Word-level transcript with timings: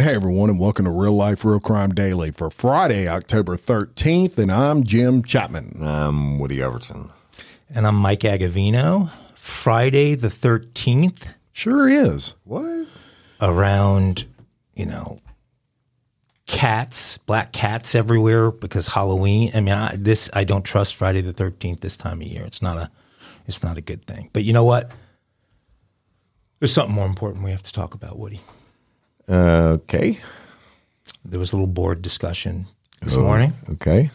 Hey 0.00 0.14
everyone, 0.14 0.48
and 0.48 0.58
welcome 0.58 0.86
to 0.86 0.90
Real 0.90 1.12
Life 1.12 1.44
Real 1.44 1.60
Crime 1.60 1.90
Daily 1.90 2.30
for 2.30 2.48
Friday, 2.48 3.06
October 3.06 3.58
13th. 3.58 4.38
And 4.38 4.50
I'm 4.50 4.82
Jim 4.82 5.22
Chapman. 5.22 5.76
I'm 5.82 6.38
Woody 6.38 6.62
Overton. 6.62 7.10
And 7.68 7.86
I'm 7.86 7.96
Mike 7.96 8.20
Agovino. 8.20 9.10
Friday 9.34 10.14
the 10.14 10.28
13th, 10.28 11.34
Sure 11.52 11.86
is. 11.86 12.32
What? 12.44 12.86
around, 13.42 14.24
you 14.74 14.86
know, 14.86 15.18
cats, 16.46 17.18
black 17.18 17.52
cats 17.52 17.94
everywhere 17.94 18.50
because 18.50 18.86
Halloween. 18.86 19.50
I 19.52 19.60
mean, 19.60 19.74
I, 19.74 19.96
this, 19.96 20.30
I 20.32 20.44
don't 20.44 20.64
trust 20.64 20.94
Friday 20.94 21.20
the 21.20 21.34
13th 21.34 21.80
this 21.80 21.98
time 21.98 22.22
of 22.22 22.26
year. 22.26 22.44
It's 22.46 22.62
not 22.62 22.78
a, 22.78 22.90
it's 23.46 23.62
not 23.62 23.76
a 23.76 23.82
good 23.82 24.06
thing. 24.06 24.30
But 24.32 24.44
you 24.44 24.54
know 24.54 24.64
what? 24.64 24.92
There's 26.58 26.72
something 26.72 26.94
more 26.94 27.06
important 27.06 27.44
we 27.44 27.50
have 27.50 27.64
to 27.64 27.72
talk 27.74 27.92
about, 27.92 28.18
Woody. 28.18 28.40
Okay. 29.30 30.18
There 31.24 31.38
was 31.38 31.52
a 31.52 31.56
little 31.56 31.66
board 31.66 32.02
discussion 32.02 32.66
this 33.00 33.16
morning. 33.16 33.52
Okay. 33.70 34.10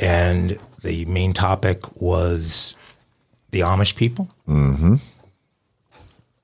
and 0.00 0.58
the 0.82 1.04
main 1.06 1.32
topic 1.32 2.00
was 2.00 2.76
the 3.50 3.60
Amish 3.60 3.94
people. 3.96 4.28
Mm-hmm. 4.48 4.96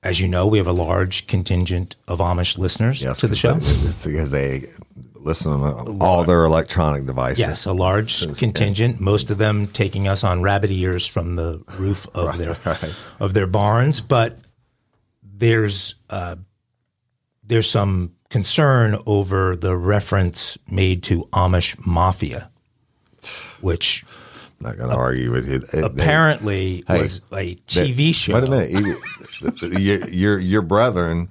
As 0.01 0.19
you 0.19 0.27
know, 0.27 0.47
we 0.47 0.57
have 0.57 0.67
a 0.67 0.73
large 0.73 1.27
contingent 1.27 1.95
of 2.07 2.19
Amish 2.19 2.57
listeners 2.57 3.01
Yes. 3.01 3.19
to 3.19 3.27
the 3.27 3.35
show. 3.35 3.53
Because 3.53 4.31
they 4.31 4.61
listen 5.15 5.51
on 5.53 5.97
all 6.01 6.23
their 6.25 6.43
electronic 6.43 7.05
devices. 7.05 7.39
Yes, 7.39 7.65
a 7.65 7.71
large 7.73 8.37
contingent. 8.37 8.99
Most 8.99 9.29
of 9.31 9.37
them 9.37 9.67
taking 9.67 10.07
us 10.07 10.23
on 10.25 10.41
rabbit 10.41 10.71
ears 10.71 11.07
from 11.07 11.37
the 11.37 11.63
roof 11.77 12.05
of 12.13 12.37
their 12.37 12.57
of 13.21 13.33
their 13.33 13.47
barns. 13.47 14.01
But 14.01 14.37
there's 15.23 15.95
uh, 16.09 16.35
there's 17.45 17.69
some 17.69 18.11
concern 18.29 18.97
over 19.05 19.55
the 19.55 19.75
reference 19.77 20.57
made 20.69 21.03
to 21.03 21.23
Amish 21.33 21.75
mafia, 21.85 22.49
which 23.61 24.03
I'm 24.59 24.67
not 24.67 24.77
going 24.77 24.89
to 24.89 24.95
argue 24.95 25.31
with 25.31 25.47
you. 25.49 25.55
It- 25.57 25.71
they- 25.71 25.81
apparently 25.81 26.83
Hey, 26.87 27.01
was 27.01 27.21
a 27.31 27.35
they- 27.35 27.55
TV 27.65 28.13
show. 28.13 28.33
Wait 28.35 28.47
a 28.47 28.51
minute. 28.51 28.71
You- 28.71 28.99
your, 29.77 30.07
your 30.09 30.39
your 30.39 30.61
brethren 30.61 31.27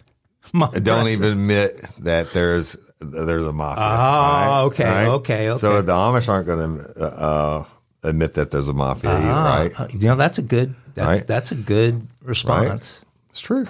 My 0.52 0.66
don't 0.68 0.82
brother. 0.84 1.08
even 1.10 1.32
admit 1.32 1.80
that 2.00 2.32
there's 2.32 2.76
there's 3.00 3.46
a 3.46 3.52
mafia. 3.52 3.84
Oh, 3.84 4.64
okay, 4.66 5.06
okay, 5.06 5.48
okay. 5.50 5.58
So 5.58 5.80
the 5.80 5.92
Amish 5.92 6.28
aren't 6.28 6.46
going 6.46 6.78
to 6.78 7.04
uh, 7.04 7.64
admit 8.02 8.34
that 8.34 8.50
there's 8.50 8.68
a 8.68 8.72
mafia 8.72 9.10
either, 9.16 9.30
Ah, 9.30 9.56
right? 9.58 9.80
uh, 9.80 9.86
You 9.92 10.08
know, 10.08 10.16
that's 10.16 10.38
a 10.38 10.42
good. 10.42 10.74
That's 10.94 11.06
Right. 11.20 11.26
that's 11.26 11.52
a 11.52 11.54
good 11.54 12.06
response. 12.22 13.04
It's 13.30 13.40
true. 13.40 13.66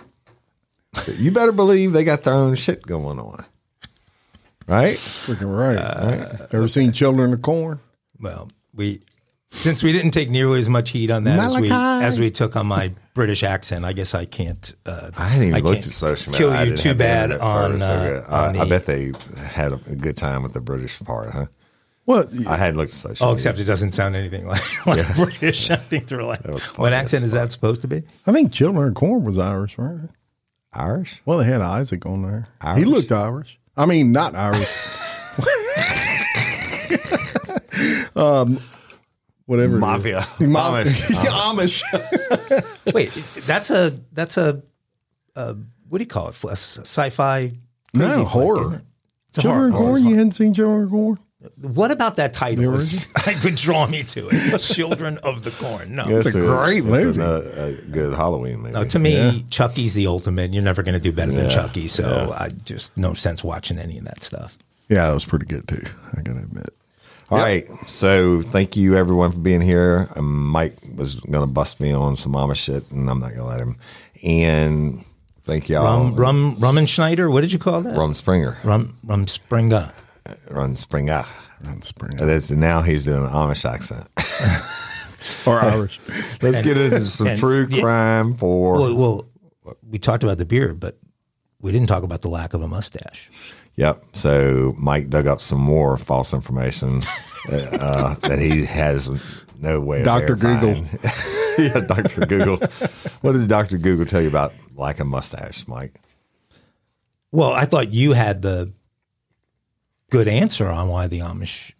You 1.18 1.30
better 1.30 1.52
believe 1.52 1.92
they 1.92 2.04
got 2.04 2.22
their 2.24 2.34
own 2.34 2.54
shit 2.54 2.82
going 2.86 3.18
on, 3.18 3.44
right? 4.66 4.94
Freaking 4.94 5.54
right. 5.56 5.76
right? 5.76 6.40
Ever 6.52 6.68
seen 6.68 6.92
Children 6.92 7.32
of 7.32 7.42
Corn? 7.42 7.80
Well, 8.20 8.48
we 8.74 9.00
since 9.50 9.82
we 9.82 9.92
didn't 9.92 10.12
take 10.12 10.30
nearly 10.30 10.58
as 10.58 10.68
much 10.68 10.90
heat 10.90 11.10
on 11.10 11.24
that 11.24 11.38
as 11.38 11.58
we 11.58 11.70
as 11.70 12.18
we 12.18 12.30
took 12.30 12.56
on 12.56 12.66
my 12.66 12.92
British 13.14 13.42
accent. 13.42 13.84
I 13.84 13.92
guess 13.92 14.14
I 14.14 14.24
can't. 14.24 14.74
Uh, 14.86 15.10
I 15.16 15.28
hadn't 15.28 15.48
even 15.48 15.56
I 15.56 15.60
looked 15.60 15.86
at 15.86 15.92
social 15.92 16.32
media. 16.32 16.46
Kill 16.46 16.56
I 16.56 16.62
you 16.62 16.70
didn't 16.70 16.80
too 16.80 16.94
bad 16.94 17.32
on. 17.32 17.72
first, 17.72 17.84
uh, 17.84 18.08
good. 18.08 18.24
I, 18.28 18.48
on 18.48 18.56
I 18.56 18.64
the- 18.64 18.68
bet 18.70 18.86
they 18.86 19.12
had 19.46 19.72
a, 19.72 19.80
a 19.86 19.96
good 19.96 20.16
time 20.16 20.42
with 20.42 20.52
the 20.52 20.60
British 20.60 20.98
part, 21.00 21.30
huh? 21.30 21.46
Well, 22.04 22.28
I 22.48 22.56
hadn't 22.56 22.78
looked 22.78 22.90
at 22.90 22.96
social 22.96 23.10
media. 23.12 23.18
Oh, 23.20 23.26
media. 23.26 23.34
except 23.34 23.58
it 23.60 23.64
doesn't 23.64 23.92
sound 23.92 24.16
anything 24.16 24.46
like, 24.48 24.86
like 24.86 25.14
British. 25.14 25.70
I 25.70 25.76
think 25.76 26.08
they're 26.08 26.24
like, 26.24 26.44
what 26.76 26.92
accent 26.92 27.22
as 27.22 27.28
is 27.28 27.32
that 27.32 27.52
supposed 27.52 27.80
to 27.82 27.88
be? 27.88 28.02
I 28.26 28.32
think 28.32 28.52
Children 28.52 28.88
of 28.88 28.94
Corn 28.94 29.24
was 29.24 29.38
Irish, 29.38 29.78
right? 29.78 30.08
Irish. 30.74 31.22
Well, 31.24 31.38
they 31.38 31.44
had 31.44 31.60
Isaac 31.60 32.04
on 32.06 32.22
there. 32.22 32.46
He 32.76 32.84
looked 32.84 33.12
Irish. 33.12 33.58
I 33.76 33.86
mean, 33.86 34.12
not 34.12 34.34
Irish. 34.34 34.98
um, 38.16 38.58
whatever. 39.46 39.74
it 39.74 39.76
is. 39.76 39.80
Mafia. 39.80 40.26
Ma- 40.40 40.70
Amish. 40.82 41.82
Amish. 41.82 42.84
Wait, 42.94 43.10
that's 43.46 43.70
a 43.70 43.98
that's 44.12 44.36
a, 44.36 44.62
a 45.36 45.56
what 45.88 45.98
do 45.98 46.02
you 46.02 46.08
call 46.08 46.28
it? 46.28 46.44
A 46.44 46.50
sci-fi? 46.52 47.52
No, 47.94 48.06
crazy 48.06 48.24
horror. 48.24 48.60
isn't? 48.62 48.84
It's 49.28 49.38
a 49.38 49.42
Children 49.42 49.72
horror. 49.72 49.98
You 49.98 50.14
hadn't 50.16 50.32
seen 50.32 50.54
Children 50.54 50.84
of 50.84 50.90
Corn? 50.90 51.18
What 51.60 51.90
about 51.90 52.16
that 52.16 52.32
title? 52.32 52.70
Was, 52.70 53.08
would 53.44 53.56
draw 53.56 53.86
me 53.86 54.02
to 54.04 54.28
it. 54.30 54.58
Children 54.58 55.18
of 55.18 55.44
the 55.44 55.50
Corn. 55.50 55.94
No. 55.96 56.04
It's 56.06 56.34
a 56.34 56.40
great 56.40 56.84
movie. 56.84 57.20
a, 57.20 57.64
a 57.66 57.72
good 57.90 58.14
Halloween 58.14 58.58
movie. 58.60 58.72
No, 58.74 58.84
to 58.84 58.98
me, 58.98 59.14
Yeah. 59.14 59.38
Chucky's 59.50 59.94
the 59.94 60.06
ultimate. 60.06 60.52
You're 60.52 60.62
never 60.62 60.82
going 60.82 60.94
to 60.94 61.00
do 61.00 61.12
better 61.12 61.32
than 61.32 61.50
Chucky. 61.50 61.88
So 61.88 62.34
I 62.38 62.48
just 62.64 62.96
no 62.96 63.14
sense 63.14 63.42
watching 63.42 63.78
any 63.78 63.98
of 63.98 64.04
that 64.04 64.22
stuff. 64.22 64.56
Yeah, 64.88 65.06
that 65.08 65.14
was 65.14 65.24
pretty 65.24 65.46
good 65.46 65.66
too. 65.66 65.82
I 66.16 66.20
gotta 66.20 66.40
admit. 66.40 66.68
All 67.30 67.38
right. 67.38 67.66
So 67.86 68.42
thank 68.42 68.76
you 68.76 68.94
everyone 68.96 69.32
for 69.32 69.38
being 69.38 69.62
here. 69.62 70.06
Um, 70.16 70.48
Mike 70.48 70.76
was 70.94 71.14
going 71.16 71.46
to 71.46 71.50
bust 71.52 71.80
me 71.80 71.90
on 71.92 72.14
some 72.14 72.32
Amish 72.32 72.56
shit, 72.56 72.90
and 72.90 73.08
I'm 73.08 73.20
not 73.20 73.28
going 73.28 73.38
to 73.40 73.44
let 73.46 73.58
him. 73.60 73.78
And 74.22 75.04
thank 75.44 75.70
y'all. 75.70 75.84
Rum, 75.84 76.14
rum, 76.14 76.56
rum 76.58 76.76
and 76.78 76.88
Schneider. 76.88 77.30
What 77.30 77.40
did 77.40 77.52
you 77.52 77.58
call 77.58 77.80
that? 77.80 77.96
Rum 77.96 78.12
Springer. 78.14 78.58
rum, 78.64 78.94
rum 79.04 79.26
Springer. 79.26 79.92
Rum 80.50 80.76
Springer. 80.76 81.24
On 81.66 81.80
spring. 81.82 82.18
And 82.18 82.28
that's, 82.28 82.50
now 82.50 82.82
he's 82.82 83.04
doing 83.04 83.24
an 83.24 83.30
Amish 83.30 83.64
accent. 83.64 84.08
Or 85.46 85.60
Irish. 85.60 86.00
Let's 86.42 86.62
get 86.62 86.76
into 86.76 87.06
some 87.06 87.28
and- 87.28 87.38
true 87.38 87.68
yeah. 87.70 87.80
crime 87.80 88.34
for. 88.34 88.74
Well, 88.80 88.94
well, 88.96 89.76
we 89.88 90.00
talked 90.00 90.24
about 90.24 90.38
the 90.38 90.44
beard, 90.44 90.80
but 90.80 90.98
we 91.60 91.70
didn't 91.70 91.86
talk 91.86 92.02
about 92.02 92.22
the 92.22 92.28
lack 92.28 92.54
of 92.54 92.62
a 92.62 92.66
mustache. 92.66 93.30
Yep. 93.76 94.02
So 94.14 94.74
Mike 94.78 95.10
dug 95.10 95.28
up 95.28 95.40
some 95.40 95.60
more 95.60 95.96
false 95.96 96.34
information 96.34 97.02
uh, 97.50 97.56
uh, 97.72 98.14
that 98.28 98.40
he 98.40 98.64
has 98.64 99.10
no 99.60 99.80
way 99.80 100.00
of 100.00 100.04
Dr. 100.04 100.34
Google. 100.34 100.84
yeah, 101.58 101.80
Dr. 101.86 102.26
Google. 102.26 102.56
what 103.20 103.32
did 103.32 103.46
Dr. 103.48 103.78
Google 103.78 104.06
tell 104.06 104.22
you 104.22 104.28
about 104.28 104.52
lack 104.74 104.98
a 104.98 105.04
mustache, 105.04 105.68
Mike? 105.68 106.00
Well, 107.30 107.52
I 107.52 107.64
thought 107.64 107.92
you 107.92 108.12
had 108.12 108.42
the 108.42 108.72
good 110.12 110.28
answer 110.28 110.68
on 110.68 110.88
why 110.88 111.06
the 111.06 111.20
Amish 111.20 111.72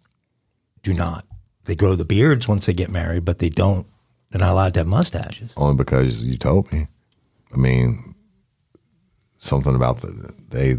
do 0.81 0.91
not. 0.93 1.25
They 1.65 1.75
grow 1.75 1.95
the 1.95 2.03
beards 2.05 2.47
once 2.47 2.65
they 2.65 2.73
get 2.73 2.89
married, 2.89 3.23
but 3.23 3.37
they 3.39 3.49
don't. 3.49 3.85
They're 4.31 4.39
not 4.41 4.51
allowed 4.51 4.73
to 4.73 4.79
have 4.79 4.87
mustaches. 4.87 5.53
Only 5.55 5.77
because 5.77 6.23
you 6.23 6.37
told 6.37 6.71
me. 6.73 6.87
I 7.53 7.57
mean, 7.57 8.15
something 9.37 9.75
about 9.75 10.01
the 10.01 10.33
they 10.49 10.75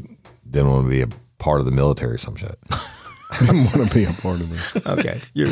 didn't 0.50 0.68
want 0.70 0.84
to 0.86 0.90
be 0.90 1.02
a 1.02 1.08
part 1.38 1.60
of 1.60 1.64
the 1.66 1.72
military, 1.72 2.14
or 2.14 2.18
some 2.18 2.34
shit. 2.36 2.56
I 2.70 3.46
want 3.52 3.88
to 3.88 3.94
be 3.94 4.04
a 4.04 4.12
part 4.12 4.40
of 4.40 4.50
this. 4.50 4.76
Okay, 4.86 5.20
you're 5.32 5.48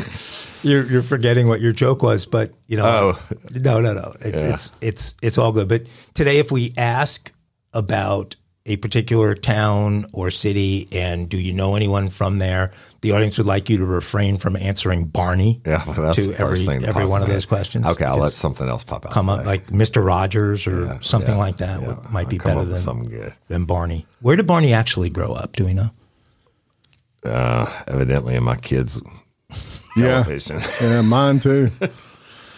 you're 0.62 0.84
you're 0.90 1.02
forgetting 1.02 1.46
what 1.48 1.60
your 1.60 1.72
joke 1.72 2.02
was, 2.02 2.26
but 2.26 2.52
you 2.66 2.76
know, 2.76 2.84
Oh. 2.84 3.18
no, 3.54 3.80
no, 3.80 3.92
no, 3.94 4.14
it, 4.20 4.34
it's 4.34 4.72
it's 4.80 5.14
it's 5.22 5.38
all 5.38 5.52
good. 5.52 5.68
But 5.68 5.86
today, 6.14 6.38
if 6.38 6.50
we 6.50 6.74
ask 6.76 7.30
about 7.72 8.34
a 8.64 8.76
particular 8.76 9.34
town 9.34 10.06
or 10.12 10.30
city, 10.30 10.86
and 10.92 11.28
do 11.28 11.36
you 11.36 11.52
know 11.52 11.74
anyone 11.74 12.08
from 12.10 12.38
there, 12.38 12.70
the 13.00 13.10
audience 13.10 13.36
would 13.38 13.46
like 13.46 13.68
you 13.68 13.78
to 13.78 13.84
refrain 13.84 14.38
from 14.38 14.54
answering 14.56 15.06
Barney. 15.06 15.60
Yeah, 15.66 15.82
well, 15.86 15.96
that's 16.00 16.16
to 16.16 16.28
the 16.28 16.32
every 16.34 16.46
first 16.56 16.66
thing. 16.66 16.84
every 16.84 17.04
one 17.06 17.22
of 17.22 17.28
those 17.28 17.44
questions. 17.44 17.86
Okay, 17.86 18.04
I'll 18.04 18.18
let 18.18 18.32
something 18.32 18.68
else 18.68 18.84
pop 18.84 19.04
out. 19.04 19.12
come 19.12 19.28
up 19.28 19.44
like 19.44 19.66
Mr. 19.68 20.04
Rogers 20.04 20.66
or 20.68 20.84
Yeah, 20.84 20.98
something 21.00 21.32
yeah, 21.34 21.38
like 21.38 21.56
that. 21.56 21.80
yeah. 21.82 21.96
might 22.12 22.28
be 22.28 22.38
better 22.38 22.64
than 22.64 23.02
good. 23.04 23.32
than 23.48 23.64
Barney. 23.64 24.06
Where 24.20 24.36
did 24.36 24.46
Barney 24.46 24.72
actually 24.72 25.10
grow 25.10 25.32
up? 25.32 25.56
Do 25.56 25.64
we 25.64 25.74
know? 25.74 25.90
Uh, 27.24 27.66
evidently, 27.88 28.34
in 28.36 28.42
my 28.44 28.56
kids' 28.56 29.00
Yeah. 29.96 30.22
television. 30.24 30.60
Yeah, 30.80 31.02
mine 31.02 31.40
too. 31.40 31.70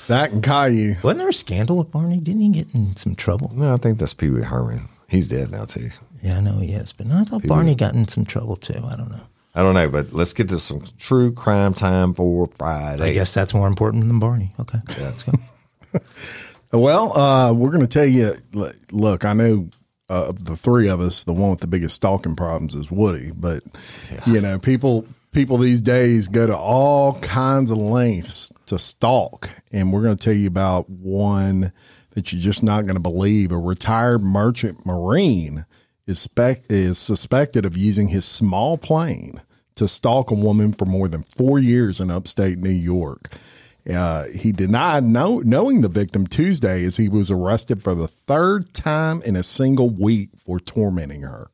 That 0.07 0.33
and 0.33 0.43
Caillou. 0.43 0.97
Wasn't 1.03 1.19
there 1.19 1.31
a 1.31 1.33
scandal 1.33 1.79
with 1.79 1.91
Barney? 1.91 2.21
Didn't 2.21 2.43
he 2.43 2.51
get 2.51 2.67
in 2.75 2.95
some 2.95 3.15
trouble? 3.15 3.51
no, 3.55 3.73
I 3.73 3.79
think 3.79 3.97
that's 3.97 4.13
Pee 4.13 4.29
Wee 4.29 4.43
Herman. 4.43 4.83
He's 5.09 5.29
dead 5.29 5.51
now 5.51 5.65
too. 5.65 5.89
Yeah, 6.25 6.39
I 6.39 6.41
know 6.41 6.59
he 6.59 6.73
is, 6.73 6.95
but 6.95 7.07
I 7.13 7.25
thought 7.25 7.47
Barney 7.47 7.75
got 7.75 7.95
in 7.95 8.09
some 8.09 8.25
trouble 8.25 8.57
too. 8.57 8.81
I 8.83 8.97
don't 8.97 9.11
know. 9.11 9.21
I 9.55 9.63
don't 9.63 9.75
know, 9.75 9.89
but 9.89 10.13
let's 10.13 10.33
get 10.33 10.49
to 10.49 10.59
some 10.59 10.83
true 10.99 11.33
crime 11.33 11.75
time 11.75 12.15
for 12.15 12.47
Friday. 12.47 13.11
I 13.11 13.13
guess 13.13 13.35
that's 13.35 13.53
more 13.55 13.69
important 13.69 14.09
than 14.09 14.19
Barney. 14.19 14.51
Okay, 14.59 14.79
let's 15.01 15.23
go. 15.23 15.33
Well, 16.73 17.17
uh, 17.17 17.53
we're 17.53 17.71
going 17.71 17.87
to 17.87 17.87
tell 17.87 18.05
you. 18.05 18.35
Look, 18.91 19.25
I 19.25 19.33
know 19.33 19.69
uh, 20.11 20.29
of 20.29 20.45
the 20.45 20.57
three 20.57 20.89
of 20.89 21.01
us, 21.01 21.23
the 21.23 21.33
one 21.33 21.51
with 21.51 21.61
the 21.61 21.69
biggest 21.69 21.95
stalking 21.95 22.35
problems 22.35 22.75
is 22.75 22.91
Woody. 22.91 23.31
But 23.31 23.63
you 24.27 24.41
know, 24.41 24.59
people 24.59 25.07
people 25.31 25.57
these 25.59 25.81
days 25.81 26.27
go 26.27 26.49
to 26.49 26.57
all 26.57 27.21
kinds 27.21 27.71
of 27.71 27.77
lengths 27.79 28.53
to 28.67 28.79
stalk, 28.81 29.51
and 29.73 29.93
we're 29.93 30.03
going 30.03 30.17
to 30.17 30.25
tell 30.25 30.35
you 30.35 30.49
about 30.49 30.91
one 30.91 31.73
that 32.11 32.33
you're 32.33 32.43
just 32.43 32.65
not 32.65 32.83
going 32.83 32.97
to 32.97 33.01
believe. 33.01 33.53
A 33.53 33.59
retired 33.59 34.23
merchant 34.25 34.85
marine 34.85 35.67
is 36.07 36.19
spec- 36.19 36.65
is 36.69 36.99
suspected 36.99 37.65
of 37.65 37.77
using 37.77 38.09
his 38.09 38.25
small 38.25 38.79
plane 38.79 39.41
to 39.77 39.89
stalk 39.89 40.31
a 40.31 40.35
woman 40.35 40.73
for 40.73 40.85
more 40.85 41.09
than 41.09 41.23
four 41.23 41.59
years 41.59 42.01
in 42.01 42.11
upstate 42.11 42.59
New 42.59 42.71
York. 42.71 43.33
Uh, 43.89 44.25
he 44.29 44.51
denied 44.51 45.05
know, 45.05 45.41
knowing 45.41 45.83
the 45.83 45.89
victim 45.89 46.27
Tuesday 46.27 46.85
as 46.85 46.97
he 46.97 47.09
was 47.09 47.31
arrested 47.31 47.83
for 47.83 47.95
the 47.95 48.09
third 48.09 48.73
time 48.73 49.21
in 49.23 49.37
a 49.37 49.43
single 49.43 49.91
week 49.91 50.31
for 50.39 50.59
tormenting 50.59 51.23
her. 51.23 51.51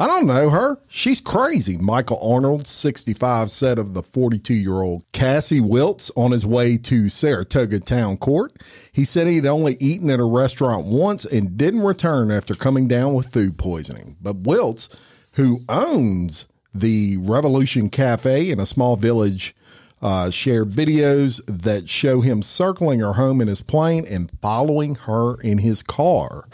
I 0.00 0.06
don't 0.06 0.28
know 0.28 0.48
her. 0.50 0.78
She's 0.86 1.20
crazy, 1.20 1.76
Michael 1.76 2.20
Arnold, 2.22 2.68
65, 2.68 3.50
said 3.50 3.80
of 3.80 3.94
the 3.94 4.02
42 4.04 4.54
year 4.54 4.80
old 4.80 5.02
Cassie 5.10 5.60
Wiltz 5.60 6.12
on 6.16 6.30
his 6.30 6.46
way 6.46 6.78
to 6.78 7.08
Saratoga 7.08 7.80
Town 7.80 8.16
Court. 8.16 8.52
He 8.92 9.04
said 9.04 9.26
he 9.26 9.36
had 9.36 9.46
only 9.46 9.76
eaten 9.80 10.08
at 10.08 10.20
a 10.20 10.24
restaurant 10.24 10.86
once 10.86 11.24
and 11.24 11.56
didn't 11.58 11.82
return 11.82 12.30
after 12.30 12.54
coming 12.54 12.86
down 12.86 13.14
with 13.14 13.32
food 13.32 13.58
poisoning. 13.58 14.16
But 14.22 14.44
Wiltz, 14.44 14.88
who 15.32 15.64
owns 15.68 16.46
the 16.72 17.16
Revolution 17.16 17.90
Cafe 17.90 18.50
in 18.50 18.60
a 18.60 18.66
small 18.66 18.94
village 18.94 19.56
uh, 20.00 20.30
shared 20.30 20.70
videos 20.70 21.40
that 21.48 21.88
show 21.88 22.20
him 22.20 22.42
circling 22.42 23.00
her 23.00 23.14
home 23.14 23.40
in 23.40 23.48
his 23.48 23.62
plane 23.62 24.06
and 24.06 24.30
following 24.40 24.94
her 24.94 25.40
in 25.40 25.58
his 25.58 25.82
car. 25.82 26.46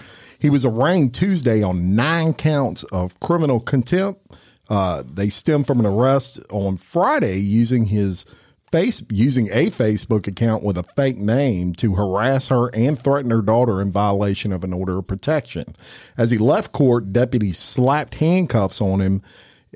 He 0.45 0.51
was 0.51 0.67
arraigned 0.67 1.15
Tuesday 1.15 1.63
on 1.63 1.97
nine 1.97 2.35
counts 2.35 2.83
of 2.93 3.19
criminal 3.19 3.61
contempt. 3.61 4.37
Uh, 4.69 5.03
they 5.11 5.31
stem 5.31 5.65
from 5.65 5.81
an 5.81 5.87
arrest 5.87 6.39
on 6.51 6.77
Friday 6.77 7.39
using 7.39 7.87
his 7.87 8.27
face 8.71 9.03
using 9.11 9.49
a 9.53 9.71
Facebook 9.71 10.27
account 10.27 10.63
with 10.63 10.77
a 10.77 10.83
fake 10.83 11.17
name 11.17 11.73
to 11.77 11.95
harass 11.95 12.49
her 12.49 12.69
and 12.75 12.99
threaten 12.99 13.31
her 13.31 13.41
daughter 13.41 13.81
in 13.81 13.91
violation 13.91 14.53
of 14.53 14.65
an 14.65 14.75
order 14.75 14.99
of 14.99 15.07
protection. 15.07 15.75
As 16.19 16.31
he 16.31 16.37
left 16.37 16.73
court, 16.73 17.11
deputies 17.11 17.57
slapped 17.57 18.17
handcuffs 18.17 18.83
on 18.83 19.01
him 19.01 19.23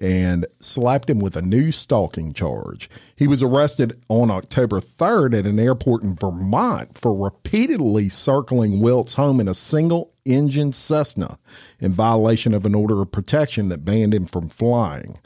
and 0.03 0.47
slapped 0.61 1.09
him 1.09 1.19
with 1.19 1.35
a 1.35 1.43
new 1.43 1.73
stalking 1.73 2.35
charge. 2.35 2.91
He 3.17 3.27
was 3.27 3.43
arrested 3.43 3.99
on 4.09 4.31
October 4.31 4.81
3rd 4.81 5.39
at 5.39 5.47
an 5.47 5.59
airport 5.59 6.03
in 6.03 6.15
Vermont 6.15 6.97
for 6.97 7.15
repeatedly 7.15 8.11
circling 8.11 8.81
Wilt's 8.81 9.15
home 9.15 9.41
in 9.41 9.49
a 9.49 9.55
single 9.55 10.13
engine 10.29 10.73
Cessna 10.73 11.39
in 11.81 11.93
violation 11.93 12.55
of 12.55 12.67
an 12.67 12.75
order 12.75 13.01
of 13.01 13.13
protection 13.13 13.69
that 13.69 13.85
banned 13.85 14.15
him 14.15 14.27
from 14.27 14.49
flying. 14.49 15.19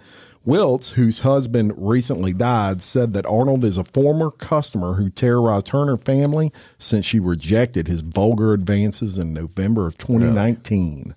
Wiltz, 0.47 0.93
whose 0.93 1.21
husband 1.21 1.73
recently 1.77 2.33
died, 2.33 2.83
said 2.83 3.13
that 3.13 3.27
Arnold 3.27 3.65
is 3.65 3.79
a 3.79 3.85
former 3.85 4.31
customer 4.31 4.95
who 4.95 5.09
terrorized 5.09 5.69
her 5.69 5.83
and 5.83 5.91
her 5.91 5.97
family 5.97 6.53
since 6.79 7.07
she 7.07 7.21
rejected 7.21 7.87
his 7.87 8.01
vulgar 8.01 8.53
advances 8.53 9.19
in 9.19 9.33
November 9.33 9.87
of 9.87 9.97
2019. 9.99 11.15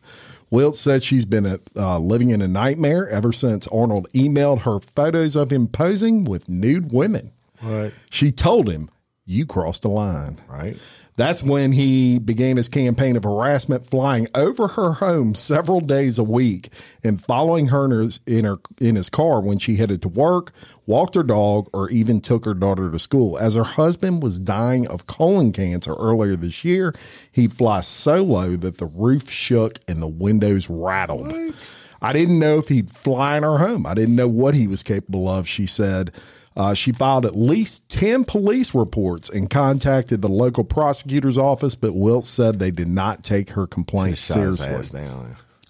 Wiltz 0.51 0.75
said 0.75 1.03
she's 1.03 1.25
been 1.25 1.59
uh, 1.75 1.99
living 1.99 2.29
in 2.29 2.41
a 2.41 2.47
nightmare 2.47 3.09
ever 3.09 3.33
since 3.33 3.67
Arnold 3.67 4.07
emailed 4.13 4.61
her 4.61 4.79
photos 4.79 5.35
of 5.35 5.51
him 5.51 5.67
posing 5.67 6.23
with 6.23 6.47
nude 6.47 6.93
women. 6.93 7.31
Right. 7.63 7.93
She 8.11 8.31
told 8.31 8.69
him, 8.69 8.89
You 9.25 9.47
crossed 9.47 9.85
a 9.85 9.89
line. 9.89 10.39
Right. 10.47 10.77
That's 11.17 11.41
when 11.41 11.71
he 11.71 12.19
began 12.19 12.57
his 12.57 12.67
campaign 12.67 13.15
of 13.15 13.23
harassment, 13.23 13.87
flying 13.87 14.27
over 14.35 14.67
her 14.67 14.93
home 14.93 15.33
several 15.33 15.79
days 15.79 16.19
a 16.19 16.23
week 16.23 16.69
and 17.03 17.21
following 17.23 17.67
her 17.67 17.85
in, 17.85 17.91
his, 17.91 18.19
in 18.27 18.43
her 18.43 18.57
in 18.79 18.95
his 18.95 19.09
car 19.09 19.39
when 19.39 19.57
she 19.57 19.77
headed 19.77 20.01
to 20.01 20.09
work, 20.09 20.51
walked 20.85 21.15
her 21.15 21.23
dog, 21.23 21.69
or 21.71 21.89
even 21.89 22.19
took 22.19 22.43
her 22.43 22.53
daughter 22.53 22.91
to 22.91 22.99
school. 22.99 23.37
As 23.37 23.55
her 23.55 23.63
husband 23.63 24.21
was 24.21 24.39
dying 24.39 24.87
of 24.87 25.07
colon 25.07 25.53
cancer 25.53 25.93
earlier 25.93 26.35
this 26.35 26.65
year, 26.65 26.93
he'd 27.31 27.53
fly 27.53 27.79
so 27.79 28.21
low 28.21 28.57
that 28.57 28.77
the 28.77 28.85
roof 28.85 29.29
shook 29.29 29.79
and 29.87 30.01
the 30.01 30.07
windows 30.07 30.69
rattled. 30.69 31.33
I 32.01 32.11
didn't 32.11 32.39
know 32.39 32.57
if 32.57 32.67
he'd 32.67 32.91
fly 32.91 33.37
in 33.37 33.43
her 33.43 33.57
home. 33.57 33.85
I 33.85 33.93
didn't 33.93 34.15
know 34.15 34.27
what 34.27 34.53
he 34.53 34.67
was 34.67 34.83
capable 34.83 35.29
of, 35.29 35.47
she 35.47 35.65
said. 35.65 36.11
Uh, 36.57 36.73
she 36.73 36.93
filed 36.93 37.25
at 37.25 37.35
least 37.35 37.87
10 37.89 38.23
police 38.23 38.73
reports 38.73 39.27
and 39.29 39.49
contacted 39.49 40.21
the 40.21 40.29
local 40.29 40.63
prosecutor's 40.63 41.37
office, 41.37 41.75
but 41.75 41.91
Wiltz 41.91 42.25
said 42.25 42.59
they 42.59 42.71
did 42.71 42.87
not 42.87 43.23
take 43.23 43.49
her 43.51 43.67
complaint 43.67 44.17
seriously. 44.17 44.67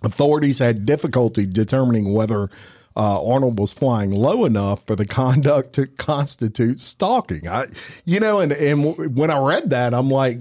Authorities 0.03 0.59
had 0.59 0.85
difficulty 0.85 1.47
determining 1.47 2.13
whether 2.13 2.51
uh, 2.95 3.25
Arnold 3.25 3.59
was 3.59 3.73
flying 3.73 4.11
low 4.11 4.45
enough 4.45 4.85
for 4.85 4.95
the 4.95 5.05
conduct 5.07 5.73
to 5.73 5.87
constitute 5.87 6.79
stalking. 6.79 7.47
I, 7.47 7.65
you 8.05 8.19
know, 8.19 8.39
and 8.39 8.51
and 8.51 8.83
w- 8.83 9.09
when 9.09 9.31
I 9.31 9.39
read 9.39 9.71
that, 9.71 9.93
I'm 9.95 10.09
like, 10.09 10.37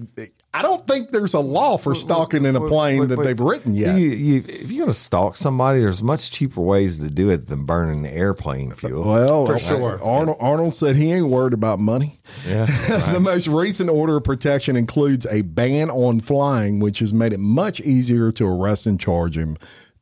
I 0.55 0.63
don't 0.63 0.87
think 0.87 1.11
there's 1.11 1.35
a 1.35 1.41
law 1.41 1.77
for 1.77 1.97
stalking 1.97 2.45
in 2.45 2.55
a 2.55 2.61
plane 2.61 3.01
Wait, 3.01 3.09
that 3.09 3.19
wait. 3.19 3.25
they've 3.25 3.41
written 3.41 3.75
yet. 3.75 3.99
You, 3.99 4.07
you, 4.09 4.45
if 4.47 4.71
you're 4.71 4.85
going 4.85 4.93
to 4.93 4.95
stalk 4.99 5.35
somebody, 5.35 5.81
there's 5.81 6.01
much 6.01 6.31
cheaper 6.31 6.61
ways 6.61 6.99
to 6.99 7.11
do 7.11 7.29
it 7.29 7.47
than 7.49 7.65
burning 7.65 8.05
the 8.05 8.13
airplane 8.13 8.71
fuel. 8.71 9.05
Well, 9.05 9.47
For 9.47 9.55
Ar- 9.55 9.59
sure. 9.59 10.01
Arnold, 10.03 10.37
Arnold 10.39 10.75
said 10.77 10.95
he 10.95 11.13
ain't 11.13 11.27
worried 11.27 11.55
about 11.55 11.81
money. 11.81 12.21
yeah. 12.47 12.67
the 13.13 13.19
most 13.21 13.49
recent 13.49 13.91
order 13.91 14.17
of 14.19 14.23
protection 14.25 14.77
includes 14.77 15.27
a 15.27 15.43
ban 15.43 15.91
on 15.91 16.21
flying, 16.21 16.79
which 16.79 17.01
has 17.01 17.13
made 17.13 17.33
it 17.33 17.41
much 17.41 17.81
easier 17.81 18.31
to 18.31 18.47
arrest 18.47 18.87
and 18.87 19.01
charge 19.01 19.37
him. 19.37 19.57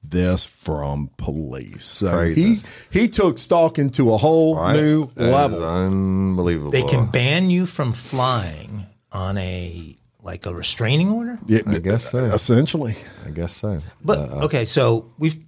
This 0.04 0.44
from 0.44 1.10
police. 1.16 1.84
So 1.84 2.10
Crazy. 2.10 2.54
he 2.90 3.00
he 3.02 3.08
took 3.08 3.38
stalking 3.38 3.88
to 3.90 4.12
a 4.12 4.16
whole 4.18 4.56
Right? 4.56 4.74
new 4.76 5.08
That 5.14 5.22
is 5.28 5.32
level. 5.32 5.64
unbelievable. 5.64 6.72
They 6.72 6.82
can 6.82 7.06
ban 7.06 7.48
you 7.50 7.66
from 7.66 7.92
flying 7.92 8.84
on 9.12 9.38
a 9.38 9.94
like 10.22 10.46
a 10.46 10.54
restraining 10.54 11.10
order. 11.10 11.38
Yeah, 11.46 11.60
I 11.66 11.78
guess 11.78 12.10
so. 12.10 12.18
Essentially, 12.18 12.96
I 13.26 13.30
guess 13.30 13.54
so. 13.54 13.80
But 14.04 14.18
okay, 14.44 14.64
so 14.64 15.10
we've 15.18 15.44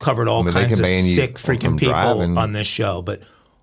covered 0.00 0.28
all 0.28 0.40
I 0.40 0.44
mean, 0.44 0.52
kinds 0.54 0.80
of 0.80 0.86
sick 0.86 1.36
freaking 1.36 1.78
people 1.78 1.92
driving. 1.94 2.36
on 2.36 2.52
this 2.52 2.66
show. 2.66 3.02
But 3.02 3.22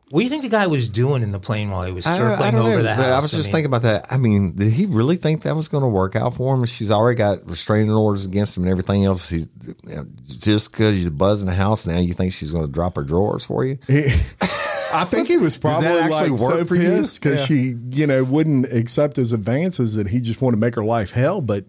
what 0.10 0.20
do 0.20 0.24
you 0.24 0.30
think 0.30 0.44
the 0.44 0.50
guy 0.50 0.68
was 0.68 0.90
doing 0.90 1.24
in 1.24 1.32
the 1.32 1.40
plane 1.40 1.70
while 1.70 1.86
he 1.86 1.92
was 1.92 2.06
I- 2.06 2.16
I 2.16 2.18
circling 2.18 2.56
over 2.56 2.70
know, 2.70 2.84
the 2.84 2.94
house? 2.94 3.06
I 3.06 3.20
was 3.20 3.32
just 3.32 3.48
mean, 3.48 3.52
thinking 3.54 3.66
about 3.68 3.84
that. 3.84 4.08
I 4.12 4.18
mean, 4.18 4.56
did 4.56 4.72
he 4.72 4.86
really 4.86 5.16
think 5.16 5.44
that 5.44 5.56
was 5.56 5.68
going 5.68 5.84
to 5.84 5.90
work 5.90 6.16
out 6.16 6.34
for 6.34 6.54
him? 6.54 6.66
She's 6.66 6.92
already 6.92 7.18
got 7.18 7.50
restraining 7.50 7.92
orders 7.92 8.26
against 8.26 8.58
him 8.58 8.64
and 8.64 8.72
everything 8.72 9.06
else. 9.06 9.30
He, 9.30 9.48
just 10.28 10.72
because 10.72 11.02
you're 11.02 11.12
buzzing 11.12 11.48
the 11.48 11.56
house 11.56 11.88
now, 11.88 12.00
you 12.00 12.14
think 12.14 12.34
she's 12.34 12.52
going 12.52 12.66
to 12.66 12.72
drop 12.72 12.98
her 12.98 13.04
drawers 13.04 13.46
for 13.46 13.64
you? 13.66 13.78
I 14.94 15.06
think 15.06 15.28
he 15.28 15.38
was 15.38 15.58
probably 15.58 15.88
actually 15.88 16.30
like 16.32 16.40
work 16.40 16.52
so 16.60 16.66
for 16.66 16.76
you? 16.76 16.82
pissed 16.90 17.22
because 17.22 17.40
Yeah. 17.42 17.46
she, 17.46 17.76
you 17.92 18.08
know, 18.08 18.24
wouldn't 18.24 18.72
accept 18.72 19.16
his 19.18 19.32
advances 19.34 19.96
that 19.96 20.08
he 20.08 20.20
just 20.20 20.42
wanted 20.42 20.58
to 20.58 20.60
make 20.62 20.76
her 20.76 20.84
life 20.84 21.12
hell. 21.12 21.42
But 21.42 21.66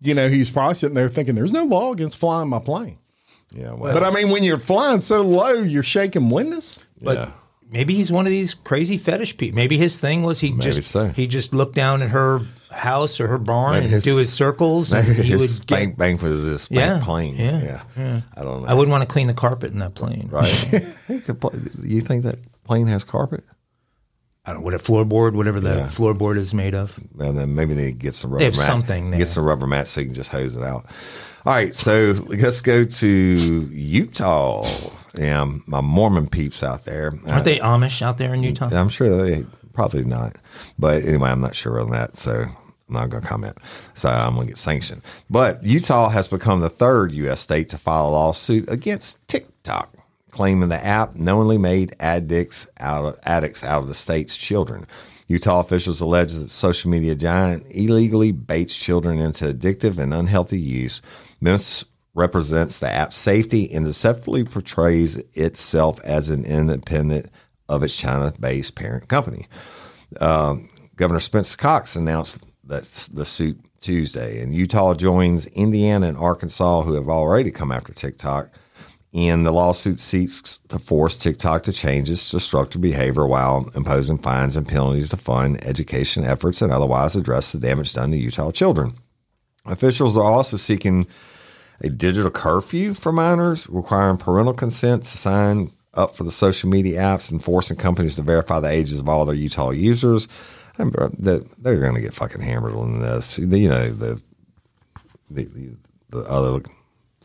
you 0.00 0.14
know, 0.14 0.28
he's 0.28 0.50
probably 0.50 0.74
sitting 0.74 0.94
there 0.94 1.08
thinking, 1.08 1.34
"There's 1.34 1.52
no 1.52 1.64
law 1.64 1.92
against 1.92 2.18
flying 2.18 2.48
my 2.48 2.58
plane." 2.58 2.98
Yeah. 3.54 3.72
Well, 3.74 3.94
But 3.94 4.02
I 4.04 4.10
mean, 4.10 4.30
when 4.30 4.42
you're 4.44 4.58
flying 4.58 5.00
so 5.00 5.22
low, 5.22 5.52
you're 5.52 5.82
shaking 5.82 6.28
windows. 6.28 6.80
But 7.00 7.16
Yeah. 7.18 7.30
maybe 7.70 7.94
he's 7.94 8.10
one 8.12 8.26
of 8.26 8.30
these 8.30 8.52
crazy 8.54 8.96
fetish 8.98 9.36
people. 9.36 9.54
Maybe 9.56 9.78
his 9.78 10.00
thing 10.00 10.22
was 10.22 10.40
he 10.40 10.50
Maybe 10.50 10.62
just 10.72 10.90
so. 10.90 11.08
he 11.08 11.26
just 11.26 11.54
looked 11.54 11.74
down 11.74 12.02
at 12.02 12.10
her 12.10 12.40
house 12.72 13.20
or 13.20 13.28
her 13.28 13.38
barn 13.38 13.74
Maybe 13.74 13.84
and 13.84 13.94
his- 13.94 14.04
do 14.04 14.16
his 14.16 14.32
circles. 14.32 14.92
And 14.92 15.06
he 15.06 15.22
his 15.30 15.40
would 15.40 15.48
spank 15.50 15.90
get, 15.92 15.98
bank 15.98 16.22
was 16.22 16.42
his 16.44 16.62
spank 16.62 16.80
Yeah, 16.80 17.04
plane. 17.04 17.36
yeah, 17.38 17.80
Yeah. 17.96 18.20
I 18.36 18.42
don't 18.42 18.62
know. 18.62 18.68
I 18.68 18.74
wouldn't 18.74 18.90
want 18.90 19.02
to 19.02 19.06
clean 19.08 19.28
the 19.28 19.34
carpet 19.34 19.70
in 19.72 19.78
that 19.78 19.94
plane. 19.94 20.28
Right. 20.32 20.84
He 21.08 21.20
could 21.20 21.40
play- 21.40 21.52
you 21.84 22.00
think 22.00 22.24
that 22.24 22.40
plane 22.64 22.86
has 22.88 23.04
carpet? 23.04 23.44
I 24.46 24.50
don't 24.52 24.60
know 24.60 24.64
what 24.64 24.74
a 24.74 24.78
floorboard, 24.78 25.32
whatever 25.32 25.58
the 25.58 25.74
Yeah. 25.76 25.88
floorboard 25.88 26.36
is 26.36 26.52
made 26.52 26.74
of. 26.74 26.98
And 27.18 27.38
then 27.38 27.54
maybe 27.54 27.72
they 27.74 27.92
get 27.92 28.12
some 28.14 28.30
rubber 28.30 28.44
have 28.44 28.56
mat. 28.56 28.66
something 28.66 29.10
there. 29.10 29.18
Get 29.18 29.28
some 29.28 29.44
rubber 29.44 29.66
mats 29.66 29.90
so 29.90 30.00
you 30.02 30.06
can 30.08 30.14
just 30.14 30.30
hose 30.30 30.56
it 30.56 30.62
out. 30.62 30.84
All 31.46 31.52
right, 31.52 31.74
so 31.74 32.14
let's 32.26 32.60
go 32.60 32.84
to 32.84 33.68
Utah. 33.72 34.66
Yeah, 35.16 35.44
my 35.66 35.80
Mormon 35.80 36.28
peeps 36.28 36.62
out 36.62 36.84
there. 36.84 37.12
Aren't 37.26 37.44
they 37.44 37.58
Amish 37.58 38.02
out 38.02 38.18
there 38.18 38.34
in 38.34 38.40
mm, 38.40 38.46
Utah? 38.46 38.70
I'm 38.72 38.88
sure 38.88 39.24
they 39.24 39.44
probably 39.72 40.04
not. 40.04 40.36
But 40.78 41.04
anyway, 41.04 41.30
I'm 41.30 41.40
not 41.40 41.54
sure 41.54 41.80
on 41.80 41.90
that. 41.90 42.16
So 42.16 42.32
I'm 42.42 42.54
not 42.88 43.10
going 43.10 43.22
to 43.22 43.28
comment. 43.28 43.58
So 43.94 44.08
I'm 44.08 44.34
going 44.34 44.46
to 44.46 44.52
get 44.52 44.58
sanctioned. 44.58 45.02
But 45.30 45.62
Utah 45.64 46.08
has 46.08 46.28
become 46.28 46.60
the 46.60 46.68
third 46.70 47.12
U.S. 47.12 47.40
state 47.40 47.68
to 47.70 47.78
file 47.78 48.08
a 48.08 48.10
lawsuit 48.10 48.68
against 48.70 49.26
TikTok, 49.28 49.94
claiming 50.34 50.68
the 50.68 50.84
app 50.84 51.14
knowingly 51.14 51.56
made 51.56 51.94
addicts 52.00 52.68
out 52.80 53.04
of, 53.04 53.18
addicts 53.24 53.64
out 53.64 53.82
of 53.82 53.88
the 53.88 53.94
state's 53.94 54.36
children. 54.36 54.86
Utah 55.28 55.60
officials 55.60 56.00
allege 56.00 56.34
that 56.34 56.50
social 56.50 56.90
media 56.90 57.14
giant 57.14 57.64
illegally 57.70 58.32
baits 58.32 58.76
children 58.76 59.18
into 59.20 59.46
addictive 59.46 59.96
and 59.98 60.12
unhealthy 60.12 60.60
use, 60.60 61.00
misrepresents 61.40 62.80
the 62.80 62.90
app's 62.90 63.16
safety, 63.16 63.72
and 63.72 63.86
deceptively 63.86 64.44
portrays 64.44 65.16
itself 65.32 65.98
as 66.04 66.28
an 66.28 66.44
independent 66.44 67.30
of 67.68 67.82
its 67.82 67.96
China-based 67.96 68.74
parent 68.74 69.08
company. 69.08 69.46
Um, 70.20 70.68
Governor 70.96 71.20
Spencer 71.20 71.56
Cox 71.56 71.96
announced 71.96 72.44
that 72.64 72.82
the 73.12 73.24
suit 73.24 73.58
Tuesday. 73.84 74.40
And 74.40 74.54
Utah 74.54 74.94
joins 74.94 75.46
Indiana 75.46 76.08
and 76.08 76.16
Arkansas, 76.16 76.82
who 76.82 76.94
have 76.94 77.08
already 77.08 77.50
come 77.50 77.70
after 77.70 77.92
TikTok. 77.92 78.48
And 79.14 79.46
the 79.46 79.52
lawsuit 79.52 80.00
seeks 80.00 80.58
to 80.68 80.80
force 80.80 81.16
TikTok 81.16 81.62
to 81.64 81.72
change 81.72 82.10
its 82.10 82.28
destructive 82.28 82.80
behavior 82.80 83.24
while 83.24 83.70
imposing 83.76 84.18
fines 84.18 84.56
and 84.56 84.66
penalties 84.66 85.10
to 85.10 85.16
fund 85.16 85.64
education 85.64 86.24
efforts 86.24 86.60
and 86.60 86.72
otherwise 86.72 87.14
address 87.14 87.52
the 87.52 87.60
damage 87.60 87.92
done 87.92 88.10
to 88.10 88.16
Utah 88.16 88.50
children. 88.50 88.94
Officials 89.66 90.16
are 90.16 90.24
also 90.24 90.56
seeking 90.56 91.06
a 91.80 91.88
digital 91.88 92.30
curfew 92.30 92.92
for 92.92 93.12
minors, 93.12 93.68
requiring 93.68 94.16
parental 94.16 94.52
consent 94.52 95.04
to 95.04 95.16
sign 95.16 95.70
up 95.94 96.16
for 96.16 96.24
the 96.24 96.32
social 96.32 96.68
media 96.68 96.98
apps 96.98 97.30
and 97.30 97.42
forcing 97.42 97.76
companies 97.76 98.16
to 98.16 98.22
verify 98.22 98.58
the 98.58 98.68
ages 98.68 98.98
of 98.98 99.08
all 99.08 99.24
their 99.24 99.36
Utah 99.36 99.70
users. 99.70 100.26
That 100.76 101.48
they're 101.58 101.80
going 101.80 101.94
to 101.94 102.00
get 102.00 102.14
fucking 102.14 102.42
hammered 102.42 102.74
on 102.74 103.00
this. 103.00 103.38
You 103.38 103.68
know 103.68 103.90
the 103.90 104.20
the, 105.30 105.76
the 106.10 106.18
other 106.24 106.64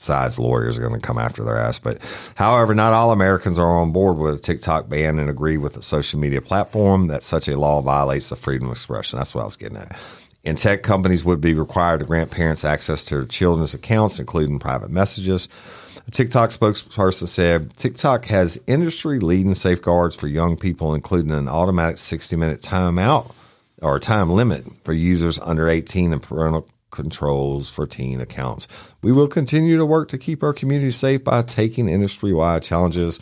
side's 0.02 0.40
lawyers 0.40 0.78
are 0.78 0.82
going 0.82 1.00
to 1.00 1.06
come 1.06 1.18
after 1.18 1.44
their 1.44 1.58
ass. 1.58 1.80
But 1.80 2.00
however, 2.36 2.74
not 2.74 2.94
all 2.94 3.12
Americans 3.12 3.60
are 3.60 3.80
on 3.80 3.92
board 3.92 4.18
with 4.18 4.36
a 4.36 4.40
TikTok 4.40 4.90
ban 4.90 5.20
and 5.20 5.30
agree 5.30 5.58
with 5.58 5.74
the 5.74 5.84
social 5.84 6.20
media 6.20 6.42
platform 6.42 7.08
that 7.08 7.24
such 7.24 7.48
a 7.48 7.60
law 7.60 7.82
violates 7.82 8.30
the 8.30 8.36
freedom 8.36 8.68
of 8.68 8.74
expression. 8.74 9.18
That's 9.18 9.36
what 9.36 9.42
I 9.42 9.46
was 9.46 9.56
getting 9.56 9.78
at. 9.78 9.98
And 10.46 10.58
tech 10.58 10.84
companies 10.84 11.26
would 11.26 11.42
be 11.42 11.54
required 11.54 12.00
to 12.00 12.06
grant 12.06 12.32
parents 12.32 12.64
access 12.64 13.04
to 13.06 13.16
their 13.18 13.26
children's 13.26 13.74
accounts, 13.74 14.20
including 14.20 14.60
private 14.60 14.90
messages. 14.90 15.50
A 16.08 16.12
TikTok 16.12 16.50
spokesperson 16.50 17.28
said 17.28 17.76
TikTok 17.78 18.26
has 18.26 18.60
industry 18.66 19.20
leading 19.20 19.54
safeguards 19.54 20.16
for 20.16 20.28
young 20.28 20.56
people, 20.56 20.96
including 20.96 21.32
an 21.32 21.48
automatic 21.48 21.98
60 21.98 22.36
minute 22.36 22.62
timeout 22.62 23.32
or 23.82 24.00
time 24.00 24.30
limit 24.30 24.66
for 24.84 24.94
users 24.94 25.40
under 25.40 25.68
18 25.68 26.14
and 26.14 26.22
parental 26.22 26.68
controls 26.92 27.70
for 27.70 27.86
teen 27.86 28.22
accounts. 28.22 28.68
We 29.02 29.12
will 29.12 29.28
continue 29.28 29.78
to 29.78 29.86
work 29.86 30.10
to 30.10 30.18
keep 30.18 30.44
our 30.44 30.54
community 30.54 30.92
safe 30.92 31.24
by 31.24 31.42
taking 31.44 31.88
industry 31.88 32.34
wide 32.34 32.64
challenges. 32.64 33.20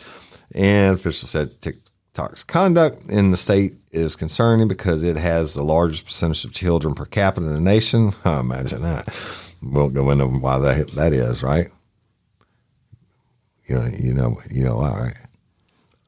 And 0.54 0.94
officials 0.96 1.30
said 1.30 1.60
TikTok's 1.60 2.44
conduct 2.44 3.10
in 3.10 3.30
the 3.30 3.36
state 3.36 3.74
is 3.92 4.16
concerning 4.16 4.68
because 4.68 5.02
it 5.02 5.16
has 5.16 5.54
the 5.54 5.62
largest 5.62 6.06
percentage 6.06 6.44
of 6.44 6.52
children 6.52 6.94
per 6.94 7.04
capita 7.04 7.46
in 7.46 7.54
the 7.54 7.60
nation. 7.60 8.12
I 8.24 8.40
imagine 8.40 8.82
that. 8.82 9.08
Won't 9.62 9.94
go 9.94 10.10
into 10.10 10.26
why 10.26 10.58
that, 10.58 10.92
that 10.92 11.12
is, 11.12 11.42
right? 11.42 11.66
You 13.66 13.74
know, 13.74 13.86
you 13.86 14.14
know, 14.14 14.40
you 14.50 14.64
know 14.64 14.76
why, 14.76 14.98
right? 14.98 15.16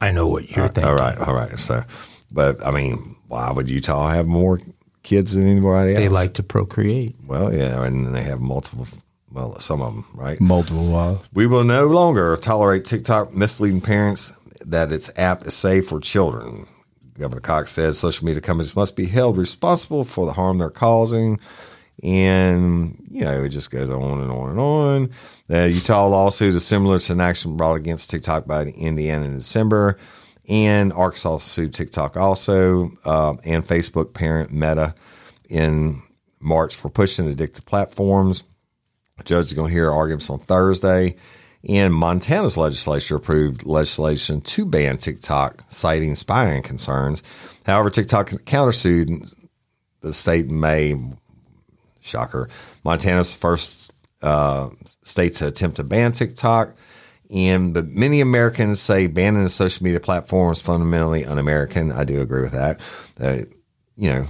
I 0.00 0.12
know 0.12 0.26
what 0.26 0.50
you're 0.50 0.68
thinking. 0.68 0.84
All 0.84 0.94
right, 0.94 1.18
all 1.18 1.34
right. 1.34 1.58
So, 1.58 1.82
but 2.30 2.64
I 2.66 2.70
mean, 2.70 3.16
why 3.28 3.52
would 3.52 3.68
Utah 3.68 4.08
have 4.08 4.26
more 4.26 4.60
kids 5.02 5.34
than 5.34 5.46
anybody 5.46 5.94
else. 5.94 6.00
They 6.00 6.08
like 6.08 6.34
to 6.34 6.42
procreate. 6.42 7.16
Well, 7.26 7.52
yeah, 7.54 7.84
and 7.84 8.14
they 8.14 8.22
have 8.22 8.40
multiple. 8.40 8.86
Well, 9.32 9.58
some 9.60 9.80
of 9.80 9.94
them, 9.94 10.06
right? 10.14 10.40
Multiple 10.40 10.90
wives. 10.90 11.28
We 11.32 11.46
will 11.46 11.62
no 11.62 11.86
longer 11.86 12.36
tolerate 12.36 12.84
TikTok 12.84 13.32
misleading 13.32 13.80
parents 13.80 14.32
that 14.64 14.90
its 14.90 15.10
app 15.16 15.46
is 15.46 15.54
safe 15.54 15.88
for 15.88 16.00
children. 16.00 16.66
Governor 17.16 17.40
Cox 17.40 17.70
says 17.70 17.98
social 17.98 18.26
media 18.26 18.40
companies 18.40 18.74
must 18.74 18.96
be 18.96 19.06
held 19.06 19.36
responsible 19.36 20.04
for 20.04 20.26
the 20.26 20.32
harm 20.32 20.58
they're 20.58 20.70
causing. 20.70 21.38
And, 22.02 23.06
you 23.10 23.24
know, 23.24 23.44
it 23.44 23.50
just 23.50 23.70
goes 23.70 23.90
on 23.90 24.20
and 24.20 24.30
on 24.32 24.50
and 24.50 24.58
on. 24.58 25.10
The 25.48 25.70
Utah 25.70 26.06
lawsuit 26.06 26.54
is 26.54 26.64
similar 26.64 26.98
to 26.98 27.12
an 27.12 27.20
action 27.20 27.56
brought 27.56 27.74
against 27.74 28.10
TikTok 28.10 28.46
by 28.46 28.64
the 28.64 28.72
Indiana 28.72 29.26
in 29.26 29.38
December. 29.38 29.98
And 30.48 30.92
Arkansas 30.92 31.38
sued 31.38 31.74
TikTok 31.74 32.16
also 32.16 32.92
uh, 33.04 33.34
and 33.44 33.66
Facebook 33.66 34.14
parent 34.14 34.52
Meta 34.52 34.94
in 35.48 36.02
March 36.40 36.74
for 36.76 36.88
pushing 36.88 37.32
addictive 37.32 37.64
platforms. 37.66 38.42
The 39.18 39.24
judge 39.24 39.46
is 39.46 39.52
going 39.52 39.68
to 39.68 39.74
hear 39.74 39.90
arguments 39.90 40.30
on 40.30 40.38
Thursday. 40.38 41.16
And 41.68 41.92
Montana's 41.92 42.56
legislature 42.56 43.16
approved 43.16 43.66
legislation 43.66 44.40
to 44.40 44.64
ban 44.64 44.96
TikTok, 44.96 45.64
citing 45.68 46.14
spying 46.14 46.62
concerns. 46.62 47.22
However, 47.66 47.90
TikTok 47.90 48.30
countersued 48.30 49.34
the 50.00 50.12
state 50.12 50.46
in 50.46 50.58
May. 50.58 50.96
Shocker. 52.00 52.48
Montana's 52.82 53.34
first 53.34 53.92
uh, 54.22 54.70
state 55.02 55.34
to 55.34 55.48
attempt 55.48 55.76
to 55.76 55.84
ban 55.84 56.12
TikTok. 56.12 56.74
And 57.32 57.72
but 57.72 57.86
many 57.86 58.20
Americans 58.20 58.80
say 58.80 59.06
banning 59.06 59.44
a 59.44 59.48
social 59.48 59.84
media 59.84 60.00
platform 60.00 60.52
is 60.52 60.60
fundamentally 60.60 61.24
un-American. 61.24 61.92
I 61.92 62.04
do 62.04 62.20
agree 62.20 62.42
with 62.42 62.52
that. 62.52 62.80
Uh, 63.20 63.44
you 63.96 64.10
know, 64.10 64.26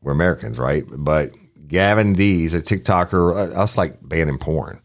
we're 0.00 0.12
Americans, 0.12 0.58
right? 0.58 0.84
But 0.88 1.32
Gavin 1.68 2.14
Dees, 2.14 2.54
a 2.54 2.62
TikToker, 2.62 3.32
uh, 3.32 3.60
us 3.60 3.76
like 3.76 3.98
banning 4.00 4.38
porn. 4.38 4.80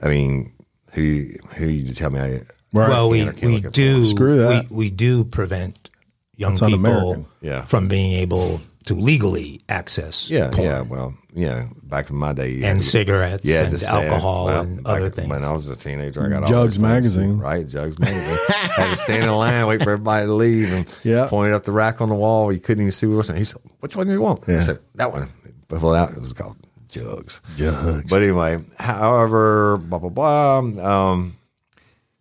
I 0.00 0.08
mean, 0.08 0.52
who 0.92 1.26
who 1.56 1.66
you 1.66 1.94
tell 1.94 2.10
me? 2.10 2.20
I, 2.20 2.40
Right. 2.72 2.88
Well, 2.90 3.08
we, 3.08 3.22
Can't- 3.24 3.36
can't 3.36 3.52
we 3.64 3.70
do 3.70 4.04
Screw 4.06 4.38
that. 4.38 4.68
We, 4.70 4.76
we 4.76 4.90
do 4.90 5.24
prevent 5.24 5.88
young 6.34 6.56
That's 6.56 6.70
people. 6.70 7.26
Yeah. 7.40 7.64
from 7.64 7.88
being 7.88 8.12
able 8.14 8.60
to 8.86 8.94
legally 8.94 9.60
access 9.68 10.30
yeah, 10.30 10.48
porn 10.50 10.62
yeah. 10.66 10.80
Well, 10.80 11.14
yeah. 11.34 11.66
Back 11.82 12.08
in 12.10 12.16
my 12.16 12.32
day, 12.32 12.50
you 12.50 12.64
and 12.64 12.80
to- 12.80 12.86
cigarettes 12.86 13.46
Yeah, 13.46 13.64
and 13.66 13.82
alcohol 13.82 14.46
well, 14.46 14.62
and 14.62 14.86
other 14.86 15.10
things. 15.10 15.28
When 15.28 15.44
I 15.44 15.52
was 15.52 15.68
a 15.68 15.76
teenager, 15.76 16.24
I 16.24 16.28
got 16.30 16.42
all 16.44 16.48
Jugs 16.48 16.78
those 16.78 16.90
things, 16.90 17.16
magazine. 17.16 17.38
right? 17.38 17.66
Jugs 17.68 17.98
magazine. 17.98 18.38
had 18.74 18.90
to 18.90 18.96
stand 18.96 19.24
in 19.24 19.30
line, 19.30 19.66
wait 19.66 19.82
for 19.82 19.90
everybody 19.90 20.26
to 20.26 20.32
leave, 20.32 20.72
and 20.72 20.86
Yeah. 21.04 21.26
pointed 21.28 21.54
up 21.54 21.64
the 21.64 21.72
rack 21.72 22.00
on 22.00 22.08
the 22.08 22.14
wall. 22.14 22.52
You 22.52 22.58
couldn't 22.58 22.82
even 22.82 22.90
see 22.92 23.06
what 23.06 23.16
was. 23.18 23.28
He 23.36 23.44
said, 23.44 23.60
"Which 23.80 23.94
one 23.96 24.06
do 24.06 24.12
you 24.14 24.22
want?" 24.22 24.48
I 24.48 24.58
said, 24.60 24.78
"That 24.94 25.12
one." 25.12 25.28
But 25.68 25.80
pulled 25.80 25.96
out, 25.96 26.12
it 26.12 26.20
was 26.20 26.32
called 26.32 26.56
Jugs. 26.90 27.40
Jugs. 27.56 28.08
But 28.08 28.22
anyway, 28.22 28.62
however, 28.78 29.76
blah 29.78 29.98
blah 29.98 30.10
blah. 30.10 30.58
Um, 30.58 31.36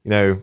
you 0.04 0.10
know, 0.12 0.42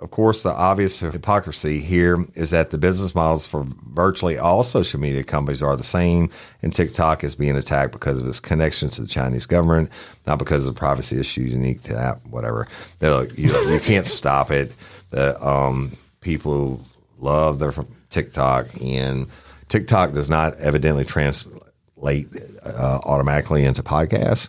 of 0.00 0.12
course, 0.12 0.44
the 0.44 0.52
obvious 0.52 1.00
hypocrisy 1.00 1.80
here 1.80 2.24
is 2.34 2.50
that 2.50 2.70
the 2.70 2.78
business 2.78 3.16
models 3.16 3.48
for 3.48 3.66
virtually 3.90 4.38
all 4.38 4.62
social 4.62 5.00
media 5.00 5.24
companies 5.24 5.60
are 5.60 5.76
the 5.76 5.82
same, 5.82 6.30
and 6.62 6.72
TikTok 6.72 7.24
is 7.24 7.34
being 7.34 7.56
attacked 7.56 7.92
because 7.92 8.18
of 8.18 8.26
its 8.26 8.38
connection 8.38 8.90
to 8.90 9.02
the 9.02 9.08
Chinese 9.08 9.44
government, 9.44 9.90
not 10.24 10.38
because 10.38 10.66
of 10.66 10.72
the 10.72 10.78
privacy 10.78 11.18
issues 11.18 11.52
unique 11.52 11.82
to 11.82 11.94
that. 11.94 12.24
Whatever, 12.28 12.68
you, 13.00 13.52
you 13.72 13.80
can't 13.80 14.06
stop 14.06 14.52
it. 14.52 14.72
The 15.08 15.44
um, 15.44 15.90
people 16.20 16.80
love 17.18 17.58
their 17.58 17.74
TikTok, 18.08 18.68
and 18.80 19.26
TikTok 19.68 20.12
does 20.12 20.30
not 20.30 20.54
evidently 20.58 21.04
translate 21.04 22.28
uh, 22.64 23.00
automatically 23.04 23.64
into 23.64 23.82
podcasts, 23.82 24.48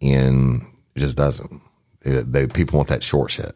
and 0.00 0.66
it 0.96 1.00
just 1.00 1.16
doesn't. 1.16 1.60
It, 2.00 2.32
they, 2.32 2.48
people 2.48 2.78
want 2.78 2.88
that 2.88 3.04
short 3.04 3.30
shit. 3.30 3.54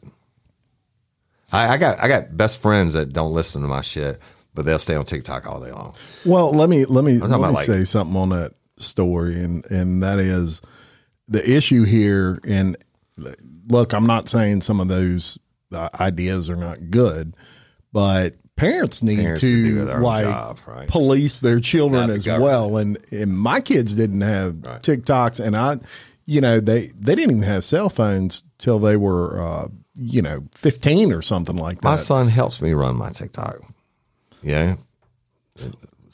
I, 1.53 1.75
I 1.75 1.77
got 1.77 2.03
I 2.03 2.09
got 2.09 2.37
best 2.37 2.61
friends 2.61 2.95
that 2.95 3.13
don't 3.13 3.33
listen 3.33 3.63
to 3.63 3.69
my 3.69 3.81
shit, 3.81 4.21
but 4.55 4.65
they'll 4.65 4.79
stay 4.79 4.97
on 4.97 5.05
TikTok 5.05 5.47
all 5.47 5.61
day 5.61 5.71
long. 5.71 5.95
Well, 6.25 6.53
let 6.53 6.69
me 6.69 6.85
let 6.85 7.05
me 7.05 7.19
let 7.19 7.31
me 7.31 7.37
like- 7.37 7.67
say 7.67 7.85
something 7.85 8.17
on 8.17 8.31
that 8.31 8.53
story, 8.79 9.43
and 9.43 9.65
and 9.71 10.03
that 10.03 10.19
is 10.19 10.61
the 11.29 11.49
issue 11.49 11.85
here. 11.85 12.41
And 12.45 12.77
look, 13.69 13.93
I'm 13.93 14.07
not 14.07 14.29
saying 14.29 14.63
some 14.63 14.81
of 14.81 14.89
those 14.89 15.39
uh, 15.73 15.89
ideas 15.99 16.51
are 16.51 16.57
not 16.57 16.91
good, 16.91 17.37
but 17.93 18.35
parents 18.57 19.03
need 19.03 19.19
Parents 19.19 19.41
to, 19.43 19.49
to 19.51 19.63
do 19.63 19.85
their 19.85 19.97
own 19.97 20.03
like 20.03 20.25
job, 20.25 20.59
right? 20.67 20.89
police 20.89 21.41
their 21.41 21.61
children 21.61 22.09
Not 22.09 22.09
the 22.09 22.15
as 22.17 22.27
well. 22.27 22.77
And 22.79 22.99
and 23.13 23.39
my 23.39 23.61
kids 23.61 23.93
didn't 23.95 24.23
have 24.23 24.55
TikToks, 24.55 25.45
and 25.45 25.57
I, 25.57 25.79
you 26.25 26.41
know, 26.41 26.59
they 26.61 26.89
they 26.99 27.15
didn't 27.15 27.31
even 27.37 27.43
have 27.43 27.63
cell 27.65 27.89
phones 27.89 28.43
till 28.59 28.79
they 28.81 28.97
were. 28.97 29.41
Uh, 29.41 29.69
you 29.97 30.23
know, 30.23 30.45
15 30.55 31.13
or 31.13 31.23
something 31.23 31.57
like 31.57 31.81
that. 31.81 31.85
My 31.89 31.97
son 31.97 32.29
helps 32.29 32.61
me 32.61 32.73
run 32.73 32.97
my 32.97 33.11
TikTok. 33.11 33.59
Yeah, 34.43 34.77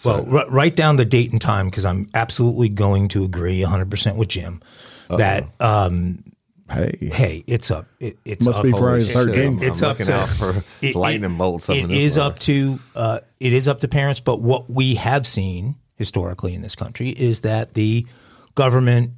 well, 0.04 0.26
r- 0.36 0.48
write 0.50 0.74
down 0.76 0.96
the 0.96 1.04
date 1.04 1.32
and 1.32 1.40
time 1.40 1.66
because 1.68 1.84
I'm 1.84 2.08
absolutely 2.14 2.68
going 2.68 3.08
to 3.08 3.24
agree 3.24 3.60
100% 3.60 4.16
with 4.16 4.28
Jim 4.28 4.60
that 5.08 5.46
um, 5.60 6.24
hey, 6.70 6.96
hey, 7.12 7.44
it's 7.46 7.70
up. 7.70 7.86
It, 8.00 8.18
it's 8.24 8.44
Must 8.44 8.58
up. 8.60 8.64
be 8.64 8.72
Friday 8.72 9.04
the 9.04 9.12
Shit, 9.12 9.28
13th. 9.28 9.62
It's 9.62 9.82
I'm 9.82 9.90
up 9.90 9.98
looking 9.98 10.06
to- 10.12 10.18
out 10.20 10.28
for 10.28 10.64
It- 10.82 10.94
lightning 10.96 11.36
bolts. 11.36 11.68
up 11.68 11.76
It 11.76 11.88
this 11.88 12.02
is 12.02 12.18
up 12.18 12.38
to 12.40 12.78
uh, 12.96 13.20
it 13.40 13.52
is 13.52 13.68
up 13.68 13.80
to 13.80 13.88
parents, 13.88 14.20
but 14.20 14.40
what 14.40 14.70
we 14.70 14.94
have 14.94 15.26
seen 15.26 15.74
historically 15.96 16.54
in 16.54 16.62
this 16.62 16.74
country 16.74 17.10
is 17.10 17.42
that 17.42 17.74
the 17.74 18.06
government 18.54 19.10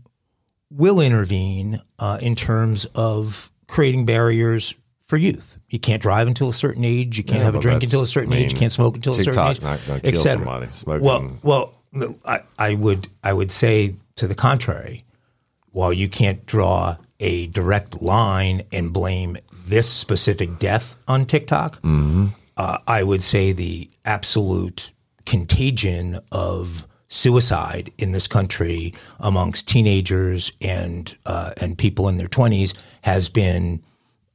will 0.70 1.00
intervene 1.00 1.80
uh, 1.98 2.18
in 2.20 2.34
terms 2.34 2.84
of 2.94 3.50
creating 3.74 4.04
barriers 4.06 4.72
for 5.08 5.16
youth. 5.16 5.58
You 5.68 5.80
can't 5.80 6.00
drive 6.00 6.28
until 6.28 6.48
a 6.48 6.52
certain 6.52 6.84
age. 6.84 7.18
You 7.18 7.24
can't 7.24 7.38
Yeah, 7.40 7.44
have 7.46 7.56
a 7.56 7.58
drink 7.58 7.82
until 7.82 8.02
a 8.02 8.06
certain 8.06 8.32
I 8.32 8.36
age. 8.36 8.52
You 8.52 8.58
can't 8.60 8.72
smoke 8.72 8.94
until 8.94 9.14
a 9.14 9.16
certain 9.24 9.48
age. 9.48 9.60
not 9.60 9.80
kill 10.04 10.22
somebody 10.22 10.66
smoking. 10.70 11.04
Well, 11.42 11.72
well, 11.92 12.14
I, 12.24 12.42
I 12.56 12.74
would 12.74 13.08
I 13.24 13.32
would 13.32 13.50
say 13.50 13.96
to 14.16 14.28
the 14.28 14.34
contrary. 14.36 15.02
While 15.72 15.92
you 15.92 16.08
can't 16.08 16.46
draw 16.46 16.98
a 17.18 17.48
direct 17.48 18.00
line 18.00 18.62
and 18.70 18.92
blame 18.92 19.36
this 19.66 19.90
specific 19.90 20.60
death 20.60 20.94
on 21.08 21.26
TikTok, 21.26 21.80
uh, 21.84 22.78
I 22.86 23.02
would 23.02 23.24
say 23.24 23.50
the 23.50 23.90
absolute 24.04 24.92
contagion 25.26 26.20
of 26.30 26.86
suicide 27.14 27.92
in 27.98 28.12
this 28.12 28.26
country 28.26 28.92
amongst 29.20 29.68
teenagers 29.68 30.52
and 30.60 31.16
uh, 31.26 31.52
and 31.60 31.78
people 31.78 32.08
in 32.08 32.16
their 32.16 32.28
twenties 32.28 32.74
has 33.02 33.28
been 33.28 33.82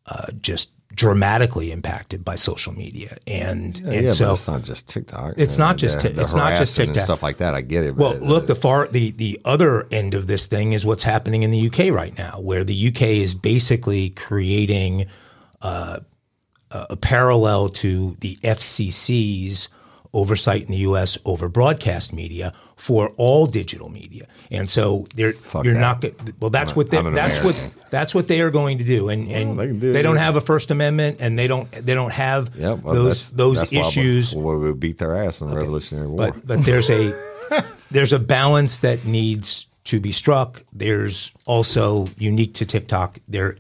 uh, 0.05 0.27
just 0.41 0.71
dramatically 0.95 1.71
impacted 1.71 2.25
by 2.25 2.35
social 2.35 2.73
media, 2.73 3.17
and 3.27 3.79
and 3.79 4.05
yeah, 4.05 4.09
so 4.09 4.27
but 4.27 4.33
it's 4.33 4.47
not 4.47 4.63
just 4.63 4.89
TikTok. 4.89 5.33
It's 5.37 5.57
not 5.57 5.77
just 5.77 6.01
the, 6.01 6.09
the 6.09 6.21
it's 6.21 6.33
not 6.33 6.57
just 6.57 6.77
and 6.79 6.89
TikTok. 6.89 7.03
stuff 7.03 7.23
like 7.23 7.37
that. 7.37 7.53
I 7.53 7.61
get 7.61 7.83
it. 7.83 7.95
Well, 7.95 8.15
look, 8.15 8.43
uh, 8.43 8.47
the 8.47 8.55
far 8.55 8.87
the 8.87 9.11
the 9.11 9.39
other 9.45 9.87
end 9.91 10.13
of 10.13 10.27
this 10.27 10.47
thing 10.47 10.73
is 10.73 10.85
what's 10.85 11.03
happening 11.03 11.43
in 11.43 11.51
the 11.51 11.67
UK 11.67 11.93
right 11.93 12.17
now, 12.17 12.39
where 12.39 12.63
the 12.63 12.87
UK 12.87 13.01
is 13.01 13.35
basically 13.35 14.09
creating 14.11 15.05
uh, 15.61 15.99
a 16.71 16.95
parallel 16.95 17.69
to 17.69 18.15
the 18.21 18.35
FCC's 18.37 19.69
oversight 20.13 20.63
in 20.63 20.71
the 20.71 20.77
US 20.77 21.17
over 21.25 21.47
broadcast 21.47 22.13
media 22.13 22.53
for 22.75 23.09
all 23.17 23.45
digital 23.45 23.89
media. 23.89 24.25
And 24.51 24.69
so 24.69 25.07
they're 25.15 25.33
you're 25.63 25.73
that. 25.75 25.79
not 25.79 26.05
well 26.39 26.49
that's 26.49 26.75
what 26.75 26.89
they, 26.89 26.97
I'm 26.97 27.13
that's 27.13 27.39
American. 27.39 27.71
what 27.71 27.91
that's 27.91 28.15
what 28.15 28.27
they 28.27 28.41
are 28.41 28.51
going 28.51 28.79
to 28.79 28.83
do 28.83 29.09
and 29.09 29.31
and 29.31 29.59
they 29.59 29.67
they, 29.67 29.93
do 29.93 30.03
don't 30.03 30.17
have 30.17 30.35
a 30.35 30.41
first 30.41 30.71
amendment 30.71 31.17
and 31.19 31.37
they 31.37 31.47
don't 31.47 31.71
they 31.71 31.93
don't 31.93 32.13
have 32.13 32.55
yeah, 32.55 32.73
well, 32.73 32.95
those 32.95 33.29
that's, 33.29 33.31
those 33.31 33.57
that's 33.57 33.71
why 33.71 33.77
we- 33.79 33.87
issues 33.87 34.35
we, 34.35 34.73
beat 34.73 34.97
their 34.97 35.15
ass 35.15 35.41
in 35.41 35.49
the 35.49 35.55
Revolutionary 35.55 36.07
War. 36.07 36.31
but 36.31 36.47
but 36.47 36.65
there's 36.65 36.89
a 36.89 37.13
there's 37.91 38.13
a 38.13 38.19
balance 38.19 38.79
that 38.79 39.05
needs 39.05 39.67
to 39.85 39.99
be 39.99 40.11
struck. 40.11 40.63
There's 40.71 41.31
also 41.45 42.09
unique 42.17 42.53
to 42.55 42.65
TikTok. 42.65 43.19
There 43.27 43.57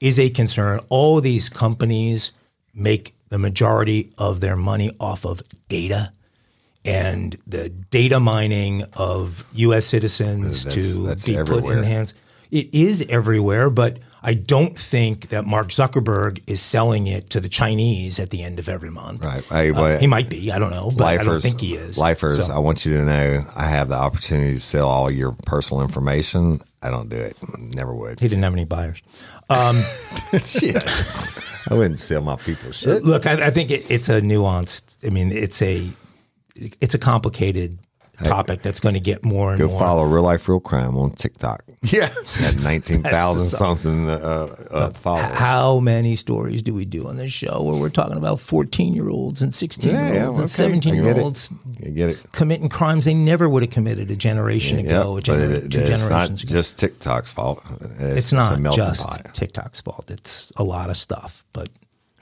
is 0.00 0.18
a 0.18 0.30
concern. 0.30 0.80
All 0.88 1.18
of 1.18 1.24
these 1.24 1.48
companies 1.48 2.32
make 2.74 3.15
the 3.28 3.38
majority 3.38 4.10
of 4.18 4.40
their 4.40 4.56
money 4.56 4.90
off 5.00 5.24
of 5.24 5.42
data 5.68 6.12
and 6.84 7.36
the 7.46 7.68
data 7.68 8.20
mining 8.20 8.84
of 8.94 9.44
U.S. 9.54 9.86
citizens 9.86 10.64
That's- 10.64 10.92
to 10.92 11.02
that's 11.06 11.26
be 11.26 11.36
put 11.36 11.64
in 11.64 11.80
the 11.80 11.86
hands. 11.86 12.14
It 12.50 12.72
is 12.72 13.04
everywhere, 13.08 13.70
but 13.70 13.98
I 14.22 14.34
don't 14.34 14.78
think 14.78 15.28
that 15.30 15.44
Mark 15.46 15.68
Zuckerberg 15.68 16.42
is 16.46 16.60
selling 16.60 17.08
it 17.08 17.28
to 17.30 17.40
the 17.40 17.48
Chinese 17.48 18.20
at 18.20 18.30
the 18.30 18.42
end 18.44 18.60
of 18.60 18.68
every 18.68 18.90
month. 18.90 19.24
Right. 19.24 19.44
Hey, 19.44 19.70
Uh, 19.72 19.98
he 19.98 20.06
might 20.06 20.28
be. 20.28 20.52
I 20.52 20.58
don't 20.60 20.70
know, 20.70 20.92
but 20.96 21.06
I 21.06 21.24
don't 21.24 21.40
think 21.40 21.60
he 21.60 21.74
is. 21.74 21.98
Lifers, 21.98 22.46
So- 22.46 22.54
I 22.54 22.58
want 22.58 22.86
you 22.86 22.94
to 22.94 23.04
know 23.04 23.44
I 23.56 23.64
have 23.66 23.88
the 23.88 23.96
opportunity 23.96 24.54
to 24.54 24.60
sell 24.60 24.88
all 24.88 25.10
your 25.10 25.32
personal 25.44 25.82
information. 25.82 26.60
I 26.82 26.90
don't 26.90 27.08
do 27.08 27.16
it. 27.16 27.36
Never 27.58 27.92
would. 27.92 28.20
He 28.20 28.28
didn't 28.28 28.44
have 28.44 28.52
any 28.52 28.64
buyers. 28.64 29.02
Um, 29.48 29.76
shit. 30.40 30.76
I 31.68 31.74
wouldn't 31.74 31.98
sell 31.98 32.22
my 32.22 32.36
people's 32.36 32.76
shit. 32.76 33.02
Look, 33.04 33.26
I, 33.26 33.46
I 33.46 33.50
think 33.50 33.70
it, 33.70 33.90
it's 33.90 34.08
a 34.08 34.20
nuanced. 34.20 35.04
I 35.06 35.10
mean, 35.10 35.32
it's 35.32 35.60
a 35.62 35.88
it's 36.54 36.94
a 36.94 36.98
complicated 36.98 37.78
topic 38.24 38.62
that's 38.62 38.80
going 38.80 38.94
to 38.94 39.00
get 39.00 39.24
more 39.24 39.50
and 39.52 39.60
Go 39.60 39.68
more. 39.68 39.78
follow 39.78 40.04
Real 40.04 40.22
Life 40.22 40.48
Real 40.48 40.60
Crime 40.60 40.96
on 40.96 41.10
TikTok. 41.12 41.62
Yeah. 41.82 42.12
At 42.42 42.56
19,000 42.62 43.48
something 43.48 44.08
uh, 44.08 44.48
uh, 44.70 44.90
followers. 44.92 45.36
How 45.36 45.78
many 45.80 46.16
stories 46.16 46.62
do 46.62 46.74
we 46.74 46.84
do 46.84 47.08
on 47.08 47.16
this 47.16 47.32
show 47.32 47.62
where 47.62 47.76
we're 47.80 47.90
talking 47.90 48.16
about 48.16 48.40
fourteen 48.40 48.94
year 48.94 49.08
olds 49.08 49.42
and 49.42 49.54
sixteen 49.54 49.92
Yeah, 49.92 50.06
year 50.06 50.14
yeah, 50.14 50.26
olds 50.26 50.36
okay. 50.38 50.42
and 50.42 50.50
seventeen 50.50 50.92
I 50.94 50.96
year 50.96 51.04
get 51.04 51.18
it. 51.18 51.22
olds 51.22 51.52
You 51.80 51.90
get 51.92 52.10
it. 52.10 52.26
committing 52.32 52.68
crimes 52.68 53.04
they 53.04 53.14
never 53.14 53.48
would 53.48 53.62
have 53.62 53.70
committed 53.70 54.10
a 54.10 54.16
generation 54.16 54.78
Yeah, 54.80 55.00
ago, 55.02 55.18
a 55.18 55.20
but 55.20 55.28
it, 55.28 55.70
two 55.70 55.78
it's 55.80 55.90
not 55.90 55.98
generations 56.08 56.42
ago. 56.42 56.52
just 56.52 56.78
TikTok's 56.78 57.32
fault. 57.32 57.62
It's, 57.80 58.00
It's 58.00 58.32
not 58.32 58.58
melting 58.58 58.82
just 58.84 59.06
pot. 59.06 59.34
TikTok's 59.34 59.80
fault. 59.80 60.10
It's 60.10 60.52
a 60.56 60.64
lot 60.64 60.90
of 60.90 60.96
stuff, 60.96 61.44
but 61.52 61.68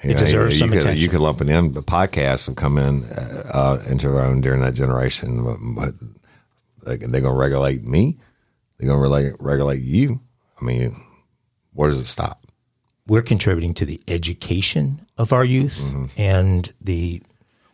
You 0.04 0.10
it 0.10 0.14
know, 0.14 0.20
deserves 0.20 0.54
you 0.54 0.58
some 0.60 0.68
could, 0.70 0.78
attention. 0.80 1.02
You 1.02 1.08
could 1.08 1.20
lump 1.20 1.40
it 1.40 1.48
in, 1.48 1.70
but 1.70 1.86
podcasts 1.86 2.46
have 2.46 2.56
come 2.56 2.78
in 2.78 3.04
uh, 3.04 3.82
into 3.88 4.10
their 4.10 4.22
own 4.22 4.40
during 4.40 4.60
that 4.60 4.74
generation. 4.74 5.42
But, 5.44 5.58
but 5.74 5.94
they, 6.84 6.96
they're 6.98 7.20
going 7.22 7.34
to 7.34 7.40
regulate 7.40 7.82
me. 7.84 8.18
They're 8.78 8.88
going 8.88 8.98
to 9.02 9.02
regulate, 9.02 9.36
regulate 9.40 9.82
you. 9.82 10.20
I 10.60 10.64
mean, 10.64 11.02
where 11.72 11.90
does 11.90 12.00
it 12.00 12.06
stop? 12.06 12.40
we're 13.06 13.20
contributing 13.20 13.74
to 13.74 13.84
the 13.84 14.00
education 14.08 14.98
of 15.18 15.30
our 15.32 15.44
youth 15.44 15.78
Mm-hmm. 15.78 16.06
and 16.20 16.72
the 16.80 17.20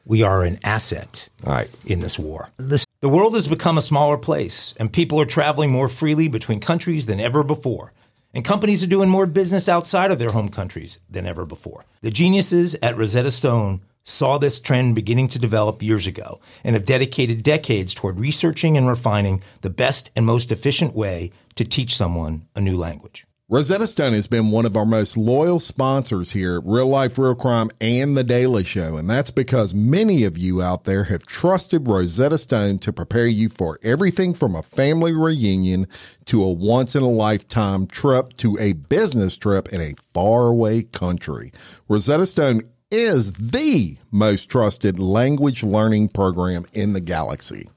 we 0.05 0.25
are 0.25 0.43
an 0.43 0.59
asset 0.65 1.29
All 1.47 1.53
right. 1.53 1.71
in 1.87 2.01
this 2.01 2.19
war. 2.19 2.49
This, 2.57 2.85
the 3.01 3.09
world 3.09 3.35
has 3.37 3.47
become 3.47 3.79
a 3.79 3.83
smaller 3.83 4.17
place 4.17 4.75
and 4.81 4.93
people 4.93 5.21
are 5.21 5.25
traveling 5.27 5.71
more 5.71 5.87
freely 5.89 6.27
between 6.27 6.59
countries 6.59 7.07
than 7.07 7.21
ever 7.21 7.45
before. 7.45 7.93
And 8.33 8.45
companies 8.45 8.83
are 8.83 8.89
doing 8.89 9.09
more 9.09 9.27
business 9.27 9.69
outside 9.69 10.11
of 10.11 10.19
their 10.19 10.31
home 10.31 10.49
countries 10.49 10.99
than 11.09 11.27
ever 11.27 11.45
before. 11.45 11.85
The 12.03 12.11
geniuses 12.11 12.77
at 12.81 12.97
Rosetta 12.97 13.31
Stone 13.31 13.81
saw 14.05 14.39
this 14.39 14.61
trend 14.61 14.95
beginning 14.95 15.29
to 15.29 15.39
develop 15.39 15.83
years 15.83 16.07
ago 16.07 16.41
and 16.65 16.75
have 16.75 16.85
dedicated 16.85 17.43
decades 17.43 17.95
toward 17.95 18.19
researching 18.21 18.77
and 18.77 18.87
refining 18.87 19.43
the 19.63 19.71
best 19.71 20.11
and 20.15 20.25
most 20.25 20.53
efficient 20.53 20.95
way 20.95 21.33
to 21.57 21.65
teach 21.65 21.97
someone 21.97 22.47
a 22.55 22.61
new 22.61 22.77
language. 22.77 23.27
Rosetta 23.53 23.89
Stone 23.89 24.13
has 24.13 24.29
been 24.29 24.53
one 24.53 24.65
of 24.65 24.77
our 24.77 24.87
most 24.87 25.17
loyal 25.17 25.59
sponsors 25.59 26.31
here 26.31 26.59
at 26.59 26.63
Real 26.65 26.87
Life 26.87 27.19
Real 27.19 27.35
Crime 27.35 27.69
and 27.81 28.17
The 28.17 28.23
Daily 28.23 28.63
Show, 28.63 28.97
and 28.97 29.11
that's 29.11 29.33
because 29.33 29.75
many 29.75 30.23
of 30.23 30.39
you 30.39 30.63
out 30.63 30.85
there 30.85 31.03
have 31.03 31.27
trusted 31.27 31.89
Rosetta 31.89 32.39
Stone 32.39 32.79
to 32.79 32.93
prepare 32.93 33.27
you 33.27 33.49
for 33.49 33.81
everything 33.83 34.35
from 34.35 34.55
a 34.55 34.63
family 34.63 35.11
reunion 35.11 35.89
to 36.27 36.45
a 36.45 36.49
once 36.49 36.95
in 36.95 37.03
a 37.03 37.11
lifetime 37.11 37.89
trip 37.89 38.35
to 38.35 38.57
a 38.61 38.75
business 38.75 39.37
trip 39.37 39.69
in 39.71 39.81
a 39.81 39.97
faraway 40.15 40.85
country. 40.85 41.53
Rosetta 41.89 42.27
Stone 42.27 42.63
is 42.93 43.33
the 43.33 43.97
most 44.13 44.49
trusted 44.49 45.01
language 45.01 45.65
learning 45.65 46.11
program 46.11 46.67
in 46.73 46.93
the 46.93 47.01
galaxy. 47.01 47.69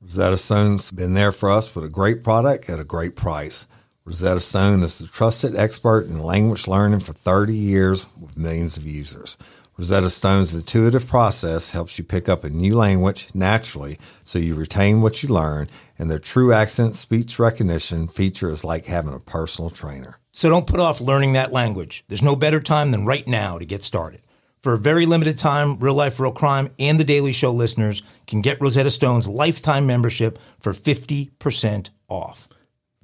Rosetta 0.00 0.38
Stone's 0.38 0.90
been 0.90 1.12
there 1.12 1.32
for 1.32 1.50
us 1.50 1.74
with 1.74 1.84
a 1.84 1.90
great 1.90 2.24
product 2.24 2.70
at 2.70 2.80
a 2.80 2.84
great 2.84 3.14
price. 3.14 3.66
Rosetta 4.08 4.40
Stone 4.40 4.82
is 4.84 5.00
the 5.00 5.06
trusted 5.06 5.54
expert 5.54 6.06
in 6.06 6.18
language 6.22 6.66
learning 6.66 7.00
for 7.00 7.12
30 7.12 7.54
years 7.54 8.06
with 8.18 8.38
millions 8.38 8.78
of 8.78 8.86
users. 8.86 9.36
Rosetta 9.76 10.08
Stone's 10.08 10.54
intuitive 10.54 11.06
process 11.06 11.72
helps 11.72 11.98
you 11.98 12.04
pick 12.04 12.26
up 12.26 12.42
a 12.42 12.48
new 12.48 12.74
language 12.74 13.28
naturally 13.34 13.98
so 14.24 14.38
you 14.38 14.54
retain 14.54 15.02
what 15.02 15.22
you 15.22 15.28
learn, 15.28 15.68
and 15.98 16.10
their 16.10 16.18
true 16.18 16.54
accent 16.54 16.94
speech 16.94 17.38
recognition 17.38 18.08
feature 18.08 18.50
is 18.50 18.64
like 18.64 18.86
having 18.86 19.12
a 19.12 19.20
personal 19.20 19.68
trainer. 19.68 20.18
So 20.32 20.48
don't 20.48 20.66
put 20.66 20.80
off 20.80 21.02
learning 21.02 21.34
that 21.34 21.52
language. 21.52 22.02
There's 22.08 22.22
no 22.22 22.34
better 22.34 22.60
time 22.60 22.92
than 22.92 23.04
right 23.04 23.28
now 23.28 23.58
to 23.58 23.66
get 23.66 23.82
started. 23.82 24.22
For 24.62 24.72
a 24.72 24.78
very 24.78 25.04
limited 25.04 25.36
time, 25.36 25.78
Real 25.80 25.92
Life 25.92 26.18
Real 26.18 26.32
Crime 26.32 26.70
and 26.78 26.98
The 26.98 27.04
Daily 27.04 27.32
Show 27.32 27.52
listeners 27.52 28.02
can 28.26 28.40
get 28.40 28.58
Rosetta 28.58 28.90
Stone's 28.90 29.28
lifetime 29.28 29.86
membership 29.86 30.38
for 30.60 30.72
50% 30.72 31.90
off. 32.08 32.48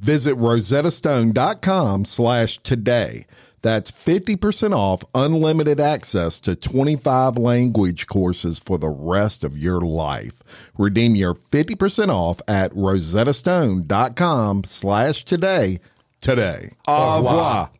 Visit 0.04 0.36
rosettastone.com 0.36 2.04
slash 2.04 2.58
today. 2.58 3.24
That's 3.62 3.90
50% 3.90 4.76
off 4.76 5.02
unlimited 5.14 5.80
access 5.80 6.40
to 6.40 6.54
25 6.54 7.38
language 7.38 8.06
courses 8.06 8.58
for 8.58 8.76
the 8.76 8.90
rest 8.90 9.42
of 9.42 9.56
your 9.56 9.80
life. 9.80 10.42
Redeem 10.76 11.14
your 11.14 11.34
50% 11.34 12.10
off 12.10 12.42
at 12.46 12.70
rosettastone.com 12.72 14.64
slash 14.64 15.24
today 15.24 15.80
today. 16.20 16.72
Au 16.86 17.22
revoir. 17.24 17.70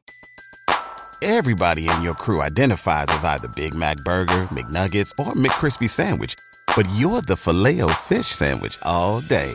Everybody 1.20 1.90
in 1.90 2.00
your 2.00 2.14
crew 2.14 2.40
identifies 2.40 3.08
as 3.10 3.26
either 3.26 3.48
Big 3.54 3.74
Mac 3.74 3.98
Burger, 3.98 4.44
McNuggets, 4.44 5.12
or 5.18 5.34
McCrispy 5.34 5.90
Sandwich. 5.90 6.36
But 6.74 6.88
you're 6.96 7.20
the 7.20 7.36
filet 7.36 7.82
fish 7.92 8.28
Sandwich 8.28 8.78
all 8.82 9.20
day. 9.20 9.54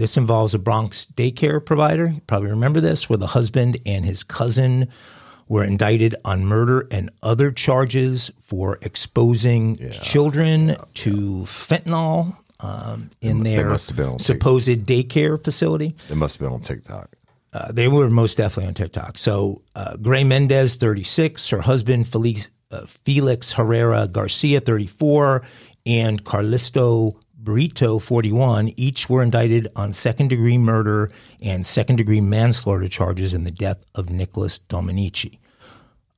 This 0.00 0.16
involves 0.16 0.54
a 0.54 0.58
Bronx 0.58 1.06
daycare 1.14 1.62
provider. 1.62 2.06
You 2.06 2.22
probably 2.26 2.48
remember 2.48 2.80
this, 2.80 3.10
where 3.10 3.18
the 3.18 3.26
husband 3.26 3.76
and 3.84 4.02
his 4.02 4.22
cousin 4.22 4.88
were 5.46 5.62
indicted 5.62 6.16
on 6.24 6.46
murder 6.46 6.88
and 6.90 7.10
other 7.22 7.52
charges 7.52 8.30
for 8.40 8.78
exposing 8.80 9.76
children 9.90 10.76
to 10.94 11.42
fentanyl 11.42 12.34
um, 12.60 13.10
in 13.20 13.42
They 13.42 13.56
their 13.56 13.68
must 13.68 13.90
have 13.90 13.98
been 13.98 14.18
supposed 14.18 14.70
daycare 14.70 15.44
facility. 15.44 15.94
It 16.08 16.16
must 16.16 16.38
have 16.38 16.48
been 16.48 16.54
on 16.54 16.62
TikTok. 16.62 17.14
Uh, 17.52 17.70
they 17.70 17.86
were 17.86 18.08
most 18.08 18.38
definitely 18.38 18.68
on 18.68 18.74
TikTok. 18.74 19.18
So 19.18 19.60
uh, 19.74 19.98
Grei 19.98 20.26
Mendez, 20.26 20.76
36, 20.76 21.50
her 21.50 21.60
husband 21.60 22.08
Felix, 22.08 22.50
uh, 22.70 22.86
Felix 23.04 23.52
Herrera 23.52 24.08
Garcia, 24.08 24.60
34, 24.60 25.42
and 25.84 26.24
Carlisto 26.24 27.18
Brito, 27.42 27.98
41, 27.98 28.74
each 28.76 29.08
were 29.08 29.22
indicted 29.22 29.68
on 29.74 29.94
second 29.94 30.28
degree 30.28 30.58
murder 30.58 31.10
and 31.40 31.66
second 31.66 31.96
degree 31.96 32.20
manslaughter 32.20 32.86
charges 32.86 33.32
in 33.32 33.44
the 33.44 33.50
death 33.50 33.82
of 33.94 34.10
Nicholas 34.10 34.58
Dominici. 34.58 35.38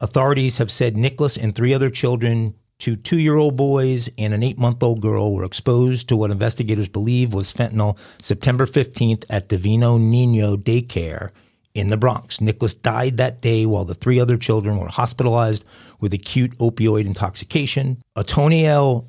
Authorities 0.00 0.58
have 0.58 0.70
said 0.70 0.96
Nicholas 0.96 1.36
and 1.36 1.54
three 1.54 1.72
other 1.72 1.90
children, 1.90 2.56
two 2.80 2.96
two 2.96 3.20
year 3.20 3.36
old 3.36 3.54
boys 3.54 4.08
and 4.18 4.34
an 4.34 4.42
eight 4.42 4.58
month 4.58 4.82
old 4.82 5.00
girl, 5.00 5.32
were 5.32 5.44
exposed 5.44 6.08
to 6.08 6.16
what 6.16 6.32
investigators 6.32 6.88
believe 6.88 7.32
was 7.32 7.52
fentanyl 7.52 7.96
September 8.20 8.66
15th 8.66 9.24
at 9.30 9.48
Divino 9.48 9.98
Nino 9.98 10.56
Daycare 10.56 11.30
in 11.72 11.90
the 11.90 11.96
Bronx. 11.96 12.40
Nicholas 12.40 12.74
died 12.74 13.16
that 13.18 13.40
day 13.40 13.64
while 13.64 13.84
the 13.84 13.94
three 13.94 14.18
other 14.18 14.36
children 14.36 14.76
were 14.76 14.88
hospitalized 14.88 15.64
with 16.00 16.12
acute 16.12 16.58
opioid 16.58 17.06
intoxication. 17.06 18.02
Antoniel 18.16 19.08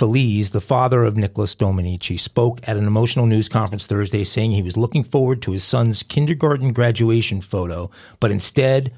Feliz, 0.00 0.52
the 0.52 0.62
father 0.62 1.04
of 1.04 1.18
Nicholas 1.18 1.54
Dominici, 1.54 2.18
spoke 2.18 2.66
at 2.66 2.78
an 2.78 2.86
emotional 2.86 3.26
news 3.26 3.50
conference 3.50 3.86
Thursday 3.86 4.24
saying 4.24 4.52
he 4.52 4.62
was 4.62 4.74
looking 4.74 5.04
forward 5.04 5.42
to 5.42 5.52
his 5.52 5.62
son's 5.62 6.02
kindergarten 6.02 6.72
graduation 6.72 7.42
photo, 7.42 7.90
but 8.18 8.30
instead, 8.30 8.94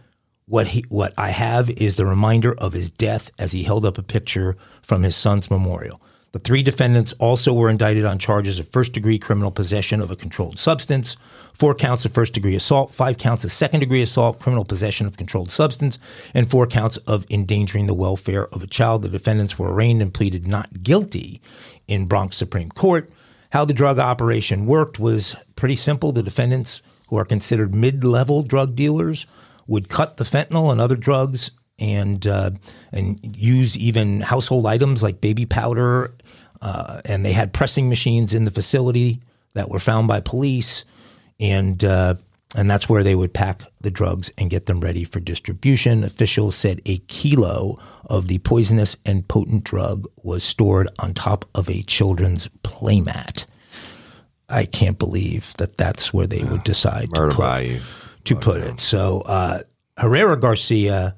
what 0.47 0.69
he 0.69 0.85
what 0.91 1.13
I 1.19 1.31
have 1.31 1.71
is 1.71 1.97
the 1.97 2.07
reminder 2.07 2.55
of 2.55 2.73
his 2.73 2.89
death 2.89 3.33
as 3.37 3.51
he 3.51 3.65
held 3.65 3.85
up 3.85 3.99
a 3.99 4.03
picture 4.05 4.57
from 4.81 5.03
his 5.03 5.17
son's 5.17 5.51
memorial. 5.51 6.01
The 6.33 6.39
three 6.39 6.63
defendants 6.63 7.13
also 7.15 7.53
were 7.53 7.69
indicted 7.69 8.07
on 8.07 8.19
charges 8.19 8.59
of 8.59 8.67
first 8.69 8.95
degree 8.95 9.19
criminal 9.19 9.51
possession 9.51 10.01
of 10.01 10.11
a 10.11 10.17
controlled 10.17 10.59
substance, 10.59 11.19
four 11.53 11.75
counts 11.75 12.07
of 12.07 12.13
first 12.13 12.33
degree 12.33 12.57
assault, 12.57 12.95
five 12.95 13.19
counts 13.19 13.45
of 13.45 13.53
second 13.53 13.81
degree 13.81 14.01
assault, 14.01 14.41
criminal 14.41 14.65
possession 14.65 15.07
of 15.07 15.19
controlled 15.19 15.51
substance, 15.51 15.99
and 16.33 16.51
four 16.51 16.67
counts 16.67 16.97
of 16.97 17.27
endangering 17.29 17.87
the 17.87 17.93
welfare 17.93 18.47
of 18.47 18.63
a 18.63 18.67
child. 18.67 19.03
The 19.03 19.11
defendants 19.11 19.59
were 19.59 19.71
arraigned 19.71 20.01
and 20.01 20.13
pleaded 20.13 20.49
not 20.49 20.83
guilty 20.83 21.43
in 21.87 22.07
Bronx 22.07 22.39
Supreme 22.39 22.71
Court. 22.71 23.13
How 23.51 23.67
the 23.67 23.75
drug 23.75 23.99
operation 23.99 24.65
worked 24.65 24.99
was 24.99 25.37
pretty 25.55 25.77
simple. 25.77 26.13
The 26.13 26.23
defendants, 26.23 26.81
who 27.09 27.19
are 27.19 27.27
considered 27.27 27.75
mid 27.75 28.05
level 28.05 28.43
drug 28.43 28.75
dealers, 28.75 29.27
would 29.67 29.91
cut 29.91 30.17
the 30.17 30.25
fentanyl 30.25 30.73
and 30.73 30.81
other 30.81 30.97
drugs 30.97 31.51
and 31.79 32.27
uh, 32.27 32.51
and 32.93 33.19
use 33.37 33.77
even 33.77 34.21
household 34.21 34.67
items 34.67 35.03
like 35.03 35.21
baby 35.21 35.45
powder 35.45 36.15
uh, 36.63 37.03
and 37.05 37.25
they 37.25 37.33
had 37.33 37.53
pressing 37.53 37.89
machines 37.89 38.33
in 38.33 38.45
the 38.45 38.51
facility 38.51 39.21
that 39.55 39.69
were 39.69 39.81
found 39.81 40.07
by 40.07 40.21
police, 40.21 40.85
and 41.41 41.85
uh, 41.85 42.15
and 42.55 42.71
that's 42.71 42.89
where 42.89 43.03
they 43.03 43.17
would 43.17 43.35
pack 43.35 43.63
the 43.81 43.91
drugs 43.91 44.31
and 44.39 44.49
get 44.49 44.67
them 44.67 44.81
ready 44.81 45.05
for 45.05 45.19
distribution. 45.19 46.05
Officials 46.05 46.55
said 46.55 46.81
a 46.87 46.99
kilo 46.99 47.79
of 48.07 48.29
the 48.29 48.39
poisonous 48.39 48.97
and 49.05 49.27
potent 49.27 49.65
drug 49.65 50.07
was 50.23 50.45
stored 50.45 50.89
on 51.01 51.15
top 51.15 51.45
of 51.55 51.69
a 51.69 51.83
children's 51.83 52.47
playmat. 52.63 53.47
I 54.49 54.65
can't 54.65 54.99
believe 54.99 55.55
that 55.59 55.77
that's 55.77 56.13
where 56.13 56.27
they 56.29 56.45
would 56.45 56.63
decide 56.65 57.11
to 57.11 57.15
put, 57.31 57.37
to 58.25 58.37
put 58.37 58.61
it. 58.61 58.81
So 58.81 59.23
uh, 59.23 59.63
Herrera 59.99 60.37
Garcia 60.39 61.17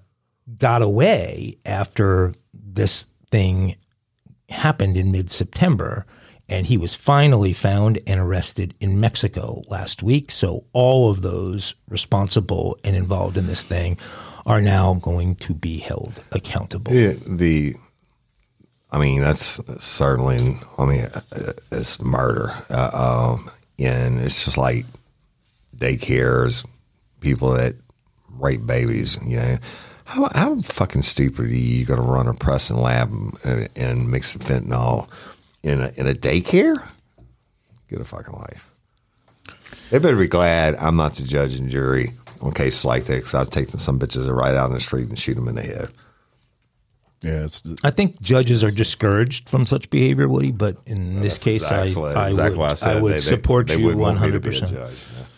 got 0.56 0.80
away 0.80 1.58
after 1.66 2.32
this 2.52 3.06
thing 3.30 3.76
happened 4.48 4.96
in 4.96 5.12
mid 5.12 5.30
September. 5.30 6.06
And 6.46 6.66
he 6.66 6.76
was 6.76 6.94
finally 6.94 7.54
found 7.54 8.00
and 8.06 8.20
arrested 8.20 8.74
in 8.78 9.00
Mexico 9.00 9.62
last 9.68 10.02
week. 10.02 10.30
So 10.30 10.64
all 10.74 11.10
of 11.10 11.22
those 11.22 11.74
responsible 11.88 12.78
and 12.84 12.94
involved 12.94 13.38
in 13.38 13.46
this 13.46 13.62
thing 13.62 13.96
are 14.44 14.60
now 14.60 14.94
going 14.94 15.36
to 15.36 15.54
be 15.54 15.78
held 15.78 16.22
accountable. 16.32 16.92
The, 16.92 17.74
I 18.90 18.98
mean, 18.98 19.22
that's 19.22 19.58
certainly, 19.82 20.58
I 20.76 20.84
mean, 20.84 21.06
it's 21.72 22.00
murder. 22.02 22.52
Uh, 22.68 23.36
um, 23.38 23.50
and 23.78 24.20
it's 24.20 24.44
just 24.44 24.58
like 24.58 24.84
daycares, 25.74 26.66
people 27.20 27.52
that 27.52 27.74
rape 28.38 28.66
babies, 28.66 29.18
you 29.26 29.36
know. 29.36 29.56
How, 30.04 30.28
how 30.34 30.60
fucking 30.62 31.02
stupid 31.02 31.46
are 31.46 31.48
you 31.48 31.84
going 31.86 32.00
to 32.00 32.06
run 32.06 32.26
a 32.26 32.34
pressing 32.34 32.76
lab 32.76 33.10
and, 33.44 33.68
and 33.76 34.10
mix 34.10 34.36
fentanyl 34.36 35.08
in 35.62 35.80
a, 35.80 35.90
in 35.96 36.06
a 36.06 36.14
daycare? 36.14 36.86
Get 37.88 38.00
a 38.00 38.04
fucking 38.04 38.34
life. 38.34 38.70
They 39.90 39.98
better 39.98 40.16
be 40.16 40.26
glad 40.26 40.74
I'm 40.76 40.96
not 40.96 41.14
the 41.14 41.22
judge 41.22 41.54
and 41.54 41.70
jury 41.70 42.10
on 42.42 42.52
cases 42.52 42.84
like 42.84 43.04
that 43.04 43.16
because 43.16 43.34
I've 43.34 43.50
taken 43.50 43.78
some 43.78 43.98
bitches 43.98 44.26
that 44.26 44.34
right 44.34 44.54
out 44.54 44.66
in 44.68 44.74
the 44.74 44.80
street 44.80 45.08
and 45.08 45.18
shoot 45.18 45.34
them 45.34 45.48
in 45.48 45.54
the 45.54 45.62
head. 45.62 45.88
Yeah, 47.22 47.44
it's 47.44 47.62
I 47.82 47.90
think 47.90 48.20
judges 48.20 48.62
are 48.62 48.70
discouraged 48.70 49.48
from 49.48 49.64
such 49.64 49.88
behavior, 49.88 50.28
Woody. 50.28 50.52
But 50.52 50.76
in 50.86 51.22
this 51.22 51.38
case, 51.38 51.62
exactly, 51.62 52.10
I, 52.12 52.24
I 52.24 52.28
exactly 52.28 52.58
would, 52.58 52.62
why 52.62 52.70
I 52.70 52.74
said 52.74 53.02
would 53.02 53.10
they- 53.12 53.14
they- 53.14 53.20
support 53.20 53.68
they 53.68 53.76
you 53.76 53.84
wouldn't 53.86 54.02
one 54.02 54.16
want 54.16 54.26
me 54.26 54.38
to 54.38 54.38
hundred 54.38 54.42
be 54.42 54.58
a 54.58 54.60
percent. 54.60 55.32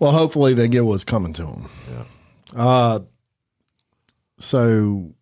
well. 0.00 0.10
Hopefully, 0.10 0.54
they 0.54 0.66
get 0.66 0.84
what's 0.84 1.04
coming 1.04 1.32
to 1.34 1.42
them. 1.44 1.66
Uh, 2.56 3.00
so 4.38 5.14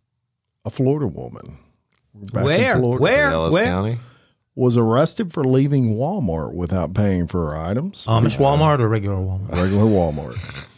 a 0.65 0.71
Florida 0.71 1.07
woman 1.07 1.59
we're 2.15 2.41
in 2.41 2.45
Where? 2.45 2.77
Florida, 2.77 3.03
Where? 3.03 3.27
Ellis 3.31 3.55
Where? 3.55 3.65
County. 3.67 3.99
was 4.55 4.77
arrested 4.77 5.33
for 5.33 5.43
leaving 5.45 5.97
Walmart 5.97 6.55
without 6.55 6.95
paying 6.95 7.27
for 7.27 7.51
her 7.51 7.57
items. 7.61 8.07
Amish 8.07 8.37
Walmart 8.39 8.79
or 8.81 8.89
regular 8.89 9.17
Walmart? 9.17 9.51
regular 9.51 9.85
Walmart. 9.85 10.69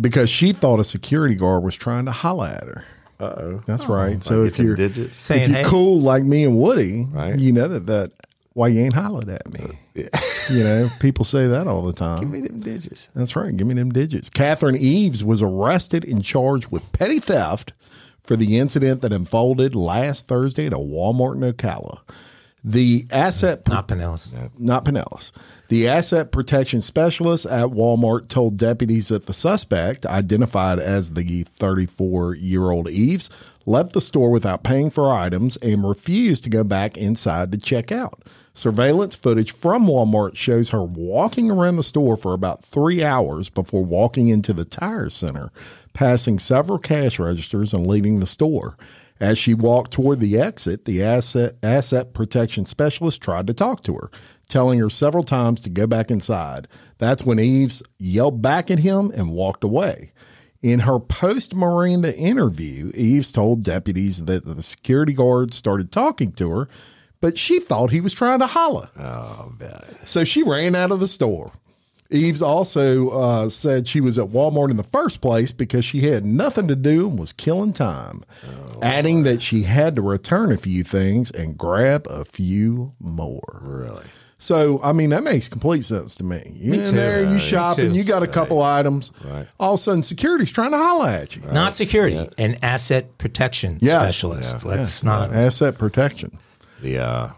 Because 0.00 0.28
she 0.28 0.52
thought 0.52 0.80
a 0.80 0.84
security 0.84 1.34
guard 1.34 1.62
was 1.62 1.76
trying 1.76 2.04
to 2.06 2.10
holler 2.12 2.46
at 2.48 2.64
her. 2.64 2.84
Uh 3.20 3.24
oh. 3.24 3.62
That's 3.66 3.86
right. 3.86 4.22
So 4.24 4.42
Like 4.42 4.52
if 4.52 4.58
you're 4.58 4.74
digits. 4.76 5.08
if 5.10 5.14
Saying, 5.14 5.48
you're 5.50 5.58
hey, 5.60 5.64
cool 5.64 6.00
like 6.00 6.24
me 6.24 6.44
and 6.44 6.58
Woody, 6.58 7.04
Right. 7.10 7.38
you 7.38 7.52
know 7.52 7.68
that 7.68 7.86
that 7.86 8.10
why 8.54 8.68
you 8.68 8.80
ain't 8.80 8.94
hollered 8.94 9.28
at 9.28 9.52
me. 9.52 9.78
Uh, 9.98 10.18
you 10.50 10.64
know, 10.64 10.88
people 11.00 11.24
say 11.24 11.46
that 11.48 11.66
all 11.66 11.82
the 11.82 11.92
time. 11.92 12.20
Give 12.20 12.30
me 12.30 12.40
them 12.40 12.60
digits. 12.60 13.10
That's 13.14 13.36
right. 13.36 13.54
Give 13.54 13.66
me 13.66 13.74
them 13.74 13.90
digits. 13.90 14.30
Catherine 14.30 14.76
Eves 14.76 15.22
was 15.22 15.42
arrested 15.42 16.04
and 16.04 16.24
charged 16.24 16.70
with 16.70 16.90
petty 16.92 17.20
theft 17.20 17.72
for 18.22 18.36
the 18.36 18.58
incident 18.58 19.02
that 19.02 19.12
unfolded 19.12 19.74
last 19.74 20.28
Thursday 20.28 20.66
at 20.66 20.72
a 20.72 20.78
Walmart 20.78 21.34
in 21.34 21.52
Ocala. 21.52 22.00
The 22.66 23.06
asset 23.12 23.68
not 23.68 23.88
Pinellas. 23.88 24.32
not 24.58 24.86
Pinellas. 24.86 25.32
The 25.68 25.86
asset 25.88 26.32
protection 26.32 26.80
specialist 26.80 27.44
at 27.44 27.68
Walmart 27.68 28.28
told 28.28 28.56
deputies 28.56 29.08
that 29.08 29.26
the 29.26 29.34
suspect, 29.34 30.06
identified 30.06 30.78
as 30.78 31.10
the 31.10 31.42
34 31.42 32.36
year 32.36 32.70
old 32.70 32.88
Eves, 32.88 33.28
left 33.66 33.92
the 33.92 34.00
store 34.00 34.30
without 34.30 34.64
paying 34.64 34.88
for 34.88 35.12
items 35.12 35.58
and 35.58 35.86
refused 35.86 36.44
to 36.44 36.50
go 36.50 36.64
back 36.64 36.96
inside 36.96 37.52
to 37.52 37.58
check 37.58 37.92
out. 37.92 38.22
Surveillance 38.56 39.16
footage 39.16 39.52
from 39.52 39.86
Walmart 39.86 40.36
shows 40.36 40.68
her 40.68 40.84
walking 40.84 41.50
around 41.50 41.74
the 41.74 41.82
store 41.82 42.16
for 42.16 42.32
about 42.32 42.62
three 42.62 43.02
hours 43.02 43.50
before 43.50 43.84
walking 43.84 44.28
into 44.28 44.52
the 44.52 44.64
tire 44.64 45.10
center, 45.10 45.50
passing 45.92 46.38
several 46.38 46.78
cash 46.78 47.18
registers 47.18 47.74
and 47.74 47.84
leaving 47.84 48.20
the 48.20 48.26
store. 48.26 48.76
As 49.18 49.38
she 49.38 49.54
walked 49.54 49.90
toward 49.90 50.20
the 50.20 50.38
exit, 50.38 50.84
the 50.84 51.02
asset 51.02 51.54
asset 51.64 52.14
protection 52.14 52.64
specialist 52.64 53.20
tried 53.20 53.48
to 53.48 53.54
talk 53.54 53.82
to 53.82 53.94
her, 53.94 54.10
telling 54.48 54.78
her 54.78 54.90
several 54.90 55.24
times 55.24 55.60
to 55.62 55.70
go 55.70 55.88
back 55.88 56.10
inside. 56.10 56.68
That's 56.98 57.24
when 57.24 57.40
Eves 57.40 57.82
yelled 57.98 58.40
back 58.40 58.70
at 58.70 58.78
him 58.78 59.10
and 59.16 59.32
walked 59.32 59.64
away. 59.64 60.12
In 60.62 60.80
her 60.80 60.98
post 61.00 61.54
Miranda 61.54 62.16
interview, 62.16 62.92
Eves 62.94 63.32
told 63.32 63.64
deputies 63.64 64.24
that 64.24 64.44
the 64.44 64.62
security 64.62 65.12
guard 65.12 65.52
started 65.52 65.90
talking 65.90 66.32
to 66.32 66.50
her, 66.50 66.68
but 67.20 67.38
she 67.38 67.60
thought 67.60 67.90
he 67.90 68.00
was 68.00 68.12
trying 68.14 68.38
to 68.40 68.46
holler. 68.46 68.88
Oh, 68.98 69.52
man. 69.58 70.04
So 70.04 70.24
she 70.24 70.42
ran 70.42 70.74
out 70.74 70.90
of 70.92 71.00
the 71.00 71.08
store. 71.08 71.52
Eves 72.10 72.42
also 72.42 73.08
uh, 73.08 73.48
said 73.48 73.88
she 73.88 74.00
was 74.00 74.18
at 74.18 74.28
Walmart 74.28 74.70
in 74.70 74.76
the 74.76 74.82
first 74.84 75.20
place 75.20 75.50
because 75.50 75.84
she 75.84 76.02
had 76.02 76.24
nothing 76.24 76.68
to 76.68 76.76
do 76.76 77.08
and 77.08 77.18
was 77.18 77.32
killing 77.32 77.72
time, 77.72 78.24
adding 78.82 79.22
that 79.24 79.42
she 79.42 79.62
had 79.62 79.96
to 79.96 80.02
return 80.02 80.52
a 80.52 80.56
few 80.58 80.84
things 80.84 81.30
and 81.30 81.56
grab 81.58 82.06
a 82.08 82.24
few 82.24 82.92
more. 83.00 83.60
Really? 83.62 84.04
So, 84.36 84.80
I 84.82 84.92
mean, 84.92 85.08
that 85.10 85.24
makes 85.24 85.48
complete 85.48 85.86
sense 85.86 86.14
to 86.16 86.24
me. 86.24 86.52
You 86.54 86.74
in 86.74 86.84
too. 86.84 86.90
there, 86.90 87.24
Uh, 87.24 87.30
you 87.30 87.34
me 87.36 87.40
shopping, 87.40 87.94
you 87.94 88.04
got 88.04 88.22
a 88.22 88.26
couple 88.28 88.60
items. 88.60 89.10
Right. 89.24 89.46
All 89.58 89.74
of 89.74 89.80
a 89.80 89.82
sudden, 89.82 90.02
security's 90.02 90.52
trying 90.52 90.72
to 90.72 90.78
holler 90.78 91.08
at 91.08 91.34
you. 91.34 91.42
Not 91.50 91.74
security, 91.74 92.28
an 92.36 92.58
asset 92.62 93.16
protection 93.16 93.78
Yes. 93.80 94.02
specialist. 94.02 94.64
Let's 94.64 95.02
not. 95.02 95.32
Asset 95.32 95.78
protection. 95.78 96.36
The, 96.84 96.98
uh, 96.98 97.30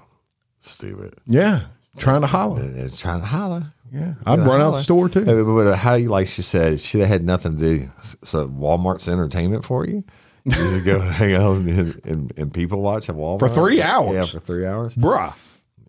stupid. 0.59 1.15
Yeah, 1.27 1.67
trying 1.97 2.23
to 2.23 2.27
holler. 2.27 2.63
They're 2.63 2.89
trying 2.89 3.21
to 3.21 3.27
holler. 3.27 3.71
Yeah, 3.93 4.15
I'd 4.27 4.41
run 4.41 4.61
out 4.61 4.73
the 4.73 4.81
store 4.83 5.09
too. 5.09 5.25
Hey, 5.25 5.35
but, 5.35 5.45
but 5.45 5.77
how 5.77 5.95
you 5.95 6.09
like 6.09 6.27
she 6.27 6.43
said 6.43 6.81
should 6.81 7.01
have 7.01 7.09
had 7.09 7.23
nothing 7.23 7.57
to 7.59 7.79
do. 7.79 7.89
So 8.25 8.49
Walmart's 8.49 9.07
entertainment 9.09 9.65
for 9.65 9.87
you. 9.87 10.03
You 10.45 10.53
just 10.53 10.85
go 10.85 10.99
hang 11.21 11.35
out 11.35 11.59
and, 11.59 12.01
and, 12.05 12.39
and 12.39 12.53
people 12.53 12.81
watch 12.81 13.09
at 13.09 13.15
Walmart 13.15 13.39
For 13.39 13.49
three 13.49 13.81
hours. 13.81 14.15
Yeah, 14.15 14.25
for 14.25 14.45
three 14.45 14.67
hours. 14.67 14.97
Bruh, 14.97 15.33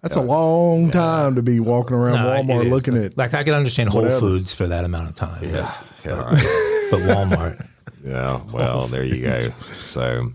that's 0.03 0.15
a 0.15 0.21
long 0.21 0.91
time 0.91 1.33
to 1.33 1.41
be 1.41 1.59
walking 1.59 1.95
around 1.95 2.23
No, 2.23 2.53
Walmart 2.53 2.69
looking 2.69 2.95
at. 2.95 3.17
Like 3.17 3.33
I 3.33 3.43
can 3.43 3.55
understand 3.55 3.89
Whole 3.89 4.03
Whatever. 4.03 4.19
Foods 4.19 4.53
for 4.53 4.67
that 4.67 4.85
amount 4.85 5.09
of 5.09 5.15
time. 5.15 5.43
Yeah. 5.43 5.73
yeah 6.05 6.11
all 6.11 6.25
right. 6.25 6.87
But 6.91 6.99
Walmart. 6.99 7.67
Yeah, 8.03 8.41
well, 8.53 8.87
there 8.87 9.03
you 9.03 9.21
go. 9.21 9.41
So, 9.83 10.31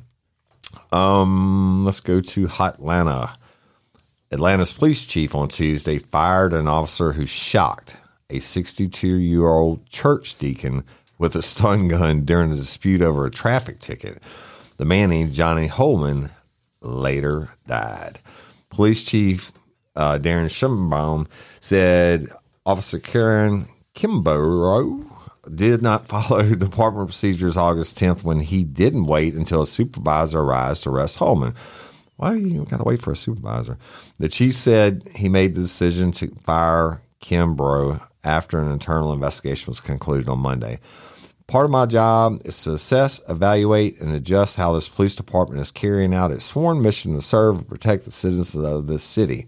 um, 0.92 1.85
let's 1.85 2.00
go 2.00 2.20
to 2.20 2.46
Hotlanta. 2.46 3.35
Atlanta's 4.31 4.72
police 4.72 5.05
chief 5.05 5.35
on 5.35 5.48
Tuesday 5.48 5.98
fired 5.98 6.52
an 6.52 6.68
officer 6.68 7.12
who 7.12 7.26
shocked 7.26 7.96
a 8.31 8.38
62 8.38 9.07
year 9.07 9.46
old 9.46 9.85
church 9.87 10.38
deacon 10.38 10.85
with 11.18 11.37
a 11.37 11.42
stun 11.42 11.88
gun 11.88 12.24
during 12.24 12.50
a 12.52 12.57
dispute 12.57 13.02
over 13.02 13.26
a 13.26 13.31
traffic 13.31 13.78
ticket. 13.78 14.18
The 14.78 14.85
man 14.85 15.11
named 15.11 15.35
Johnny 15.35 15.68
Hollman 15.68 16.31
later 16.81 17.50
died. 17.66 18.18
Police 18.70 19.05
Chief 19.05 19.52
uh, 19.94 20.18
Darin 20.18 20.46
Schierbaum 20.46 21.26
said 21.61 22.28
Officer 22.64 22.98
Kiran 22.98 23.68
Kimbrough 23.94 25.12
did 25.55 25.83
not 25.83 26.07
follow 26.09 26.42
department 26.55 27.09
procedures 27.09 27.57
August 27.57 27.98
10th 27.98 28.22
when 28.22 28.40
he 28.40 28.64
didn't 28.64 29.07
wait 29.07 29.35
until 29.35 29.62
a 29.62 29.66
supervisor 29.66 30.40
arrived 30.40 30.83
to 30.85 30.90
arrest 30.90 31.18
Hollman. 31.18 31.55
Why 32.16 32.35
do 32.35 32.38
you 32.38 32.64
got 32.64 32.76
to 32.76 32.85
wait 32.85 33.00
for 33.02 33.12
a 33.12 33.16
supervisor? 33.16 33.78
The 34.18 34.28
chief 34.28 34.55
said 34.55 35.09
he 35.14 35.28
made 35.28 35.55
the 35.55 35.62
decision 35.62 36.12
to 36.12 36.28
fire 36.44 37.00
Kimbrough 37.20 38.00
after 38.24 38.61
an 38.61 38.70
internal 38.70 39.12
investigation 39.12 39.70
was 39.70 39.81
concluded 39.81 40.28
on 40.28 40.38
Monday. 40.38 40.78
Part 41.48 41.64
of 41.64 41.70
my 41.70 41.87
job 41.87 42.40
is 42.44 42.62
to 42.64 42.74
assess, 42.74 43.20
evaluate, 43.28 44.00
and 44.00 44.14
adjust 44.14 44.57
how 44.57 44.72
this 44.72 44.88
police 44.88 45.14
department 45.14 45.61
is 45.61 45.70
carrying 45.70 46.14
out 46.14 46.31
its 46.31 46.44
sworn 46.44 46.81
mission 46.81 47.14
to 47.14 47.22
serve 47.22 47.59
and 47.59 47.68
protect 47.68 48.05
the 48.05 48.11
citizens 48.11 48.55
of 48.55 48.87
this 48.87 49.02
city, 49.02 49.46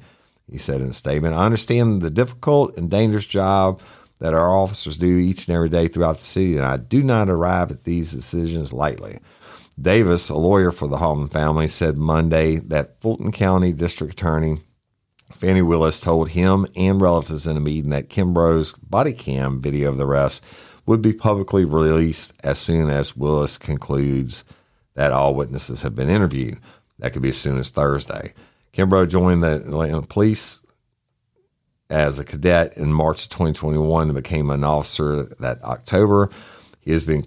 he 0.50 0.58
said 0.58 0.80
in 0.80 0.90
a 0.90 0.92
statement. 0.92 1.34
I 1.34 1.46
understand 1.46 2.02
the 2.02 2.10
difficult 2.10 2.76
and 2.76 2.90
dangerous 2.90 3.26
job 3.26 3.80
that 4.24 4.32
our 4.32 4.56
officers 4.56 4.96
do 4.96 5.18
each 5.18 5.46
and 5.46 5.54
every 5.54 5.68
day 5.68 5.86
throughout 5.86 6.16
the 6.16 6.22
city, 6.22 6.56
and 6.56 6.64
I 6.64 6.78
do 6.78 7.02
not 7.02 7.28
arrive 7.28 7.70
at 7.70 7.84
these 7.84 8.10
decisions 8.10 8.72
lightly. 8.72 9.18
Davis, 9.78 10.30
a 10.30 10.34
lawyer 10.34 10.72
for 10.72 10.88
the 10.88 10.96
Hollman 10.96 11.28
family, 11.28 11.68
said 11.68 11.98
Monday 11.98 12.56
that 12.56 12.98
Fulton 13.02 13.32
County 13.32 13.74
District 13.74 14.14
Attorney 14.14 14.60
Fani 15.30 15.60
Willis 15.60 16.00
told 16.00 16.30
him 16.30 16.66
and 16.74 17.02
relatives 17.02 17.46
in 17.46 17.58
a 17.58 17.60
meeting 17.60 17.90
that 17.90 18.08
Kimbrough's 18.08 18.72
body 18.72 19.12
cam 19.12 19.60
video 19.60 19.90
of 19.90 19.98
the 19.98 20.06
arrest 20.06 20.42
would 20.86 21.02
be 21.02 21.12
publicly 21.12 21.66
released 21.66 22.32
as 22.42 22.58
soon 22.58 22.88
as 22.88 23.14
Willis 23.14 23.58
concludes 23.58 24.42
that 24.94 25.12
all 25.12 25.34
witnesses 25.34 25.82
have 25.82 25.94
been 25.94 26.08
interviewed. 26.08 26.58
That 26.98 27.12
could 27.12 27.20
be 27.20 27.28
as 27.28 27.36
soon 27.36 27.58
as 27.58 27.68
Thursday. 27.68 28.32
Kimbrough 28.72 29.10
joined 29.10 29.42
the 29.42 29.56
Atlanta 29.56 30.00
Police 30.00 30.62
as 31.90 32.18
a 32.18 32.24
cadet 32.24 32.76
in 32.76 32.92
March 32.92 33.24
of 33.24 33.30
2021 33.30 34.08
and 34.08 34.16
became 34.16 34.50
an 34.50 34.64
officer 34.64 35.24
that 35.40 35.62
October. 35.62 36.30
He 36.80 36.92
has 36.92 37.04
been 37.04 37.26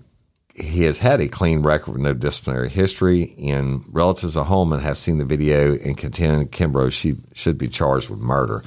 he 0.55 0.83
has 0.83 0.97
had 0.97 1.21
a 1.21 1.27
clean 1.27 1.61
record 1.61 1.91
with 1.91 2.01
no 2.01 2.13
disciplinary 2.15 2.69
history, 2.69 3.35
and 3.37 3.83
relatives 3.89 4.35
of 4.35 4.47
Hollman 4.47 4.79
have 4.79 4.97
seen 4.97 5.19
the 5.19 5.25
video 5.25 5.77
and 5.77 5.95
contend 5.95 6.51
Kimbrough 6.51 6.91
she 6.91 7.15
should 7.33 7.59
be 7.59 7.67
charged 7.67 8.09
with 8.09 8.19
murder. 8.19 8.63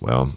Well, 0.00 0.34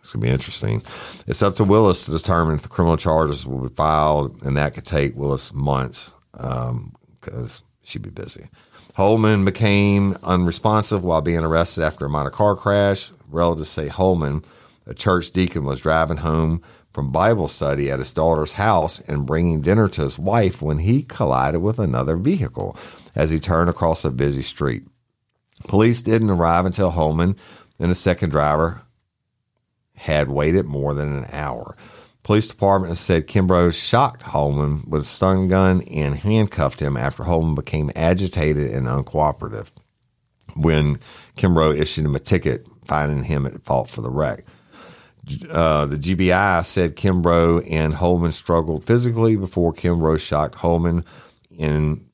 it's 0.00 0.10
going 0.10 0.22
to 0.22 0.26
be 0.26 0.32
interesting. 0.32 0.82
It's 1.28 1.42
up 1.42 1.54
to 1.56 1.64
Willis 1.64 2.06
to 2.06 2.10
determine 2.10 2.56
if 2.56 2.62
the 2.62 2.68
criminal 2.68 2.96
charges 2.96 3.46
will 3.46 3.68
be 3.68 3.74
filed, 3.74 4.42
and 4.42 4.56
that 4.56 4.74
could 4.74 4.84
take 4.84 5.16
Willis 5.16 5.54
months 5.54 6.12
because 6.32 7.60
um, 7.60 7.66
she'd 7.84 8.02
be 8.02 8.10
busy. 8.10 8.48
Hollman 8.96 9.44
became 9.44 10.18
unresponsive 10.24 11.04
while 11.04 11.20
being 11.20 11.38
arrested 11.44 11.84
after 11.84 12.04
a 12.04 12.10
minor 12.10 12.30
car 12.30 12.56
crash. 12.56 13.10
Relatives 13.32 13.70
say 13.70 13.88
Hollman, 13.88 14.44
a 14.86 14.94
church 14.94 15.30
deacon, 15.30 15.64
was 15.64 15.80
driving 15.80 16.18
home 16.18 16.62
from 16.92 17.12
Bible 17.12 17.48
study 17.48 17.90
at 17.90 17.98
his 17.98 18.12
daughter's 18.12 18.52
house 18.52 19.00
and 19.00 19.26
bringing 19.26 19.60
dinner 19.60 19.88
to 19.88 20.02
his 20.02 20.18
wife 20.18 20.60
when 20.60 20.78
he 20.78 21.02
collided 21.02 21.62
with 21.62 21.78
another 21.78 22.16
vehicle 22.16 22.76
as 23.14 23.30
he 23.30 23.38
turned 23.38 23.70
across 23.70 24.04
a 24.04 24.10
busy 24.10 24.42
street. 24.42 24.84
Police 25.68 26.02
didn't 26.02 26.30
arrive 26.30 26.66
until 26.66 26.90
Hollman 26.90 27.36
and 27.78 27.90
a 27.90 27.94
second 27.94 28.30
driver 28.30 28.82
had 29.94 30.28
waited 30.28 30.66
more 30.66 30.94
than 30.94 31.14
an 31.14 31.26
hour. 31.32 31.76
Police 32.22 32.46
department 32.46 32.96
said 32.96 33.26
Kimbrough 33.26 33.74
shocked 33.74 34.22
Hollman 34.22 34.88
with 34.88 35.02
a 35.02 35.06
stun 35.06 35.48
gun 35.48 35.82
and 35.82 36.14
handcuffed 36.14 36.80
him 36.80 36.96
after 36.96 37.24
Hollman 37.24 37.54
became 37.54 37.90
agitated 37.96 38.70
and 38.70 38.86
uncooperative. 38.86 39.70
When 40.54 41.00
Kimbrough 41.36 41.78
issued 41.78 42.04
him 42.04 42.14
a 42.14 42.20
ticket, 42.20 42.66
finding 42.86 43.24
him 43.24 43.46
at 43.46 43.62
fault 43.64 43.88
for 43.88 44.00
the 44.00 44.10
wreck. 44.10 44.44
Uh, 45.50 45.86
the 45.86 45.96
GBI 45.96 46.66
said 46.66 46.96
Kimbrough 46.96 47.66
and 47.70 47.94
Hollman 47.94 48.32
struggled 48.32 48.84
physically 48.84 49.36
before 49.36 49.72
Kimbrough 49.72 50.20
shocked 50.20 50.56
Hollman. 50.56 51.04
And 51.60 52.08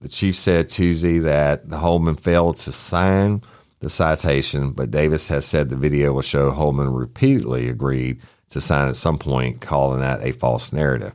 the 0.00 0.08
chief 0.08 0.34
said 0.34 0.68
Tuesday 0.68 1.18
that 1.18 1.70
the 1.70 1.76
Hollman 1.76 2.18
failed 2.18 2.56
to 2.58 2.72
sign 2.72 3.42
the 3.80 3.90
citation, 3.90 4.72
but 4.72 4.90
Davis 4.90 5.28
has 5.28 5.46
said 5.46 5.70
the 5.70 5.76
video 5.76 6.12
will 6.12 6.22
show 6.22 6.50
Hollman 6.50 6.92
repeatedly 6.92 7.68
agreed 7.68 8.20
to 8.50 8.60
sign 8.60 8.88
at 8.88 8.96
some 8.96 9.18
point, 9.18 9.60
calling 9.60 10.00
that 10.00 10.22
a 10.22 10.32
false 10.32 10.72
narrative. 10.72 11.14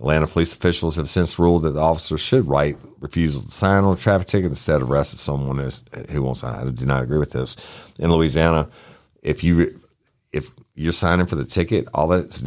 Atlanta 0.00 0.26
police 0.26 0.54
officials 0.54 0.96
have 0.96 1.08
since 1.08 1.38
ruled 1.38 1.62
that 1.62 1.70
the 1.70 1.80
officer 1.80 2.18
should 2.18 2.46
write 2.46 2.76
refusal 2.98 3.42
to 3.42 3.50
sign 3.50 3.84
on 3.84 3.94
a 3.94 3.96
traffic 3.96 4.26
ticket 4.26 4.50
instead 4.50 4.82
of 4.82 4.90
arresting 4.90 5.18
someone 5.18 5.70
who 6.10 6.22
won't 6.22 6.38
sign. 6.38 6.54
I 6.54 6.70
do 6.70 6.86
not 6.86 7.04
agree 7.04 7.18
with 7.18 7.30
this. 7.30 7.56
In 7.98 8.10
Louisiana, 8.10 8.68
if 9.22 9.44
you 9.44 9.80
if 10.32 10.50
you're 10.74 10.92
signing 10.92 11.26
for 11.26 11.36
the 11.36 11.44
ticket, 11.44 11.86
all 11.94 12.08
that 12.08 12.42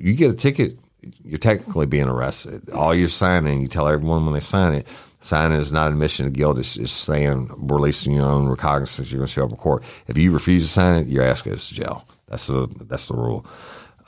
you 0.00 0.14
get 0.14 0.32
a 0.32 0.34
ticket, 0.34 0.76
you're 1.24 1.38
technically 1.38 1.86
being 1.86 2.08
arrested. 2.08 2.68
All 2.70 2.94
you're 2.94 3.08
signing, 3.08 3.60
you 3.60 3.68
tell 3.68 3.86
everyone 3.86 4.24
when 4.24 4.34
they 4.34 4.40
sign 4.40 4.74
it, 4.74 4.88
signing 5.20 5.58
is 5.58 5.72
not 5.72 5.92
admission 5.92 6.26
of 6.26 6.32
guilt. 6.32 6.58
It's, 6.58 6.76
it's 6.76 6.90
saying 6.90 7.50
releasing 7.56 8.12
your 8.12 8.26
own 8.26 8.48
recognizance. 8.48 9.10
You're 9.10 9.18
going 9.18 9.28
to 9.28 9.32
show 9.32 9.44
up 9.44 9.50
in 9.50 9.56
court. 9.56 9.84
If 10.08 10.18
you 10.18 10.32
refuse 10.32 10.64
to 10.64 10.68
sign 10.68 11.02
it, 11.02 11.06
your 11.06 11.22
ass 11.22 11.42
goes 11.42 11.68
to 11.68 11.74
jail. 11.74 12.08
That's 12.26 12.48
the 12.48 12.68
that's 12.82 13.06
the 13.06 13.14
rule. 13.14 13.46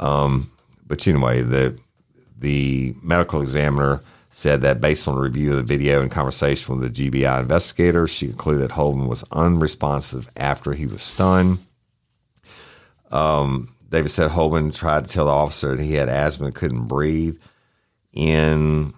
Um, 0.01 0.51
but 0.87 1.07
anyway, 1.07 1.43
the 1.43 1.79
the 2.41 2.95
medical 3.03 3.43
examiner 3.43 4.01
said 4.31 4.63
that 4.63 4.81
based 4.81 5.07
on 5.09 5.17
a 5.17 5.21
review 5.21 5.51
of 5.51 5.57
the 5.57 5.63
video 5.63 6.01
and 6.01 6.11
conversation 6.11 6.79
with 6.79 6.95
the 6.95 7.11
GBI 7.11 7.41
investigator, 7.41 8.07
she 8.07 8.29
concluded 8.29 8.63
that 8.63 8.73
Hollman 8.73 9.09
was 9.09 9.25
unresponsive 9.33 10.29
after 10.37 10.73
he 10.73 10.87
was 10.87 11.03
stunned. 11.03 11.59
Um, 13.11 13.75
David 13.89 14.11
said 14.11 14.31
Hollman 14.31 14.75
tried 14.75 15.05
to 15.05 15.11
tell 15.11 15.27
the 15.27 15.33
officer 15.33 15.75
that 15.75 15.83
he 15.83 15.95
had 15.95 16.09
asthma 16.09 16.47
and 16.47 16.55
couldn't 16.55 16.87
breathe. 16.87 17.37
And 18.17 18.95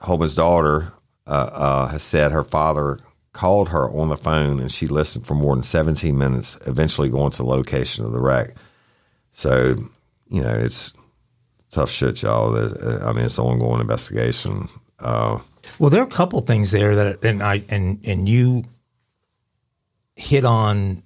Hollman's 0.00 0.34
daughter 0.34 0.92
uh, 1.26 1.50
uh, 1.52 1.86
has 1.88 2.02
said 2.02 2.32
her 2.32 2.44
father 2.44 2.98
called 3.32 3.68
her 3.68 3.88
on 3.90 4.08
the 4.08 4.16
phone 4.16 4.58
and 4.58 4.72
she 4.72 4.88
listened 4.88 5.24
for 5.24 5.34
more 5.34 5.54
than 5.54 5.62
17 5.62 6.18
minutes, 6.18 6.58
eventually 6.66 7.08
going 7.08 7.30
to 7.30 7.38
the 7.38 7.48
location 7.48 8.04
of 8.04 8.10
the 8.10 8.20
wreck. 8.20 8.56
So, 9.30 9.76
you 10.28 10.42
know, 10.42 10.52
it's 10.52 10.94
tough 11.70 11.90
shit, 11.90 12.22
y'all. 12.22 12.54
Uh, 12.54 13.00
I 13.04 13.12
mean, 13.12 13.24
it's 13.24 13.38
an 13.38 13.44
ongoing 13.44 13.80
investigation. 13.80 14.68
Uh, 14.98 15.38
well, 15.78 15.90
there 15.90 16.02
are 16.02 16.06
a 16.06 16.10
couple 16.10 16.40
things 16.40 16.70
there 16.70 16.94
that, 16.94 17.24
and 17.24 17.42
I 17.42 17.62
and 17.68 18.00
and 18.04 18.28
you 18.28 18.64
hit 20.16 20.44
on 20.44 21.02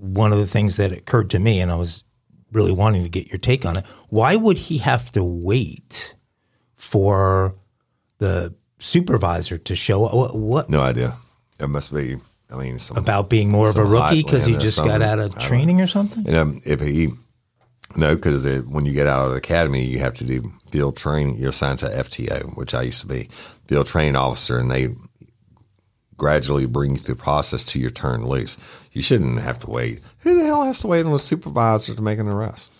one 0.00 0.32
of 0.32 0.38
the 0.38 0.46
things 0.46 0.76
that 0.76 0.92
occurred 0.92 1.30
to 1.30 1.38
me, 1.38 1.60
and 1.60 1.70
I 1.70 1.76
was 1.76 2.04
really 2.52 2.72
wanting 2.72 3.02
to 3.02 3.08
get 3.08 3.28
your 3.28 3.38
take 3.38 3.64
on 3.66 3.76
it. 3.78 3.84
Why 4.08 4.36
would 4.36 4.58
he 4.58 4.78
have 4.78 5.10
to 5.12 5.22
wait 5.22 6.14
for 6.74 7.54
the 8.18 8.54
supervisor 8.78 9.58
to 9.58 9.76
show 9.76 10.04
up? 10.04 10.14
What? 10.14 10.34
what? 10.34 10.70
No 10.70 10.80
idea. 10.80 11.14
It 11.60 11.68
must 11.68 11.92
be. 11.92 12.16
I 12.50 12.56
mean, 12.56 12.78
some, 12.78 12.96
about 12.96 13.28
being 13.28 13.50
more 13.50 13.68
of 13.68 13.76
a 13.76 13.84
rookie 13.84 14.22
because 14.22 14.46
he 14.46 14.56
just 14.56 14.78
got 14.78 15.02
out 15.02 15.18
of 15.18 15.38
training 15.38 15.82
or 15.82 15.86
something. 15.86 16.24
You 16.24 16.32
know, 16.32 16.58
if 16.64 16.80
he 16.80 17.08
no, 17.96 18.14
because 18.14 18.46
when 18.64 18.86
you 18.86 18.92
get 18.92 19.06
out 19.06 19.26
of 19.26 19.30
the 19.32 19.38
academy, 19.38 19.84
you 19.84 19.98
have 19.98 20.14
to 20.14 20.24
do 20.24 20.52
field 20.70 20.96
training. 20.96 21.36
You're 21.36 21.50
assigned 21.50 21.78
to 21.80 21.86
FTO, 21.86 22.56
which 22.56 22.74
I 22.74 22.82
used 22.82 23.00
to 23.00 23.06
be 23.06 23.28
field 23.66 23.86
training 23.86 24.16
officer, 24.16 24.58
and 24.58 24.70
they 24.70 24.94
gradually 26.16 26.66
bring 26.66 26.92
you 26.92 26.98
through 26.98 27.14
the 27.14 27.22
process 27.22 27.64
to 27.64 27.78
your 27.78 27.90
turn 27.90 28.26
loose. 28.26 28.58
You 28.92 29.02
shouldn't 29.02 29.40
have 29.40 29.58
to 29.60 29.70
wait. 29.70 30.00
Who 30.20 30.38
the 30.38 30.44
hell 30.44 30.64
has 30.64 30.80
to 30.80 30.86
wait 30.88 31.06
on 31.06 31.12
a 31.12 31.18
supervisor 31.18 31.94
to 31.94 32.02
make 32.02 32.18
an 32.18 32.28
arrest? 32.28 32.70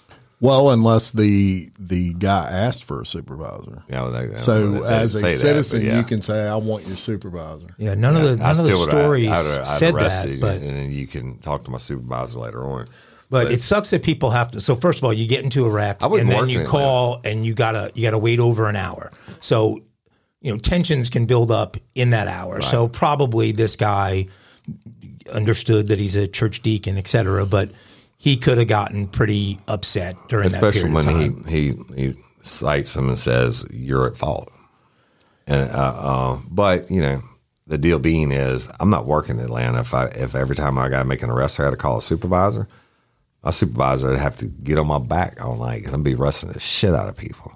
Well, 0.40 0.70
unless 0.70 1.10
the 1.10 1.68
the 1.80 2.14
guy 2.14 2.48
asked 2.50 2.84
for 2.84 3.00
a 3.00 3.06
supervisor. 3.06 3.82
Yeah, 3.88 4.08
they, 4.08 4.36
so 4.36 4.70
they, 4.70 4.80
they 4.80 4.86
as 4.86 5.14
a 5.16 5.30
citizen, 5.30 5.80
that, 5.80 5.86
yeah. 5.86 5.98
you 5.98 6.04
can 6.04 6.22
say, 6.22 6.46
"I 6.46 6.54
want 6.56 6.86
your 6.86 6.96
supervisor." 6.96 7.74
Yeah, 7.76 7.94
none 7.94 8.14
yeah, 8.14 8.20
of 8.20 8.28
the 8.30 8.36
none 8.36 8.50
of 8.50 8.66
the 8.66 8.88
stories 8.88 9.28
I, 9.28 9.32
I'd, 9.32 9.60
I'd 9.60 9.66
said 9.66 9.94
that, 9.96 10.28
you, 10.28 10.40
but 10.40 10.62
and 10.62 10.92
you 10.92 11.08
can 11.08 11.38
talk 11.38 11.64
to 11.64 11.72
my 11.72 11.78
supervisor 11.78 12.38
later 12.38 12.64
on. 12.64 12.88
But, 13.30 13.44
but, 13.44 13.52
it 13.52 13.62
sucks 13.62 13.90
that 13.90 14.02
people 14.02 14.30
have 14.30 14.50
to. 14.52 14.60
So 14.60 14.74
first 14.74 14.98
of 14.98 15.04
all, 15.04 15.12
you 15.12 15.28
get 15.28 15.44
into 15.44 15.66
a 15.66 15.70
wreck, 15.70 15.98
and 16.00 16.30
then 16.30 16.48
you 16.48 16.64
call, 16.64 17.20
and 17.24 17.44
you 17.44 17.54
gotta 17.54 17.90
you 17.94 18.02
gotta 18.02 18.18
wait 18.18 18.40
over 18.40 18.68
an 18.68 18.76
hour. 18.76 19.10
So 19.40 19.78
you 20.40 20.52
know 20.52 20.58
tensions 20.58 21.10
can 21.10 21.26
build 21.26 21.50
up 21.50 21.76
in 21.94 22.10
that 22.10 22.28
hour. 22.28 22.54
Right. 22.54 22.64
So 22.64 22.88
probably 22.88 23.52
this 23.52 23.76
guy 23.76 24.28
understood 25.32 25.88
that 25.88 25.98
he's 25.98 26.16
a 26.16 26.26
church 26.26 26.62
deacon, 26.62 26.96
et 26.96 27.06
cetera, 27.06 27.44
but 27.44 27.70
he 28.16 28.36
could 28.36 28.58
have 28.58 28.68
gotten 28.68 29.06
pretty 29.06 29.58
upset 29.68 30.16
during 30.28 30.46
Especially 30.46 30.90
that 30.90 30.92
when 30.92 31.44
he, 31.44 31.50
he 31.50 31.76
he 31.94 32.14
cites 32.42 32.96
him 32.96 33.08
and 33.08 33.18
says 33.18 33.66
you're 33.70 34.06
at 34.06 34.16
fault. 34.16 34.50
And 35.46 35.70
uh, 35.70 35.94
uh, 35.98 36.38
but 36.50 36.90
you 36.90 37.00
know 37.00 37.20
the 37.66 37.78
deal 37.78 37.98
being 37.98 38.32
is, 38.32 38.68
I'm 38.80 38.90
not 38.90 39.06
working 39.06 39.38
in 39.38 39.44
Atlanta. 39.44 39.80
If 39.80 39.94
I 39.94 40.06
if 40.06 40.34
every 40.34 40.56
time 40.56 40.78
I 40.78 40.88
got 40.88 41.02
to 41.02 41.08
make 41.08 41.22
an 41.22 41.30
arrest, 41.30 41.60
I 41.60 41.64
got 41.64 41.70
to 41.70 41.76
call 41.76 41.98
a 41.98 42.02
supervisor. 42.02 42.66
My 43.42 43.51
supervisor 43.51 44.09
would 44.11 44.18
have 44.18 44.37
to 44.38 44.46
get 44.46 44.79
on 44.79 44.87
my 44.88 44.98
back 44.98 45.44
all 45.44 45.57
night 45.57 45.79
because 45.79 45.94
I'm 45.94 46.03
be 46.03 46.14
wrestling 46.14 46.53
the 46.53 46.61
shit 46.61 46.94
out 46.94 47.09
of 47.09 47.16
people. 47.16 47.53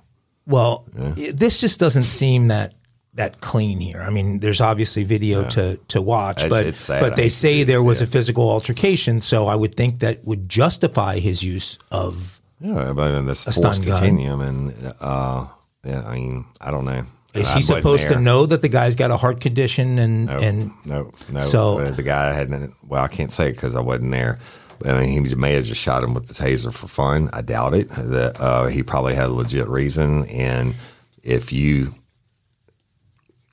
Well, 0.47 0.85
it- 1.17 1.37
this 1.37 1.61
just 1.61 1.81
doesn't 1.81 2.05
seem 2.05 2.49
that 2.49 2.73
that 3.15 3.41
clean 3.43 3.79
here. 3.79 4.01
I 4.01 4.09
mean, 4.09 4.39
there's 4.41 4.63
obviously 4.63 5.05
video 5.05 5.45
to 5.51 5.77
to 5.89 6.01
watch, 6.01 6.39
It's- 6.39 6.49
but 6.51 6.65
it's 6.67 6.89
but 6.89 7.17
they 7.17 7.29
say 7.29 7.63
there 7.63 7.83
was 7.83 8.01
yeah. 8.01 8.05
a 8.07 8.07
physical 8.07 8.49
altercation, 8.49 9.21
so 9.21 9.47
I 9.49 9.55
would 9.55 9.75
think 9.75 9.99
that 9.99 10.25
would 10.25 10.49
justify 10.49 11.19
his 11.19 11.43
use 11.43 11.79
of. 11.91 12.41
Yeah, 12.61 12.93
but 12.95 13.13
in 13.15 13.27
this 13.27 13.45
force 13.45 13.79
continuum, 13.79 14.41
and 14.41 14.73
uh, 15.01 15.47
yeah, 15.85 16.03
I 16.07 16.15
mean, 16.15 16.45
I 16.61 16.71
don't 16.71 16.85
know. 16.85 17.03
Is 17.35 17.51
he 17.53 17.61
supposed 17.63 18.09
to 18.09 18.19
know 18.21 18.47
that 18.47 18.63
the 18.63 18.69
guy's 18.69 18.95
got 18.95 19.11
a 19.11 19.17
heart 19.17 19.41
condition 19.41 19.99
and 19.99 20.27
No, 20.27 20.37
and 20.37 20.71
no, 20.85 21.11
no. 21.31 21.41
So- 21.41 21.79
Uh, 21.79 21.91
the 21.91 22.03
guy 22.03 22.33
hadn't. 22.33 22.73
Well, 22.87 23.03
I 23.03 23.09
can't 23.09 23.33
say 23.33 23.51
because 23.53 23.75
I 23.75 23.81
wasn't 23.81 24.13
there. 24.13 24.39
I 24.87 25.01
mean, 25.01 25.27
he 25.27 25.35
may 25.35 25.55
have 25.55 25.65
just 25.65 25.81
shot 25.81 26.03
him 26.03 26.15
with 26.15 26.27
the 26.27 26.35
taser 26.35 26.73
for 26.73 26.89
fun. 26.89 27.31
I 27.33 27.43
doubt 27.43 27.75
it. 27.75 27.89
That 27.91 28.41
uh, 28.41 28.67
he 28.67 28.83
probably 28.83 29.15
had 29.15 29.27
a 29.27 29.33
legit 29.33 29.69
reason. 29.69 30.27
And 30.27 30.75
if 31.23 31.53
you 31.53 31.95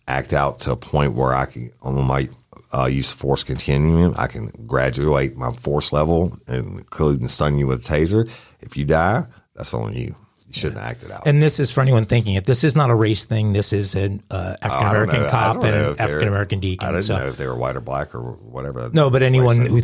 act 0.08 0.34
out 0.34 0.60
to 0.62 0.72
a 0.72 0.76
point 0.76 1.13
where 1.13 1.34
I 1.34 1.46
can 1.46 1.72
on 1.82 2.04
my 2.06 2.30
uh, 2.74 2.86
use 2.86 3.12
of 3.12 3.18
force 3.18 3.44
continuum, 3.44 4.15
I 4.18 4.28
can 4.28 4.48
graduate 4.68 5.36
my 5.36 5.52
force 5.54 5.92
level, 5.92 6.38
and 6.48 6.80
including 6.80 7.28
stun 7.28 7.58
you 7.58 7.68
with 7.68 7.86
a 7.86 7.94
taser. 7.94 8.30
If 8.62 8.78
you 8.78 8.86
die, 8.86 9.26
that's 9.56 9.74
on 9.74 9.94
you. 9.94 10.15
You 10.48 10.54
shouldn't 10.54 10.82
act 10.82 11.04
acted 11.04 11.12
out. 11.12 11.28
And 11.28 11.44
this 11.44 11.60
is 11.60 11.70
for 11.70 11.82
anyone 11.82 12.06
thinking 12.06 12.34
it. 12.34 12.46
This 12.46 12.63
is 12.63 12.76
not 12.76 12.89
a 12.89 12.96
race 12.96 13.24
thing. 13.24 13.54
This 13.54 13.72
is 13.72 13.94
an 13.94 14.24
uh, 14.32 14.56
African 14.63 14.88
American. 14.88 15.30
Cop 15.30 15.63
and 15.63 16.00
African 16.00 16.28
American 16.28 16.60
deacon. 16.60 16.88
I 16.88 16.92
didn't 16.92 17.04
so- 17.04 17.18
know 17.18 17.28
if 17.28 17.38
they 17.38 17.46
were 17.46 17.56
white 17.56 17.76
or 17.76 17.82
black 17.82 18.15
or 18.15 18.22
whatever. 18.22 18.89
No, 18.92 19.12
but 19.12 19.22
anyone 19.22 19.58
who 19.58 19.82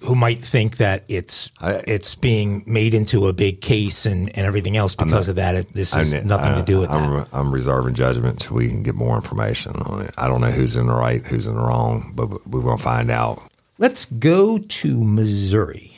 who 0.00 0.14
might 0.14 0.44
think 0.44 0.76
that 0.76 1.04
it's 1.08 1.50
I- 1.60 1.82
it's 1.86 2.14
being 2.14 2.62
made 2.66 2.94
into 2.94 3.26
a 3.26 3.32
big 3.32 3.60
case 3.60 4.06
and, 4.06 4.28
and 4.36 4.46
everything 4.46 4.76
else 4.76 4.94
because 4.94 5.28
of 5.28 5.36
that. 5.36 5.54
It, 5.54 5.72
this 5.72 5.92
has 5.92 6.24
nothing 6.24 6.54
to 6.54 6.62
do 6.64 6.80
with 6.80 6.90
I'm, 6.90 7.12
that. 7.14 7.28
I'm 7.32 7.52
reserving 7.52 7.94
judgment 7.94 8.40
until 8.40 8.56
we 8.56 8.68
can 8.68 8.82
get 8.82 8.94
more 8.94 9.16
information 9.16 9.72
on 9.76 10.02
it. 10.02 10.14
I 10.16 10.28
don't 10.28 10.40
know 10.40 10.50
who's 10.50 10.76
in 10.76 10.86
the 10.86 10.94
right, 10.94 11.26
who's 11.26 11.46
in 11.46 11.54
the 11.54 11.60
wrong, 11.60 12.12
but 12.14 12.46
we're 12.46 12.62
going 12.62 12.78
to 12.78 12.82
find 12.82 13.10
out. 13.10 13.42
Let's 13.78 14.04
go 14.06 14.58
to 14.58 15.04
Missouri, 15.04 15.96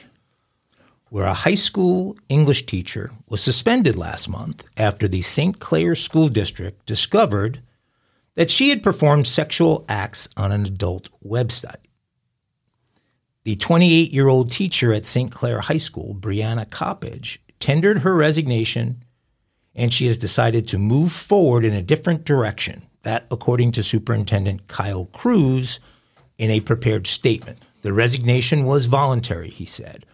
where 1.11 1.27
a 1.27 1.35
high 1.35 1.55
school 1.55 2.17
English 2.29 2.67
teacher 2.67 3.11
was 3.29 3.43
suspended 3.43 3.97
last 3.97 4.29
month 4.29 4.65
after 4.77 5.09
the 5.09 5.23
St. 5.23 5.59
Clair 5.61 5.95
School 5.95 6.29
District 6.29 6.85
discovered 6.87 7.61
that 8.35 8.51
she 8.51 8.71
had 8.71 8.83
performed 8.83 9.27
sexual 9.27 9.85
acts 9.89 10.29
on 10.37 10.53
an 10.53 10.65
adult 10.65 11.11
website. 11.25 11.77
The 13.45 13.57
28 13.57 14.11
year 14.13 14.29
old 14.29 14.51
teacher 14.51 14.93
at 14.93 15.07
St. 15.07 15.31
Clair 15.31 15.61
High 15.61 15.79
School, 15.79 16.15
Brianna 16.19 16.69
Coppage, 16.69 17.39
tendered 17.59 18.01
her 18.01 18.15
resignation 18.15 19.03
and 19.75 19.95
she 19.95 20.07
has 20.07 20.19
decided 20.19 20.67
to 20.69 20.79
move 20.79 21.13
forward 21.13 21.65
in 21.65 21.73
a 21.73 21.83
different 21.83 22.25
direction. 22.25 22.83
That, 23.03 23.27
according 23.31 23.73
to 23.73 23.83
Superintendent 23.83 24.69
Kyle 24.69 25.07
Kruse, 25.07 25.81
in 26.41 26.51
a 26.51 26.61
prepared 26.61 27.07
statement. 27.07 27.59
The 27.83 27.93
resignation 27.93 28.65
was 28.65 28.87
voluntary, 28.87 29.51
he 29.51 29.67
said. 29.67 30.07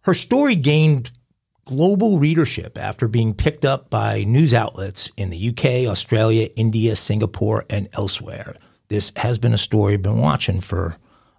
Her 0.00 0.12
story 0.12 0.56
gained 0.56 1.12
global 1.64 2.18
readership 2.18 2.76
after 2.76 3.06
being 3.06 3.32
picked 3.32 3.64
up 3.64 3.90
by 3.90 4.24
news 4.24 4.52
outlets 4.52 5.10
in 5.16 5.30
the 5.30 5.48
UK, 5.50 5.88
Australia, 5.88 6.48
India, 6.56 6.96
Singapore, 6.96 7.64
and 7.70 7.88
elsewhere. 7.92 8.56
This 8.88 9.12
has 9.16 9.38
been 9.38 9.54
a 9.54 9.58
story 9.58 9.94
I've 9.94 10.02
been 10.02 10.18
watching 10.18 10.60
for 10.60 10.96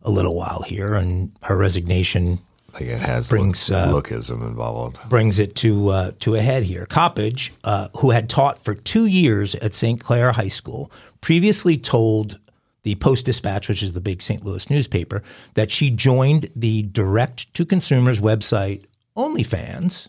a 0.08 0.12
little 0.12 0.36
while 0.36 0.64
here, 0.64 0.96
and 0.96 1.32
her 1.44 1.58
resignation 1.58 2.40
it 2.80 3.00
has 3.00 3.30
Brings, 3.30 3.70
look, 3.70 3.80
uh, 3.80 3.94
lookism 3.94 4.46
involved. 4.46 4.98
brings 5.10 5.40
it 5.40 5.56
to 5.58 5.90
uh, 5.90 6.12
to 6.20 6.36
a 6.36 6.42
head 6.42 6.64
here. 6.64 6.86
Coppage, 6.86 7.52
uh, 7.64 7.88
who 7.98 8.12
had 8.12 8.30
taught 8.30 8.64
for 8.64 8.74
two 8.74 9.06
years 9.06 9.56
at 9.56 9.74
St. 9.74 10.00
Clair 10.00 10.32
High 10.32 10.48
School, 10.48 10.92
previously 11.22 11.78
told 11.78 12.40
the 12.84 12.96
Post 12.96 13.26
Dispatch, 13.26 13.68
which 13.68 13.84
is 13.84 13.94
the 13.94 14.02
big 14.02 14.22
St. 14.22 14.46
Louis 14.46 14.70
newspaper, 14.70 15.24
that 15.56 15.72
she 15.72 15.90
joined 15.90 16.50
the 16.56 16.84
direct 16.84 17.54
to 17.56 17.66
consumers 17.66 18.20
website 18.20 18.86
OnlyFans 19.16 20.08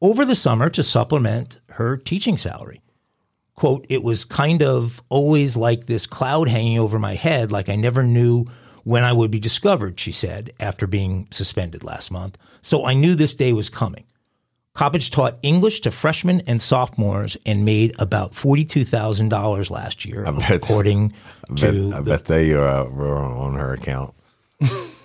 over 0.00 0.24
the 0.24 0.34
summer 0.34 0.68
to 0.70 0.82
supplement 0.82 1.60
her 1.70 1.96
teaching 1.96 2.36
salary. 2.36 2.80
Quote, 3.54 3.86
it 3.88 4.02
was 4.02 4.24
kind 4.24 4.62
of 4.62 5.02
always 5.10 5.56
like 5.56 5.86
this 5.86 6.06
cloud 6.06 6.48
hanging 6.48 6.78
over 6.78 6.98
my 6.98 7.14
head, 7.14 7.52
like 7.52 7.68
I 7.68 7.76
never 7.76 8.02
knew 8.02 8.46
when 8.84 9.04
I 9.04 9.12
would 9.12 9.30
be 9.30 9.38
discovered, 9.40 9.98
she 10.00 10.12
said, 10.12 10.52
after 10.60 10.86
being 10.86 11.28
suspended 11.30 11.84
last 11.84 12.10
month. 12.10 12.36
So 12.62 12.84
I 12.84 12.94
knew 12.94 13.14
this 13.14 13.34
day 13.34 13.52
was 13.52 13.68
coming. 13.68 14.04
Coppage 14.74 15.10
taught 15.10 15.38
English 15.42 15.80
to 15.82 15.90
freshmen 15.90 16.40
and 16.46 16.60
sophomores 16.62 17.36
and 17.44 17.64
made 17.64 17.94
about 17.98 18.32
$42,000 18.32 19.70
last 19.70 20.04
year, 20.06 20.24
bet- 20.24 20.50
according 20.50 21.12
I 21.50 21.54
to. 21.56 21.72
bet, 21.90 21.94
I 21.94 22.00
the- 22.00 22.10
bet 22.10 22.24
they 22.24 22.54
uh, 22.54 22.84
were 22.86 23.16
on 23.18 23.54
her 23.54 23.74
account. 23.74 24.14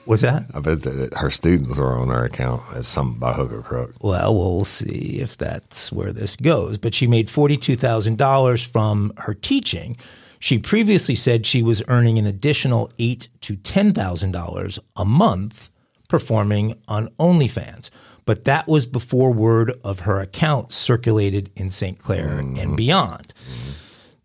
what's 0.06 0.22
that? 0.22 0.46
I 0.54 0.62
bet 0.62 0.84
that 0.84 1.16
her 1.18 1.30
students 1.30 1.78
were 1.78 1.98
on 2.00 2.08
her 2.08 2.24
account 2.24 2.62
as 2.76 2.88
some 2.88 3.20
by 3.20 3.34
hook 3.34 3.52
or 3.52 3.62
crook. 3.62 3.94
Well, 4.02 4.34
we'll 4.34 4.64
see 4.64 5.20
if 5.22 5.36
that's 5.38 5.92
where 5.92 6.14
this 6.14 6.38
goes. 6.38 6.78
But 6.78 6.96
she 6.96 7.06
made 7.06 7.28
$42,000 7.28 8.66
from 8.66 9.12
her 9.18 9.34
teaching. 9.34 9.98
She 10.40 10.60
previously 10.60 11.16
said 11.16 11.46
she 11.46 11.64
was 11.64 11.82
earning 11.88 12.20
an 12.20 12.26
additional 12.26 12.92
eight 13.00 13.30
to 13.42 13.56
$10,000 13.56 14.80
a 14.96 15.06
month 15.06 15.70
performing 16.08 16.76
on 16.88 17.10
OnlyFans. 17.20 17.90
But 18.26 18.44
that 18.46 18.68
was 18.68 18.86
before 18.86 19.32
word 19.32 19.80
of 19.84 20.02
her 20.02 20.20
account 20.20 20.72
circulated 20.72 21.50
in 21.56 21.70
St. 21.70 21.98
Clair 21.98 22.28
and 22.28 22.76
beyond. 22.76 23.34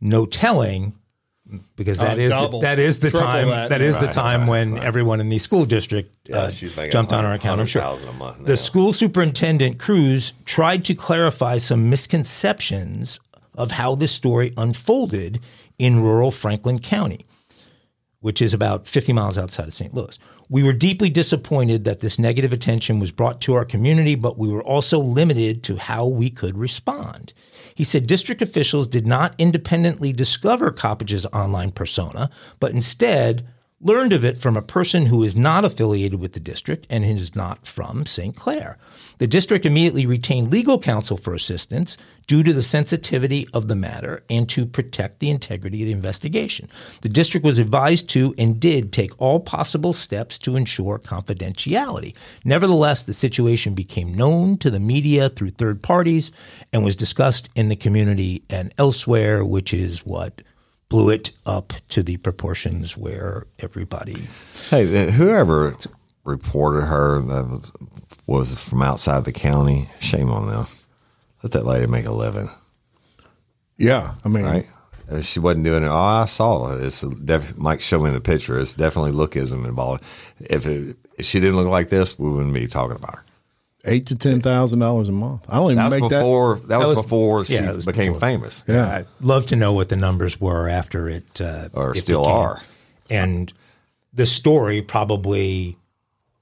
No 0.01 0.27
telling 0.27 0.94
because 1.77 1.98
that 1.98 2.18
Uh, 2.18 2.22
is 2.22 2.31
double, 2.31 2.61
the, 2.61 2.66
that 2.66 2.79
is 2.79 3.01
the 3.01 3.11
time 3.11 3.48
that. 3.48 3.68
that 3.70 3.81
is 3.81 3.98
the 3.98 4.07
time 4.07 4.42
right, 4.42 4.48
when 4.48 4.79
everyone 4.79 5.20
in 5.20 5.29
the 5.29 5.38
school 5.38 5.64
district 5.64 6.31
uh, 6.31 6.51
she's 6.51 6.77
making 6.77 6.92
jumped 6.92 7.12
on 7.12 7.25
her 7.25 7.33
account. 7.33 7.61
I'm 7.61 7.66
sure. 7.66 7.83
a 7.83 8.12
month. 8.14 8.46
The 8.46 8.57
school 8.57 8.92
superintendent 8.92 9.79
Kruse 9.79 10.33
tried 10.44 10.85
to 10.87 10.94
clarify 10.94 11.59
some 11.59 11.90
misconceptions 11.90 13.20
of 13.55 13.70
how 13.72 13.94
this 13.94 14.12
story 14.12 14.55
unfolded 14.57 15.40
in 15.79 16.03
rural 16.03 16.31
Franklin 16.31 16.79
County, 16.79 17.27
which 18.21 18.41
is 18.41 18.55
about 18.55 18.87
50 18.87 19.13
miles 19.13 19.37
outside 19.37 19.69
of 19.69 19.75
St. 19.75 19.95
Louis. 19.95 20.19
We 20.49 20.63
were 20.63 20.73
deeply 20.73 21.09
disappointed 21.09 21.85
that 21.85 22.01
this 22.01 22.19
negative 22.19 22.53
attention 22.53 22.99
was 22.99 23.11
brought 23.11 23.41
to 23.43 23.55
our 23.55 23.65
community, 23.65 24.15
but 24.15 24.39
we 24.39 24.49
were 24.49 24.63
also 24.63 24.99
limited 24.99 25.63
to 25.65 25.77
how 25.77 26.07
we 26.07 26.29
could 26.29 26.59
respond. 26.59 27.33
He 27.75 27.85
said 27.85 28.07
district 28.07 28.43
officials 28.43 28.87
did 28.87 29.07
not 29.07 29.35
independently 29.39 30.13
discover 30.13 30.71
Coppage's 30.71 31.27
online 31.27 31.71
persona, 31.71 32.31
but 32.61 32.73
instead 32.73 33.47
learned 33.83 34.12
of 34.12 34.25
it 34.25 34.38
from 34.38 34.57
a 34.57 34.62
person 34.62 35.07
who 35.07 35.23
is 35.23 35.37
not 35.37 35.64
affiliated 35.64 36.21
with 36.21 36.33
the 36.33 36.40
district 36.40 36.87
and 36.88 37.05
is 37.05 37.35
not 37.35 37.66
from 37.66 38.07
St. 38.07 38.35
Clair. 38.37 38.79
The 39.18 39.27
district 39.27 39.66
immediately 39.66 40.07
retained 40.07 40.51
legal 40.51 40.79
counsel 40.79 41.16
for 41.16 41.35
assistance 41.35 41.97
due 42.27 42.42
to 42.42 42.53
the 42.53 42.62
sensitivity 42.62 43.47
of 43.53 43.68
the 43.68 43.75
matter 43.75 44.23
and 44.31 44.49
to 44.49 44.64
protect 44.64 45.18
the 45.18 45.31
integrity 45.31 45.83
of 45.83 45.87
the 45.87 45.92
investigation. 45.92 46.68
The 47.03 47.09
district 47.09 47.45
was 47.45 47.59
advised 47.59 48.09
to 48.11 48.35
and 48.38 48.61
did 48.61 48.92
take 48.92 49.21
all 49.21 49.40
possible 49.40 49.92
steps 49.92 50.38
to 50.40 50.57
ensure 50.57 50.99
confidentiality. 50.99 52.14
Nevertheless, 52.45 53.03
the 53.03 53.12
situation 53.12 53.75
became 53.75 54.14
known 54.14 54.57
to 54.59 54.71
the 54.71 54.81
media 54.81 55.29
through 55.29 55.51
third 55.51 55.83
parties 55.83 56.31
and 56.73 56.85
was 56.85 56.97
discussed 56.97 57.49
in 57.55 57.68
the 57.68 57.77
community 57.77 58.45
and 58.49 58.73
elsewhere, 58.79 59.45
which 59.45 59.75
is 59.75 60.07
what 60.07 60.42
blew 60.92 61.09
it 61.09 61.33
up 61.46 61.72
to 61.88 62.02
the 62.02 62.18
proportions 62.18 62.98
where 62.98 63.46
everybody 63.59 64.26
Hey, 64.68 65.11
whoever 65.11 65.74
reported 66.22 66.83
her 66.83 67.18
that 67.18 67.48
was, 67.48 67.72
was 68.26 68.59
from 68.59 68.83
outside 68.83 69.24
the 69.24 69.33
county, 69.33 69.88
shame 70.00 70.31
on 70.31 70.49
them. 70.49 70.66
Let 71.43 71.53
that 71.53 71.64
lady 71.64 71.86
make 71.86 72.05
a 72.05 72.12
living, 72.12 72.51
Yeah, 73.78 74.16
I 74.22 74.28
mean, 74.28 74.45
right? 74.45 74.66
If 75.11 75.24
she 75.24 75.40
wasn't 75.40 75.64
doing 75.64 75.82
it, 75.82 75.88
oh, 75.88 75.97
I 75.97 76.26
saw 76.26 76.72
it. 76.74 76.84
It's 76.84 77.01
def- 77.01 77.57
Mike 77.57 77.80
showed 77.80 78.03
me 78.03 78.11
the 78.11 78.20
picture. 78.20 78.59
It's 78.59 78.74
definitely 78.74 79.12
lookism 79.12 79.66
involved. 79.66 80.05
If, 80.40 80.66
it, 80.66 80.97
if 81.18 81.24
she 81.24 81.40
didn't 81.40 81.57
look 81.57 81.68
like 81.68 81.88
this, 81.88 82.18
we 82.18 82.28
wouldn't 82.28 82.55
be 82.55 82.66
talking 82.66 82.97
about 82.97 83.16
her. 83.16 83.24
Eight 83.85 84.07
to 84.07 84.16
ten 84.16 84.41
thousand 84.41 84.78
dollars 84.78 85.09
a 85.09 85.12
month. 85.12 85.45
I 85.49 85.57
don't 85.57 85.72
even 85.72 85.76
That 85.76 86.01
make 86.01 86.09
before. 86.11 86.57
That, 86.68 86.78
was, 86.78 86.89
was- 86.89 87.03
before 87.03 87.45
she 87.45 87.55
yeah, 87.55 87.72
was 87.72 87.85
became 87.87 88.12
before. 88.14 88.20
famous. 88.28 88.62
that. 88.62 88.72
Yeah, 88.74 88.97
I'd 88.99 89.07
love 89.20 89.47
to 89.47 89.57
know 89.57 89.72
what 89.72 89.89
the 89.89 89.97
numbers 89.97 90.41
were 90.41 90.68
after 90.68 91.09
it, 91.09 91.41
uh, 91.41 91.68
Or 91.72 91.91
it 91.93 91.97
still 91.99 92.22
became- 92.22 92.37
are. 92.37 92.62
And 93.11 93.53
the 94.14 94.26
story 94.26 94.83
probably 94.83 95.76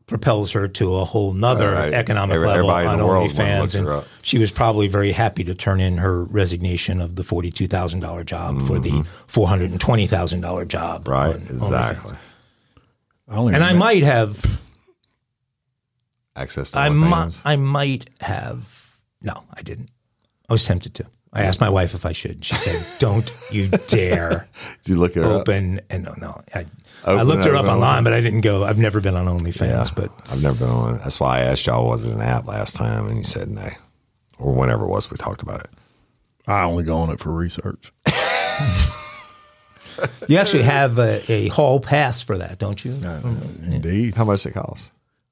propels 0.07 0.51
her 0.53 0.67
to 0.67 0.97
a 0.97 1.05
whole 1.05 1.33
nother 1.33 1.71
Right. 1.71 1.93
economic 1.95 2.35
Every- 2.35 2.49
level 2.49 2.71
on 2.71 2.99
the 2.99 3.07
world 3.07 3.31
and 3.31 3.39
OnlyFans, 3.39 3.75
and 3.97 4.05
she 4.23 4.39
was 4.39 4.51
probably 4.51 4.89
very 4.89 5.13
happy 5.13 5.45
to 5.45 5.55
turn 5.55 5.81
in 5.81 5.99
her 5.99 6.25
resignation 6.25 7.01
of 7.01 7.15
the 7.15 7.23
forty-two 7.23 7.69
thousand 7.69 8.01
dollar 8.01 8.25
job 8.25 8.61
for 8.63 8.79
the 8.81 9.05
four 9.29 9.47
hundred 9.49 9.71
and 9.71 9.81
twenty 9.81 10.07
thousand 10.09 10.41
dollar 10.41 10.65
job. 10.65 11.05
Mm-hmm. 11.05 11.11
Right, 11.13 11.35
on 11.37 11.41
exactly. 11.43 12.17
I 13.29 13.37
And 13.39 13.49
I 13.49 13.69
remember- 13.69 13.79
might 13.79 14.03
have, 14.03 14.61
Access 16.41 16.71
to 16.71 16.79
I 16.79 16.89
OnlyFans. 16.89 17.45
might, 17.45 17.53
I 17.53 17.57
might 17.57 18.11
have. 18.23 18.97
No, 19.23 19.43
I 19.53 19.63
didn't. 19.63 19.91
I 20.49 20.55
was 20.55 20.65
tempted 20.65 20.95
to. 20.95 21.05
I 21.33 21.43
asked 21.43 21.61
my 21.61 21.69
wife 21.69 21.95
if 21.95 22.05
I 22.07 22.13
should. 22.13 22.45
She 22.45 22.55
said, 22.55 22.85
"Don't 22.99 23.31
you 23.53 23.69
dare." 23.69 24.49
Did 24.83 24.93
you 24.93 24.99
look 24.99 25.17
it 25.17 25.23
up? 25.23 25.43
open 25.43 25.81
and 25.91 26.05
no, 26.05 26.15
no. 26.19 26.41
I, 26.55 26.65
I 27.05 27.23
looked 27.23 27.45
her 27.45 27.55
up 27.55 27.67
up. 27.67 27.73
online, 27.73 28.03
but 28.05 28.13
I 28.13 28.21
didn't 28.21 28.41
go. 28.41 28.65
I've 28.65 28.79
never 28.79 29.01
been 29.01 29.15
on 29.17 29.27
OnlyFans, 29.27 29.95
but 29.95 30.11
I've 30.33 30.43
never 30.43 30.59
been 30.59 30.75
on. 30.75 30.99
That's 30.99 31.21
why 31.21 31.39
I 31.39 31.41
asked 31.43 31.67
y'all 31.67 31.87
was 31.87 32.07
it 32.07 32.15
an 32.15 32.21
app 32.23 32.47
last 32.47 32.75
time, 32.75 33.07
and 33.07 33.19
you 33.19 33.25
said 33.25 33.49
no, 33.49 33.69
or 34.39 34.55
whenever 34.55 34.85
it 34.85 34.89
was 34.89 35.11
we 35.11 35.19
talked 35.19 35.43
about 35.43 35.61
it. 35.61 35.71
I 36.49 36.63
only 36.65 36.83
go 36.85 36.97
on 36.97 37.11
it 37.11 37.21
for 37.21 37.31
research. 37.31 37.93
you 40.27 40.37
actually 40.39 40.63
have 40.63 40.99
a, 40.99 41.23
a 41.31 41.49
hall 41.49 41.79
pass 41.81 42.23
for 42.23 42.39
that, 42.39 42.59
don't 42.59 42.85
you? 42.85 42.99
Indeed. 43.71 44.15
How 44.15 44.25
much 44.25 44.47
it 44.47 44.53
costs? 44.55 44.91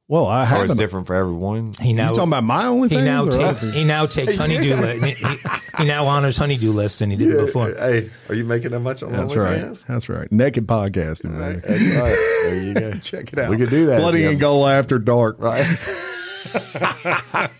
Well, 0.08 0.26
I 0.26 0.42
Or 0.42 0.46
have. 0.46 0.64
it's 0.64 0.76
different 0.76 1.06
for 1.06 1.14
everyone. 1.14 1.74
He 1.82 1.92
now 1.92 2.08
talking 2.08 2.30
about 2.30 2.42
my 2.44 2.64
OnlyFans? 2.64 2.90
he 2.92 3.02
now 3.02 3.24
or 3.26 3.30
take, 3.30 3.56
he 3.74 3.84
now 3.84 4.06
takes 4.06 4.36
honeydew 4.40 4.74
list. 4.76 5.04
He, 5.04 5.12
he, 5.12 5.36
he 5.76 5.84
now 5.84 6.06
honors 6.06 6.38
honeydew 6.38 6.72
lists 6.72 7.00
than 7.00 7.10
he 7.10 7.16
did 7.16 7.36
before. 7.36 7.68
Hey, 7.68 8.08
are 8.30 8.34
you 8.34 8.44
making 8.44 8.70
that 8.70 8.80
much 8.80 9.02
on 9.02 9.12
That's 9.12 9.36
right. 9.36 9.74
That's 9.86 10.08
right. 10.08 10.32
Naked 10.32 10.66
podcasting. 10.66 11.38
baby. 11.38 11.60
That's 11.60 12.00
right. 12.00 12.42
There 12.44 12.62
you 12.62 12.74
go. 12.74 12.92
Check 13.02 13.34
it 13.34 13.38
out. 13.38 13.50
We 13.50 13.58
could 13.58 13.68
do 13.68 13.84
that. 13.86 14.00
Bloody 14.00 14.22
yeah. 14.22 14.30
and 14.30 14.40
Gold 14.40 14.70
After 14.70 14.98
Dark. 14.98 15.36
Right. 15.38 15.66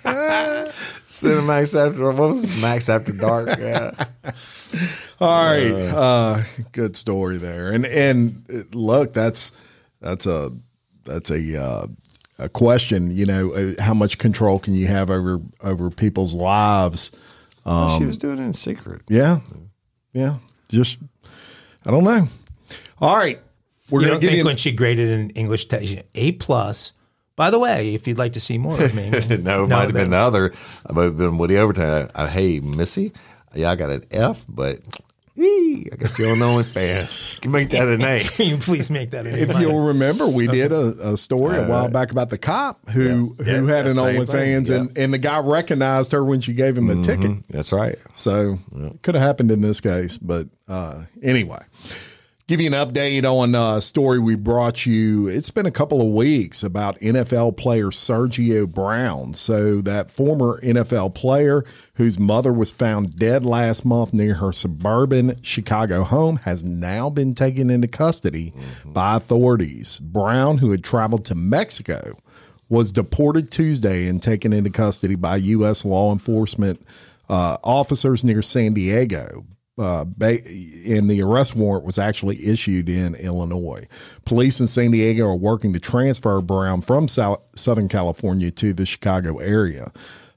Cinemax 1.07 1.75
after 1.75 2.13
what 2.13 2.31
was 2.31 2.43
this? 2.43 2.63
Max 2.63 2.89
after 2.89 3.13
dark? 3.13 3.59
Yeah. 3.59 3.91
All 5.21 5.45
right. 5.45 5.73
Uh, 5.73 6.43
good 6.73 6.97
story 6.97 7.37
there. 7.39 7.71
And 7.71 7.85
and 7.87 8.45
uh, 8.53 8.63
look, 8.73 9.13
that's 9.13 9.53
that's 10.01 10.27
a 10.27 10.53
that's 11.05 11.31
a 11.31 11.61
uh, 11.63 11.87
a 12.39 12.49
question. 12.49 13.11
You 13.11 13.27
know, 13.27 13.53
uh, 13.53 13.83
how 13.83 13.95
much 13.95 14.19
control 14.19 14.59
can 14.59 14.75
you 14.75 14.87
have 14.87 15.11
over 15.11 15.41
over 15.63 15.91
people's 15.91 16.35
lives? 16.35 17.11
she 17.99 18.05
was 18.05 18.19
doing 18.19 18.39
it 18.39 18.43
in 18.43 18.55
secret. 18.55 19.03
Yeah, 19.09 19.41
yeah. 20.13 20.37
Just 20.69 20.99
I 21.87 21.91
don't 21.91 22.05
know. 22.05 22.27
All 23.01 23.17
right, 23.17 23.41
we're 23.91 24.01
You 24.01 24.07
gonna 24.07 24.21
don't 24.21 24.29
think 24.29 24.39
you. 24.39 24.45
when 24.45 24.57
she 24.57 24.73
graded 24.73 25.09
in 25.11 25.31
English 25.31 25.67
test 25.67 25.97
A 26.15 26.33
plus. 26.33 26.93
By 27.37 27.51
the 27.53 27.59
way, 27.61 27.95
if 27.95 28.09
you'd 28.09 28.19
like 28.19 28.33
to 28.33 28.41
see 28.41 28.59
more 28.59 28.83
of 28.83 28.95
me, 28.97 29.11
no, 29.39 29.65
it 29.65 29.69
might 29.69 29.83
have 29.85 29.93
been 29.93 30.11
the 30.11 30.17
other. 30.17 30.47
It 30.47 30.93
might 30.93 31.05
have 31.05 31.17
been 31.19 31.39
Woody 31.39 31.57
Overton. 31.57 32.11
Uh, 32.13 32.27
hey, 32.27 32.59
Missy, 32.59 33.13
yeah, 33.55 33.71
I 33.71 33.77
got 33.77 33.91
an 33.91 34.03
F, 34.11 34.45
but 34.49 34.81
ee, 35.39 35.87
I 35.93 35.97
got 35.97 36.19
you 36.19 36.29
on 36.31 36.39
OnlyFans. 36.39 37.41
Can 37.41 37.53
make 37.53 37.71
that 37.71 37.89
an 37.89 38.03
A. 38.03 38.21
Can 38.21 38.47
you 38.51 38.57
please 38.57 38.91
make 38.91 39.11
that? 39.13 39.27
A 39.27 39.33
name? 39.33 39.51
If 39.51 39.61
you'll 39.61 39.81
remember, 39.87 40.27
we 40.27 40.47
uh-huh. 40.47 40.55
did 40.55 40.73
a, 40.73 41.13
a 41.13 41.17
story 41.17 41.57
a 41.57 41.65
uh, 41.65 41.69
while 41.69 41.89
back 41.89 42.11
about 42.11 42.31
the 42.31 42.39
cop 42.39 42.89
who 42.91 43.37
Yeah. 43.39 43.45
who 43.45 43.67
Yeah, 43.67 43.75
had 43.75 43.87
an 43.87 43.97
the 43.97 44.03
same 44.03 44.23
OnlyFans, 44.23 44.67
thing, 44.67 44.81
and 44.81 44.99
and 44.99 45.15
the 45.15 45.19
guy 45.19 45.39
recognized 45.39 46.13
her 46.13 46.25
when 46.25 46.41
she 46.41 46.53
gave 46.53 46.77
him 46.77 46.91
a 46.91 46.95
mm-hmm. 46.95 47.03
ticket. 47.03 47.49
That's 47.49 47.73
right. 47.73 47.97
So 48.15 48.59
it 48.77 49.03
could 49.03 49.15
have 49.15 49.23
happened 49.23 49.51
in 49.51 49.61
this 49.61 49.81
case, 49.81 50.17
but 50.17 50.49
uh, 50.67 51.05
anyway, 51.23 51.63
give 52.49 52.63
you 52.63 52.67
an 52.67 52.73
update 52.73 53.25
on 53.25 53.55
a 53.55 53.79
story 53.83 54.19
we 54.19 54.35
brought 54.35 54.87
you. 54.87 55.29
It's 55.29 55.51
been 55.51 55.67
a 55.67 55.71
couple 55.71 56.01
of 56.01 56.09
weeks 56.09 56.63
about 56.63 56.99
NFL 56.99 57.59
player 57.59 57.89
Sergio 57.89 58.67
Brown. 58.67 59.35
So 59.35 59.83
that 59.83 60.11
former 60.11 60.59
NFL 60.63 61.15
player 61.15 61.67
whose 61.97 62.19
mother 62.19 62.51
was 62.51 62.71
found 62.71 63.17
dead 63.17 63.45
last 63.45 63.85
month 63.85 64.15
near 64.15 64.37
her 64.37 64.55
suburban 64.55 65.39
Chicago 65.43 66.05
home 66.05 66.37
has 66.45 66.65
now 66.65 67.11
been 67.11 67.35
taken 67.35 67.69
into 67.69 67.87
custody 67.87 68.55
by 68.83 69.17
authorities. 69.17 70.01
Brown, 70.01 70.57
who 70.57 70.71
had 70.71 70.83
traveled 70.83 71.27
to 71.27 71.35
Mexico, 71.35 72.17
was 72.71 72.93
deported 72.93 73.51
Tuesday 73.51 74.07
and 74.07 74.23
taken 74.23 74.55
into 74.55 74.71
custody 74.71 75.17
by 75.17 75.37
U.S. 75.37 75.85
law 75.85 76.13
enforcement 76.13 76.81
uh, 77.29 77.59
officers 77.63 78.25
near 78.25 78.41
San 78.41 78.73
Diego. 78.73 79.45
Uh, 79.79 80.05
and 80.21 81.09
the 81.09 81.23
arrest 81.23 81.55
warrant 81.55 81.85
was 81.85 81.99
actually 81.99 82.45
issued 82.45 82.89
in 82.89 83.15
Illinois. 83.15 83.87
Police 84.25 84.59
in 84.59 84.67
San 84.67 84.91
Diego 84.91 85.25
are 85.27 85.37
working 85.37 85.73
to 85.73 85.79
transfer 85.79 86.41
Brown 86.41 86.81
from 86.81 87.07
Sou- 87.07 87.41
Southern 87.55 87.89
California 87.89 88.51
to 88.51 88.73
the 88.73 88.85
Chicago 88.85 89.39
area. 89.39 89.93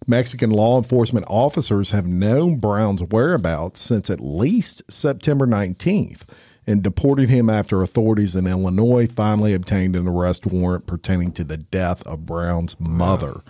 Mexican 0.07 0.49
law 0.49 0.77
enforcement 0.77 1.25
officers 1.29 1.91
have 1.91 2.07
known 2.07 2.57
Brown's 2.57 3.03
whereabouts 3.03 3.79
since 3.79 4.09
at 4.09 4.19
least 4.19 4.81
September 4.89 5.45
19th 5.45 6.21
and 6.67 6.83
deported 6.83 7.29
him 7.29 7.49
after 7.49 7.81
authorities 7.81 8.35
in 8.35 8.47
Illinois 8.47 9.07
finally 9.07 9.53
obtained 9.53 9.95
an 9.95 10.07
arrest 10.07 10.45
warrant 10.45 10.85
pertaining 10.87 11.31
to 11.33 11.43
the 11.43 11.57
death 11.57 12.01
of 12.03 12.25
Brown's 12.25 12.75
mother. 12.79 13.41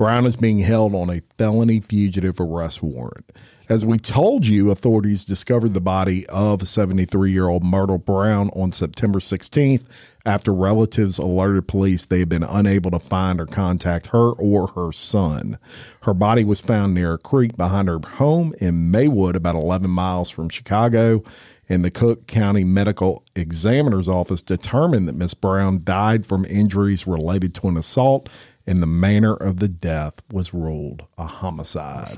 Brown 0.00 0.24
is 0.24 0.36
being 0.36 0.60
held 0.60 0.94
on 0.94 1.10
a 1.10 1.20
felony 1.36 1.78
fugitive 1.78 2.40
arrest 2.40 2.82
warrant. 2.82 3.30
As 3.68 3.84
we 3.84 3.98
told 3.98 4.46
you, 4.46 4.70
authorities 4.70 5.26
discovered 5.26 5.74
the 5.74 5.80
body 5.82 6.26
of 6.28 6.66
73 6.66 7.30
year 7.30 7.48
old 7.48 7.62
Myrtle 7.62 7.98
Brown 7.98 8.48
on 8.56 8.72
September 8.72 9.18
16th 9.18 9.84
after 10.24 10.54
relatives 10.54 11.18
alerted 11.18 11.68
police 11.68 12.06
they 12.06 12.20
had 12.20 12.30
been 12.30 12.42
unable 12.42 12.90
to 12.92 12.98
find 12.98 13.42
or 13.42 13.44
contact 13.46 14.06
her 14.06 14.30
or 14.30 14.68
her 14.68 14.90
son. 14.90 15.58
Her 16.04 16.14
body 16.14 16.44
was 16.44 16.62
found 16.62 16.94
near 16.94 17.12
a 17.12 17.18
creek 17.18 17.58
behind 17.58 17.88
her 17.88 18.00
home 18.14 18.54
in 18.58 18.90
Maywood, 18.90 19.36
about 19.36 19.54
11 19.54 19.90
miles 19.90 20.30
from 20.30 20.48
Chicago 20.48 21.22
and 21.70 21.84
the 21.84 21.90
Cook 21.90 22.26
County 22.26 22.64
Medical 22.64 23.24
Examiner's 23.36 24.08
Office 24.08 24.42
determined 24.42 25.06
that 25.06 25.14
Miss 25.14 25.34
Brown 25.34 25.82
died 25.84 26.26
from 26.26 26.44
injuries 26.46 27.06
related 27.06 27.54
to 27.54 27.68
an 27.68 27.76
assault, 27.76 28.28
and 28.70 28.80
the 28.82 28.86
manner 28.86 29.34
of 29.34 29.58
the 29.58 29.68
death 29.68 30.14
was 30.32 30.54
ruled 30.54 31.04
a 31.18 31.26
homicide. 31.26 32.08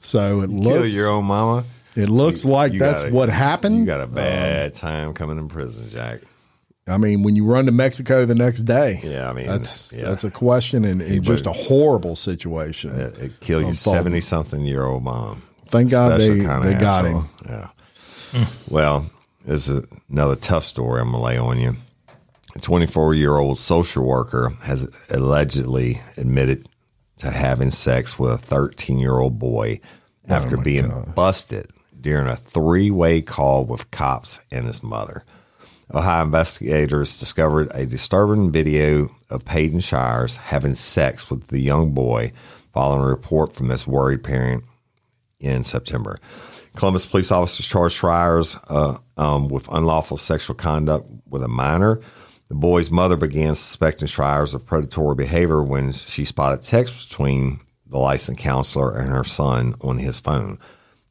So 0.00 0.40
it 0.40 0.48
Kill 0.48 0.56
looks 0.58 0.88
your 0.88 1.08
own 1.08 1.24
mama. 1.26 1.64
it 1.94 2.08
looks 2.08 2.44
like 2.44 2.72
You 2.72 2.78
that's 2.80 3.04
a- 3.04 3.10
what 3.10 3.28
happened. 3.28 3.78
You 3.78 3.86
got 3.86 4.00
a 4.00 4.06
bad 4.06 4.66
um, 4.66 4.72
time 4.72 5.14
coming 5.14 5.38
in 5.38 5.48
prison, 5.48 5.88
Jack. 5.90 6.20
I 6.88 6.98
mean, 6.98 7.22
when 7.24 7.34
you 7.34 7.44
run 7.44 7.66
to 7.66 7.72
Mexico 7.72 8.24
the 8.26 8.34
next 8.36 8.62
day, 8.62 9.00
Yeah, 9.02 9.28
I 9.28 9.32
mean, 9.32 9.46
that's 9.46 9.92
yeah. 9.92 10.04
that's 10.04 10.22
a 10.24 10.30
question 10.30 10.84
and, 10.84 11.02
and 11.02 11.24
just 11.24 11.46
a 11.46 11.52
horrible 11.52 12.14
situation. 12.14 12.90
It, 12.98 13.18
it 13.18 13.40
killed 13.40 13.64
your 13.64 13.74
seventy 13.74 14.20
something 14.20 14.60
year 14.64 14.84
old 14.84 15.02
mom. 15.02 15.42
Thank 15.66 15.90
God 15.90 16.20
Special 16.20 16.34
they- 16.36 16.40
kinda 16.44 16.60
they 16.68 16.74
got 16.74 17.04
him. 17.04 17.24
Yeah. 17.44 17.68
Well, 18.70 19.06
this 19.44 19.66
is 19.68 19.84
another 20.10 20.36
tough 20.36 20.64
story 20.64 21.00
I'm 21.00 21.10
gonna 21.10 21.22
lay 21.22 21.38
on 21.38 21.58
you. 21.58 21.74
A 22.56 22.58
24 22.58 23.12
year 23.12 23.36
old 23.36 23.58
social 23.58 24.02
worker 24.02 24.50
has 24.62 25.06
allegedly 25.10 26.00
admitted 26.16 26.66
to 27.18 27.30
having 27.30 27.70
sex 27.70 28.18
with 28.18 28.30
a 28.30 28.38
13 28.38 28.98
year 28.98 29.18
old 29.18 29.38
boy 29.38 29.78
Oh 30.26 30.34
after 30.34 30.56
being 30.56 31.12
busted 31.14 31.66
during 32.00 32.28
a 32.28 32.34
three 32.34 32.90
way 32.90 33.20
call 33.20 33.66
with 33.66 33.90
cops 33.90 34.40
and 34.50 34.66
his 34.66 34.82
mother. 34.82 35.22
Ohio 35.92 36.24
investigators 36.24 37.20
discovered 37.20 37.68
a 37.74 37.84
disturbing 37.84 38.50
video 38.50 39.10
of 39.28 39.44
Peyton 39.44 39.80
Shires 39.80 40.36
having 40.36 40.74
sex 40.74 41.28
with 41.28 41.48
the 41.48 41.60
young 41.60 41.92
boy 41.92 42.32
following 42.72 43.02
a 43.02 43.06
report 43.06 43.54
from 43.54 43.68
this 43.68 43.86
worried 43.86 44.24
parent 44.24 44.64
in 45.40 45.62
September. 45.62 46.18
Columbus 46.74 47.04
police 47.04 47.30
officers 47.30 47.66
charged 47.66 47.96
Shires 47.96 48.56
uh, 48.70 48.96
um, 49.18 49.48
with 49.48 49.68
unlawful 49.68 50.16
sexual 50.16 50.56
conduct 50.56 51.06
with 51.28 51.42
a 51.42 51.48
minor. 51.48 52.00
The 52.48 52.54
boy's 52.54 52.90
mother 52.90 53.16
began 53.16 53.56
suspecting 53.56 54.06
Shires 54.06 54.54
of 54.54 54.66
predatory 54.66 55.16
behavior 55.16 55.62
when 55.62 55.92
she 55.92 56.24
spotted 56.24 56.62
texts 56.62 57.06
between 57.06 57.60
the 57.86 57.98
licensed 57.98 58.40
counselor 58.40 58.96
and 58.96 59.08
her 59.08 59.24
son 59.24 59.74
on 59.80 59.98
his 59.98 60.20
phone. 60.20 60.58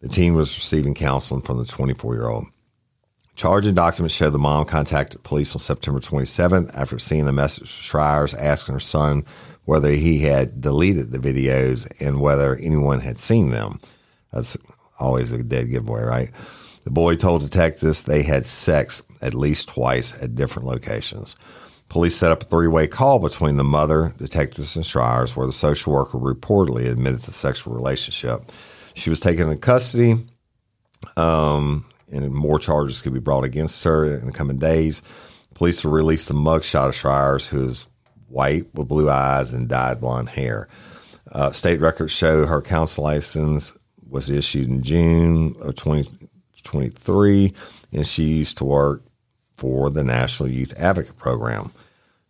The 0.01 0.07
teen 0.07 0.35
was 0.35 0.57
receiving 0.57 0.93
counseling 0.93 1.41
from 1.41 1.57
the 1.57 1.65
24 1.65 2.15
year 2.15 2.27
old. 2.27 2.45
Charging 3.35 3.75
documents 3.75 4.15
show 4.15 4.29
the 4.29 4.39
mom 4.39 4.65
contacted 4.65 5.23
police 5.23 5.53
on 5.53 5.59
September 5.59 5.99
27th 5.99 6.73
after 6.73 6.97
seeing 6.97 7.25
the 7.25 7.33
message 7.33 7.69
from 7.69 7.99
Shires 7.99 8.33
asking 8.33 8.73
her 8.75 8.79
son 8.79 9.25
whether 9.65 9.91
he 9.91 10.19
had 10.19 10.61
deleted 10.61 11.11
the 11.11 11.17
videos 11.17 11.85
and 11.99 12.21
whether 12.21 12.55
anyone 12.55 13.01
had 13.01 13.19
seen 13.19 13.49
them. 13.49 13.81
That's 14.31 14.55
always 14.99 15.33
a 15.33 15.43
dead 15.43 15.69
giveaway, 15.69 16.03
right? 16.03 16.31
The 16.85 16.91
boy 16.91 17.15
told 17.15 17.41
detectives 17.41 18.03
they 18.03 18.23
had 18.23 18.45
sex 18.45 19.01
at 19.25 19.33
least 19.33 19.69
twice 19.69 20.21
at 20.21 20.35
different 20.35 20.67
locations. 20.67 21.35
Police 21.89 22.15
set 22.15 22.31
up 22.31 22.43
a 22.43 22.45
three 22.45 22.67
way 22.67 22.87
call 22.87 23.19
between 23.19 23.57
the 23.57 23.63
mother, 23.63 24.13
detectives, 24.17 24.75
and 24.75 24.85
Shires, 24.85 25.35
where 25.35 25.45
the 25.45 25.53
social 25.53 25.93
worker 25.93 26.17
reportedly 26.17 26.89
admitted 26.89 27.21
the 27.21 27.33
sexual 27.33 27.73
relationship. 27.73 28.51
She 28.93 29.09
was 29.09 29.19
taken 29.19 29.49
into 29.49 29.59
custody 29.59 30.15
um, 31.17 31.85
and 32.11 32.33
more 32.33 32.59
charges 32.59 33.01
could 33.01 33.13
be 33.13 33.19
brought 33.19 33.43
against 33.43 33.83
her 33.83 34.05
in 34.05 34.27
the 34.27 34.31
coming 34.31 34.57
days. 34.57 35.01
Police 35.53 35.83
will 35.83 35.91
release 35.91 36.27
the 36.27 36.33
mugshot 36.33 36.89
of 36.89 36.95
Shires, 36.95 37.47
who 37.47 37.69
is 37.69 37.87
white 38.27 38.73
with 38.73 38.87
blue 38.87 39.09
eyes 39.09 39.53
and 39.53 39.67
dyed 39.67 40.01
blonde 40.01 40.29
hair. 40.29 40.67
Uh, 41.31 41.51
state 41.51 41.79
records 41.79 42.11
show 42.11 42.45
her 42.45 42.61
council 42.61 43.03
license 43.03 43.77
was 44.07 44.29
issued 44.29 44.67
in 44.67 44.83
June 44.83 45.55
of 45.61 45.75
2023, 45.75 47.53
and 47.93 48.05
she 48.05 48.23
used 48.23 48.57
to 48.57 48.65
work 48.65 49.03
for 49.57 49.89
the 49.89 50.03
National 50.03 50.49
Youth 50.49 50.73
Advocate 50.77 51.17
Program. 51.17 51.71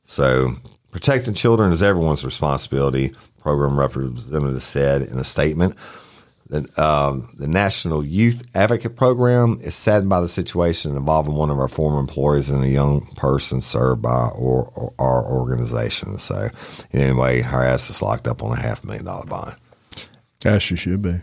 So, 0.03 0.55
protecting 0.91 1.33
children 1.33 1.71
is 1.71 1.81
everyone's 1.83 2.23
responsibility, 2.23 3.13
program 3.39 3.79
representative 3.79 4.61
said 4.61 5.01
in 5.03 5.17
a 5.17 5.23
statement. 5.23 5.75
The, 6.47 6.69
um, 6.81 7.33
the 7.37 7.47
National 7.47 8.05
Youth 8.05 8.43
Advocate 8.53 8.95
Program 8.95 9.57
is 9.61 9.73
saddened 9.73 10.09
by 10.09 10.21
the 10.21 10.27
situation 10.27 10.95
involving 10.95 11.33
one 11.33 11.49
of 11.49 11.57
our 11.57 11.67
former 11.67 11.99
employees 11.99 12.51
and 12.51 12.63
a 12.63 12.69
young 12.69 13.07
person 13.15 13.61
served 13.61 14.03
by 14.03 14.29
or, 14.35 14.71
or 14.75 14.93
our 14.99 15.25
organization. 15.25 16.19
So, 16.19 16.49
anyway, 16.93 17.41
her 17.41 17.63
ass 17.63 17.89
is 17.89 18.03
locked 18.03 18.27
up 18.27 18.43
on 18.43 18.55
a 18.55 18.61
half 18.61 18.83
million 18.83 19.05
dollar 19.05 19.25
bond. 19.25 19.55
As 20.43 20.61
she 20.61 20.75
should 20.75 21.01
be. 21.01 21.21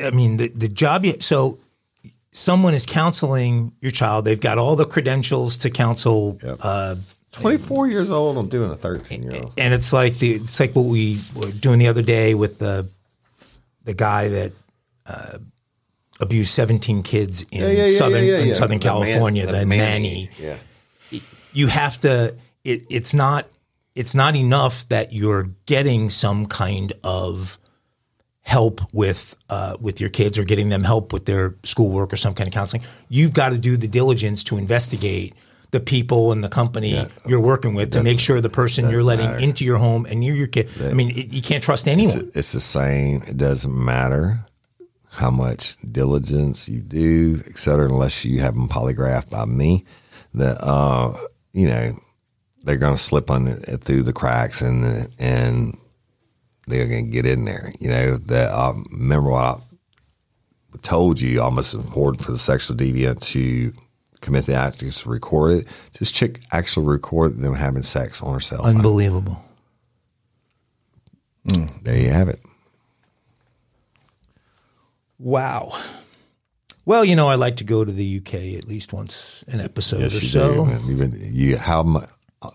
I 0.00 0.10
mean, 0.10 0.38
the, 0.38 0.48
the 0.48 0.68
job, 0.68 1.04
you, 1.04 1.20
so 1.20 1.58
someone 2.30 2.74
is 2.74 2.86
counseling 2.86 3.72
your 3.80 3.90
child. 3.90 4.24
They've 4.24 4.40
got 4.40 4.58
all 4.58 4.76
the 4.76 4.86
credentials 4.86 5.56
to 5.58 5.70
counsel. 5.70 6.38
Uh, 6.60 6.96
24 7.32 7.88
years 7.88 8.10
old, 8.10 8.38
I'm 8.38 8.48
doing 8.48 8.70
a 8.70 8.76
13 8.76 9.22
year 9.22 9.34
old. 9.34 9.52
and 9.58 9.74
it's 9.74 9.92
like 9.92 10.18
the 10.18 10.34
it's 10.34 10.58
like 10.58 10.74
what 10.74 10.86
we 10.86 11.18
were 11.34 11.50
doing 11.50 11.78
the 11.78 11.88
other 11.88 12.02
day 12.02 12.34
with 12.34 12.58
the 12.58 12.88
the 13.84 13.94
guy 13.94 14.28
that 14.28 14.52
uh, 15.06 15.38
abused 16.20 16.52
17 16.52 17.02
kids 17.02 17.44
in 17.50 17.88
southern 17.90 18.24
in 18.24 18.52
Southern 18.52 18.78
California, 18.78 19.46
the, 19.46 19.64
nanny. 19.64 20.30
Yeah. 20.38 20.56
You 21.52 21.68
have 21.68 21.98
to. 22.00 22.34
It, 22.64 22.86
it's 22.90 23.14
not. 23.14 23.46
It's 23.94 24.14
not 24.14 24.36
enough 24.36 24.88
that 24.90 25.12
you're 25.12 25.50
getting 25.66 26.10
some 26.10 26.46
kind 26.46 26.92
of 27.02 27.58
help 28.48 28.80
with 28.94 29.36
uh, 29.50 29.76
with 29.78 30.00
your 30.00 30.08
kids 30.08 30.38
or 30.38 30.42
getting 30.42 30.70
them 30.70 30.82
help 30.82 31.12
with 31.12 31.26
their 31.26 31.54
schoolwork 31.64 32.14
or 32.14 32.16
some 32.16 32.32
kind 32.32 32.48
of 32.48 32.54
counseling. 32.54 32.82
You've 33.10 33.34
got 33.34 33.50
to 33.50 33.58
do 33.58 33.76
the 33.76 33.86
diligence 33.86 34.42
to 34.44 34.56
investigate 34.56 35.34
the 35.70 35.80
people 35.80 36.32
and 36.32 36.42
the 36.42 36.48
company 36.48 37.06
you're 37.26 37.42
working 37.42 37.74
with 37.74 37.92
to 37.92 38.02
make 38.02 38.18
sure 38.18 38.40
the 38.40 38.48
person 38.48 38.88
you're 38.88 39.02
letting 39.02 39.26
matter. 39.26 39.38
into 39.38 39.66
your 39.66 39.76
home 39.76 40.06
and 40.06 40.24
you're 40.24 40.34
your 40.34 40.46
kid. 40.46 40.70
I 40.80 40.94
mean, 40.94 41.10
it, 41.10 41.26
you 41.26 41.42
can't 41.42 41.62
trust 41.62 41.86
anyone. 41.86 42.30
It's 42.34 42.52
the 42.52 42.60
same. 42.60 43.22
It 43.28 43.36
doesn't 43.36 43.84
matter 43.84 44.40
how 45.10 45.30
much 45.30 45.76
diligence 45.82 46.70
you 46.70 46.80
do, 46.80 47.42
et 47.46 47.58
cetera, 47.58 47.84
unless 47.84 48.24
you 48.24 48.40
have 48.40 48.54
them 48.54 48.70
polygraphed 48.70 49.28
by 49.28 49.44
me. 49.44 49.84
That 50.32 50.56
uh, 50.64 51.18
you 51.52 51.66
know 51.66 52.00
they're 52.64 52.76
going 52.78 52.96
to 52.96 53.02
slip 53.02 53.30
on 53.30 53.56
through 53.56 54.04
the 54.04 54.14
cracks 54.14 54.62
and 54.62 55.10
and 55.18 55.76
they're 56.68 56.86
going 56.86 57.06
to 57.06 57.10
get 57.10 57.26
in 57.26 57.44
there. 57.44 57.72
You 57.80 57.88
know 57.88 58.16
that. 58.16 58.52
Um, 58.52 58.86
remember 58.92 59.30
what 59.30 59.44
I 59.44 59.56
told 60.82 61.20
you? 61.20 61.40
Almost 61.42 61.74
important 61.74 62.24
for 62.24 62.32
the 62.32 62.38
sexual 62.38 62.76
deviant 62.76 63.20
to 63.32 63.72
commit 64.20 64.46
the 64.46 64.54
act 64.54 64.82
is 64.82 65.00
to 65.02 65.08
record 65.08 65.52
it. 65.52 65.66
This 65.98 66.10
chick 66.10 66.40
actually 66.52 66.86
recorded 66.86 67.38
them 67.38 67.54
having 67.54 67.82
sex 67.82 68.22
on 68.22 68.34
her 68.34 68.40
cell 68.40 68.62
phone. 68.64 68.76
Unbelievable. 68.76 69.42
There 71.82 71.98
you 71.98 72.10
have 72.10 72.28
it. 72.28 72.40
Wow. 75.18 75.72
Well, 76.84 77.04
you 77.04 77.16
know, 77.16 77.28
I 77.28 77.34
like 77.36 77.56
to 77.56 77.64
go 77.64 77.84
to 77.84 77.92
the 77.92 78.18
UK 78.18 78.34
at 78.58 78.66
least 78.66 78.92
once 78.92 79.44
an 79.48 79.60
episode 79.60 80.00
Yes, 80.00 80.14
or 80.14 80.18
you 80.20 80.28
so. 80.28 80.54
do. 80.54 80.64
man. 80.66 80.86
You've 80.86 80.98
been- 80.98 81.18
you, 81.34 81.56
how 81.58 81.82
mu- 81.82 82.00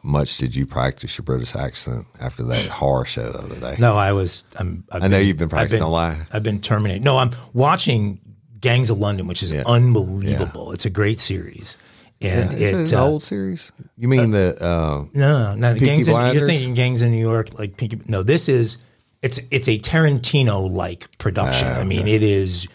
much 0.04 0.38
did 0.38 0.56
you 0.56 0.66
practice 0.66 1.18
your 1.18 1.24
British 1.26 1.56
accent 1.56 2.06
after 2.22 2.44
that 2.44 2.66
horror 2.72 3.06
show 3.06 3.30
the 3.32 3.40
other 3.40 3.60
day? 3.60 3.76
No, 3.80 3.96
I 3.98 4.12
was. 4.14 4.46
I'm, 4.58 4.84
I've 4.92 5.04
I 5.04 5.08
know 5.08 5.18
you've 5.18 5.38
been 5.38 5.50
practicing 5.50 5.82
I've 5.82 5.88
a 5.88 5.92
lot. 5.92 6.18
I've 6.32 6.44
been 6.44 6.62
terminated. 6.62 7.04
No, 7.04 7.18
I'm 7.18 7.32
watching 7.54 8.20
Gangs 8.60 8.90
of 8.90 8.98
London, 8.98 9.28
which 9.28 9.44
is 9.44 9.52
Yeah. 9.52 9.64
unbelievable. 9.66 10.72
It's 10.72 10.86
a 10.86 10.90
great 10.90 11.20
series, 11.20 11.78
and 12.22 12.54
Is 12.54 12.72
it 12.72 12.94
an 12.94 12.98
uh, 12.98 13.06
old 13.06 13.24
series? 13.24 13.72
You 13.98 14.08
mean 14.08 14.32
the 14.32 14.56
uh, 14.62 15.06
no, 15.14 15.54
no, 15.54 15.56
no. 15.56 15.74
Peaky 15.74 15.86
Gangs. 15.86 16.08
In, 16.08 16.16
you're 16.36 16.48
thinking 16.48 16.74
Gangs 16.74 17.02
in 17.02 17.12
New 17.12 17.18
York, 17.22 17.60
like 17.60 17.76
Pinky. 17.76 18.00
No, 18.08 18.24
this 18.24 18.48
is 18.48 18.78
it's 19.22 19.40
it's 19.52 19.68
a 19.68 19.78
Tarantino 19.80 20.72
like 20.72 21.18
production. 21.18 21.68
Ah, 21.68 21.80
I 21.82 21.84
mean, 21.84 22.08
it 22.08 22.24
is 22.24 22.68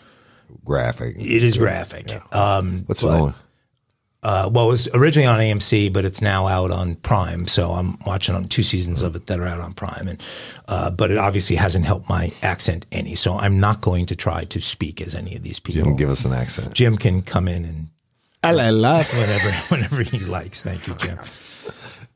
graphic? 0.65 1.17
it 1.17 1.43
is 1.43 1.57
graphic. 1.57 2.11
Um, 2.35 2.83
What's 2.87 3.03
but- 3.03 3.21
on? 3.21 3.35
Uh, 4.21 4.51
well, 4.53 4.67
it 4.67 4.71
was 4.71 4.89
originally 4.95 5.27
on 5.27 5.39
AMC, 5.39 5.93
but 5.93 6.05
it's 6.05 6.21
now 6.21 6.49
out 6.49 6.73
on 6.73 6.97
Prime. 6.97 7.47
So 7.47 7.71
I'm 7.71 7.99
watching 8.05 8.35
on 8.35 8.45
two 8.47 8.65
seasons 8.65 9.01
of 9.01 9.15
it 9.15 9.27
that 9.27 9.39
are 9.39 9.47
out 9.47 9.61
on 9.61 9.75
Prime, 9.75 10.09
and 10.09 10.23
uh, 10.67 10.91
but 10.91 11.13
it 11.13 11.19
obviously 11.19 11.55
hasn't 11.55 11.85
helped 11.85 12.09
my 12.09 12.33
accent 12.43 12.85
any. 12.91 13.15
So 13.15 13.39
I'm 13.39 13.61
not 13.61 13.81
going 13.81 14.07
to 14.07 14.17
try 14.17 14.45
to 14.45 14.61
speak 14.61 15.01
as 15.01 15.15
any 15.15 15.37
of 15.37 15.45
these 15.45 15.61
people. 15.61 15.85
Jim, 15.85 15.97
give 15.97 16.11
us 16.11 16.25
an 16.25 16.33
accent. 16.33 16.75
Jim 16.75 16.99
can 16.99 17.23
come 17.23 17.47
in 17.47 17.65
and 17.65 17.89
Hello. 18.43 18.65
whenever 18.73 19.51
whenever 19.69 20.03
he 20.03 20.19
likes. 20.19 20.63
Thank 20.63 20.89
you, 20.89 20.95
Jim. 20.95 21.19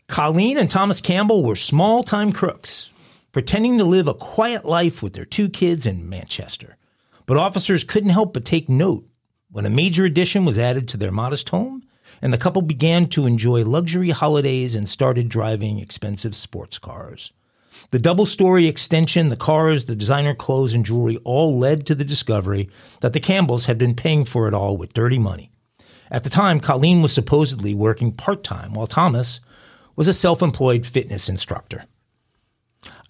Colleen 0.09 0.59
and 0.59 0.68
Thomas 0.68 1.00
Campbell 1.00 1.44
were 1.44 1.57
small 1.57 2.03
time 2.03 2.32
crooks, 2.32 2.92
pretending 3.30 3.78
to 3.78 3.84
live 3.84 4.09
a 4.09 4.14
quiet 4.14 4.64
life 4.64 5.03
with 5.03 5.12
their 5.14 5.24
two 5.24 5.48
kids 5.48 5.86
in 5.86 6.09
Manchester. 6.09 6.76
But 7.26 7.36
officers 7.36 7.84
couldn't 7.84 8.11
help 8.11 8.34
but 8.34 8.44
take 8.44 8.68
note 8.68 9.07
when 9.50 9.66
a 9.66 9.70
major 9.70 10.05
addition 10.05 10.44
was 10.44 10.59
added 10.59 10.88
to 10.88 10.96
their 10.96 11.12
modest 11.12 11.48
home, 11.48 11.84
and 12.23 12.33
the 12.33 12.39
couple 12.39 12.62
began 12.62 13.07
to 13.09 13.27
enjoy 13.27 13.64
luxury 13.64 14.11
holidays 14.11 14.75
and 14.77 14.89
started 14.89 15.29
driving 15.29 15.79
expensive 15.81 16.37
sports 16.37 16.79
cars. 16.79 17.33
The 17.91 17.99
double 17.99 18.27
story 18.27 18.68
extension, 18.68 19.29
the 19.29 19.37
cars, 19.37 19.87
the 19.87 19.97
designer 19.97 20.35
clothes, 20.35 20.73
and 20.73 20.87
jewelry 20.87 21.18
all 21.25 21.59
led 21.59 21.85
to 21.87 21.95
the 21.95 22.05
discovery 22.05 22.70
that 23.01 23.12
the 23.12 23.20
Campbells 23.20 23.64
had 23.64 23.77
been 23.77 23.95
paying 23.95 24.25
for 24.25 24.47
it 24.47 24.55
all 24.55 24.77
with 24.77 24.95
dirty 24.95 25.18
money. 25.18 25.51
At 26.11 26.25
the 26.25 26.31
time, 26.31 26.61
Colleen 26.61 27.03
was 27.03 27.12
supposedly 27.12 27.75
working 27.75 28.12
part 28.12 28.45
time, 28.45 28.75
while 28.75 28.87
Thomas 28.87 29.41
was 29.97 30.09
a 30.09 30.14
self 30.14 30.43
employed 30.43 30.87
fitness 30.87 31.29
instructor. 31.29 31.87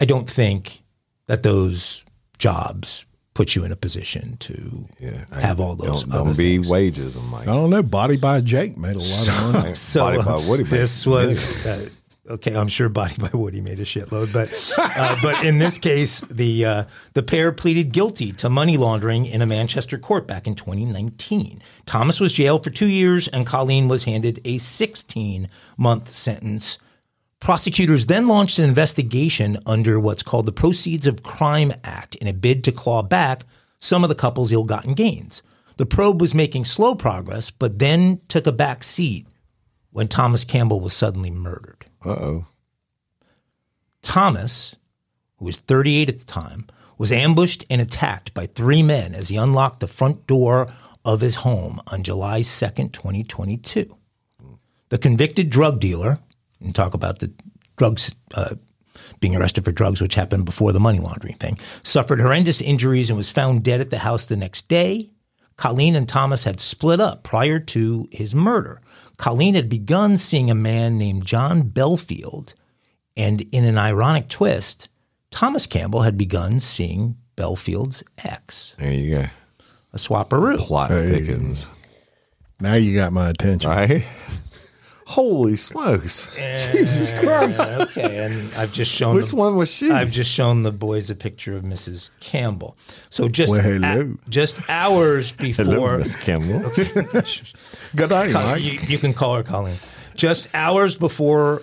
I 0.01 0.05
don't 0.05 0.31
think 0.31 0.83
that 1.27 1.43
those 1.43 2.05
jobs 2.39 3.05
put 3.35 3.55
you 3.57 3.65
in 3.65 3.73
a 3.73 3.77
position 3.77 4.37
to 4.39 4.87
have 5.33 5.61
all 5.61 5.77
those. 5.77 6.05
Don't, 6.05 6.11
don't 6.27 6.37
be 6.37 6.57
things. 6.57 6.69
wages. 6.69 7.17
I'm 7.17 7.33
like 7.33 7.49
I 7.49 7.53
don't 7.55 7.71
know. 7.71 7.83
Body 7.83 8.17
by 8.17 8.41
Jake 8.41 8.77
made 8.77 8.97
a 8.97 8.99
lot 8.99 9.29
of 9.29 9.53
money. 9.55 9.75
So 9.83 10.01
Body 10.01 10.19
uh, 10.19 10.23
by 10.23 10.37
Woody 10.47 10.65
makes 10.65 10.71
this 10.71 11.07
was 11.07 11.67
uh, 11.67 11.89
okay. 12.31 12.55
I'm 12.55 12.69
sure 12.69 12.89
Body 12.89 13.15
by 13.19 13.31
Woody 13.33 13.61
made 13.61 13.81
a 13.81 13.85
shitload, 13.85 14.33
but 14.33 14.51
uh, 14.79 15.17
but 15.23 15.47
in 15.47 15.59
this 15.59 15.79
case, 15.79 16.21
the 16.31 16.65
uh, 16.65 16.85
the 17.15 17.23
pair 17.23 17.53
pleaded 17.53 17.93
guilty 17.93 18.33
to 18.33 18.51
money 18.51 18.77
laundering 18.77 19.27
in 19.27 19.41
a 19.41 19.47
Manchester 19.47 19.99
court 19.99 20.27
back 20.27 20.47
in 20.47 20.55
2019. 20.55 21.63
Thomas 21.87 22.21
was 22.21 22.33
jailed 22.33 22.65
for 22.65 22.71
two 22.71 22.89
years, 22.89 23.29
and 23.29 23.47
Colleen 23.47 23.89
was 23.89 24.05
handed 24.05 24.41
a 24.45 24.59
16 24.59 25.49
month 25.79 26.09
sentence. 26.09 26.79
Prosecutors 27.43 28.07
then 28.07 28.29
launched 28.29 28.61
an 28.61 28.65
investigation 28.69 29.59
under 29.67 29.99
what's 29.99 30.23
called 30.23 30.47
the 30.47 30.53
Proceeds 30.53 31.09
of 31.09 31.25
Crime 31.25 31.73
Act 31.83 32.15
in 32.15 32.29
a 32.29 32.33
bid 32.33 32.63
to 32.63 32.71
claw 32.71 33.03
back 33.03 33.43
some 33.81 34.05
of 34.05 34.09
the 34.09 34.15
couple's 34.15 34.53
ill 34.53 34.63
gotten 34.63 34.95
gains. 34.95 35.43
The 35.77 35.85
probe 35.85 36.21
was 36.21 36.37
making 36.37 36.67
slow 36.67 36.95
progress, 36.95 37.51
but 37.51 37.81
then 37.81 38.21
took 38.29 38.47
a 38.47 38.53
back 38.53 38.85
seat 38.85 39.27
when 39.91 40.07
Thomas 40.07 40.45
Campbell 40.45 40.79
was 40.79 40.93
suddenly 40.93 41.33
murdered. 41.33 41.87
uh 42.05 42.11
oh. 42.11 42.47
Thomas, 44.03 44.77
who 45.39 45.47
was 45.47 45.59
38 45.59 46.11
at 46.11 46.19
the 46.21 46.25
time, 46.25 46.69
was 46.97 47.11
ambushed 47.11 47.65
and 47.69 47.81
attacked 47.81 48.33
by 48.35 48.47
three 48.47 48.85
men 48.85 49.17
as 49.17 49.31
he 49.31 49.37
unlocked 49.37 49.81
the 49.81 49.89
front 49.89 50.29
door 50.29 50.69
of 51.05 51.21
his 51.21 51.35
home 51.35 51.81
on 51.89 52.05
July 52.05 52.43
2nd, 52.43 52.93
2022. 52.93 53.97
The 54.91 54.99
convicted 54.99 55.51
drug 55.51 55.81
dealer, 55.81 56.21
and 56.65 56.75
talk 56.75 56.95
about 56.95 57.19
the 57.21 57.33
drugs, 57.77 58.15
uh, 58.35 58.55
being 59.21 59.37
arrested 59.37 59.65
for 59.65 59.73
drugs, 59.73 60.01
which 60.01 60.15
happened 60.15 60.45
before 60.45 60.73
the 60.73 60.81
money 60.81 60.99
laundering 60.99 61.35
thing, 61.37 61.59
suffered 61.83 62.21
horrendous 62.21 62.61
injuries 62.61 63.09
and 63.11 63.17
was 63.17 63.31
found 63.31 63.63
dead 63.63 63.81
at 63.81 63.91
the 63.91 63.99
house 63.99 64.27
the 64.27 64.37
next 64.37 64.69
day. 64.69 65.11
Colleen 65.57 65.95
and 65.97 66.09
Thomas 66.09 66.45
had 66.45 66.59
split 66.61 67.01
up 67.01 67.23
prior 67.23 67.59
to 67.61 68.09
his 68.11 68.35
murder. 68.35 68.81
Colleen 69.19 69.55
had 69.55 69.69
begun 69.69 70.17
seeing 70.17 70.51
a 70.51 70.55
man 70.55 70.99
named 70.99 71.25
John 71.27 71.63
Belfield, 71.69 72.55
and 73.17 73.43
in 73.53 73.65
an 73.65 73.79
ironic 73.79 74.29
twist, 74.29 74.89
Thomas 75.31 75.67
Campbell 75.67 76.03
had 76.03 76.17
begun 76.19 76.59
seeing 76.61 77.17
Belfield's 77.37 78.03
ex, 78.25 78.75
There 78.79 78.93
you 78.93 79.15
go. 79.15 79.25
a 79.93 79.97
swapperoo. 79.97 80.59
Plot 80.59 80.91
thickens. 80.91 81.69
Now 82.61 82.75
you 82.75 82.95
got 82.97 83.13
my 83.13 83.31
attention. 83.31 83.71
Right? 83.71 84.05
Holy 85.13 85.57
smokes. 85.57 86.35
Jesus 86.73 87.13
Christ. 87.21 87.61
okay, 87.61 88.25
and 88.25 88.55
I've 88.55 88.73
just 88.73 88.91
shown 88.91 89.17
Which 89.17 89.29
the, 89.29 89.37
one 89.37 89.57
was 89.57 89.71
she? 89.71 89.91
I've 89.91 90.11
just 90.11 90.31
shown 90.31 90.63
the 90.63 90.73
boys 90.73 91.11
a 91.11 91.15
picture 91.15 91.55
of 91.55 91.65
Mrs. 91.65 92.11
Campbell. 92.21 92.77
So 93.11 93.29
just 93.29 93.53
Well, 93.53 93.61
hello. 93.61 94.17
just 94.31 94.57
hours 94.71 95.31
before 95.47 95.65
Hello, 95.67 95.99
Miss 95.99 96.17
Campbell. 96.17 96.63
Okay. 96.73 97.23
Good 97.95 98.09
Col- 98.09 98.29
Mike. 98.33 98.63
you, 98.63 98.79
you 98.89 98.99
can 98.99 99.13
call 99.13 99.37
her 99.37 99.43
Colleen. 99.43 99.77
Just 100.15 100.49
hours 100.55 100.97
before 100.97 101.61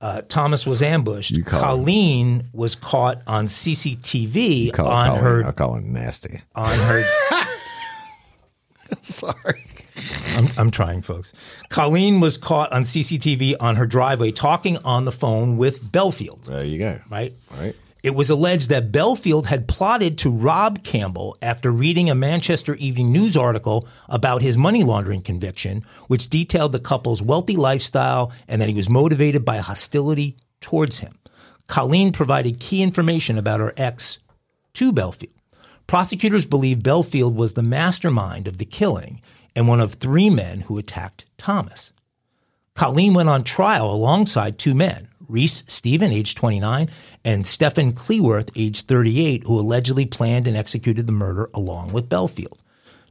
uh, 0.00 0.22
Thomas 0.28 0.66
was 0.66 0.80
ambushed. 0.80 1.34
Call 1.44 1.60
her- 1.60 1.66
Colleen 1.66 2.48
was 2.54 2.74
caught 2.76 3.20
on 3.26 3.46
CCTV 3.46 4.68
on 4.70 4.74
call 4.74 5.16
it- 5.16 5.20
her 5.20 5.44
I 5.46 5.52
call 5.52 5.76
it 5.76 5.84
nasty. 5.84 6.40
on 6.54 6.78
her. 6.78 7.02
Sorry. 9.02 9.64
I'm, 10.36 10.46
I'm 10.56 10.70
trying, 10.70 11.02
folks. 11.02 11.32
Colleen 11.68 12.20
was 12.20 12.36
caught 12.36 12.72
on 12.72 12.84
CCTV 12.84 13.56
on 13.60 13.76
her 13.76 13.86
driveway 13.86 14.32
talking 14.32 14.76
on 14.78 15.04
the 15.04 15.12
phone 15.12 15.56
with 15.56 15.92
Belfield. 15.92 16.44
There 16.44 16.64
you 16.64 16.78
go. 16.78 17.00
Right. 17.10 17.34
Right. 17.58 17.74
It 18.02 18.14
was 18.14 18.30
alleged 18.30 18.70
that 18.70 18.92
Belfield 18.92 19.46
had 19.46 19.68
plotted 19.68 20.16
to 20.18 20.30
rob 20.30 20.82
Campbell 20.82 21.36
after 21.42 21.70
reading 21.70 22.08
a 22.08 22.14
Manchester 22.14 22.74
Evening 22.76 23.12
News 23.12 23.36
article 23.36 23.86
about 24.08 24.40
his 24.40 24.56
money 24.56 24.82
laundering 24.82 25.20
conviction, 25.20 25.84
which 26.06 26.30
detailed 26.30 26.72
the 26.72 26.80
couple's 26.80 27.20
wealthy 27.20 27.56
lifestyle 27.56 28.32
and 28.48 28.62
that 28.62 28.70
he 28.70 28.74
was 28.74 28.88
motivated 28.88 29.44
by 29.44 29.58
hostility 29.58 30.36
towards 30.62 31.00
him. 31.00 31.18
Colleen 31.66 32.10
provided 32.12 32.58
key 32.58 32.82
information 32.82 33.36
about 33.36 33.60
her 33.60 33.74
ex 33.76 34.18
to 34.74 34.92
Belfield. 34.92 35.34
Prosecutors 35.86 36.46
believe 36.46 36.82
Belfield 36.82 37.36
was 37.36 37.52
the 37.52 37.62
mastermind 37.62 38.48
of 38.48 38.58
the 38.58 38.64
killing 38.64 39.20
and 39.54 39.68
one 39.68 39.80
of 39.80 39.94
three 39.94 40.30
men 40.30 40.60
who 40.62 40.78
attacked 40.78 41.26
Thomas. 41.38 41.92
Colleen 42.74 43.14
went 43.14 43.28
on 43.28 43.44
trial 43.44 43.92
alongside 43.92 44.58
two 44.58 44.74
men, 44.74 45.08
Reese 45.28 45.64
Stephen, 45.66 46.12
age 46.12 46.34
29, 46.34 46.90
and 47.24 47.46
Stephen 47.46 47.92
Cleworth, 47.92 48.50
age 48.56 48.82
38, 48.82 49.44
who 49.44 49.58
allegedly 49.58 50.06
planned 50.06 50.46
and 50.46 50.56
executed 50.56 51.06
the 51.06 51.12
murder 51.12 51.48
along 51.54 51.92
with 51.92 52.08
Belfield. 52.08 52.62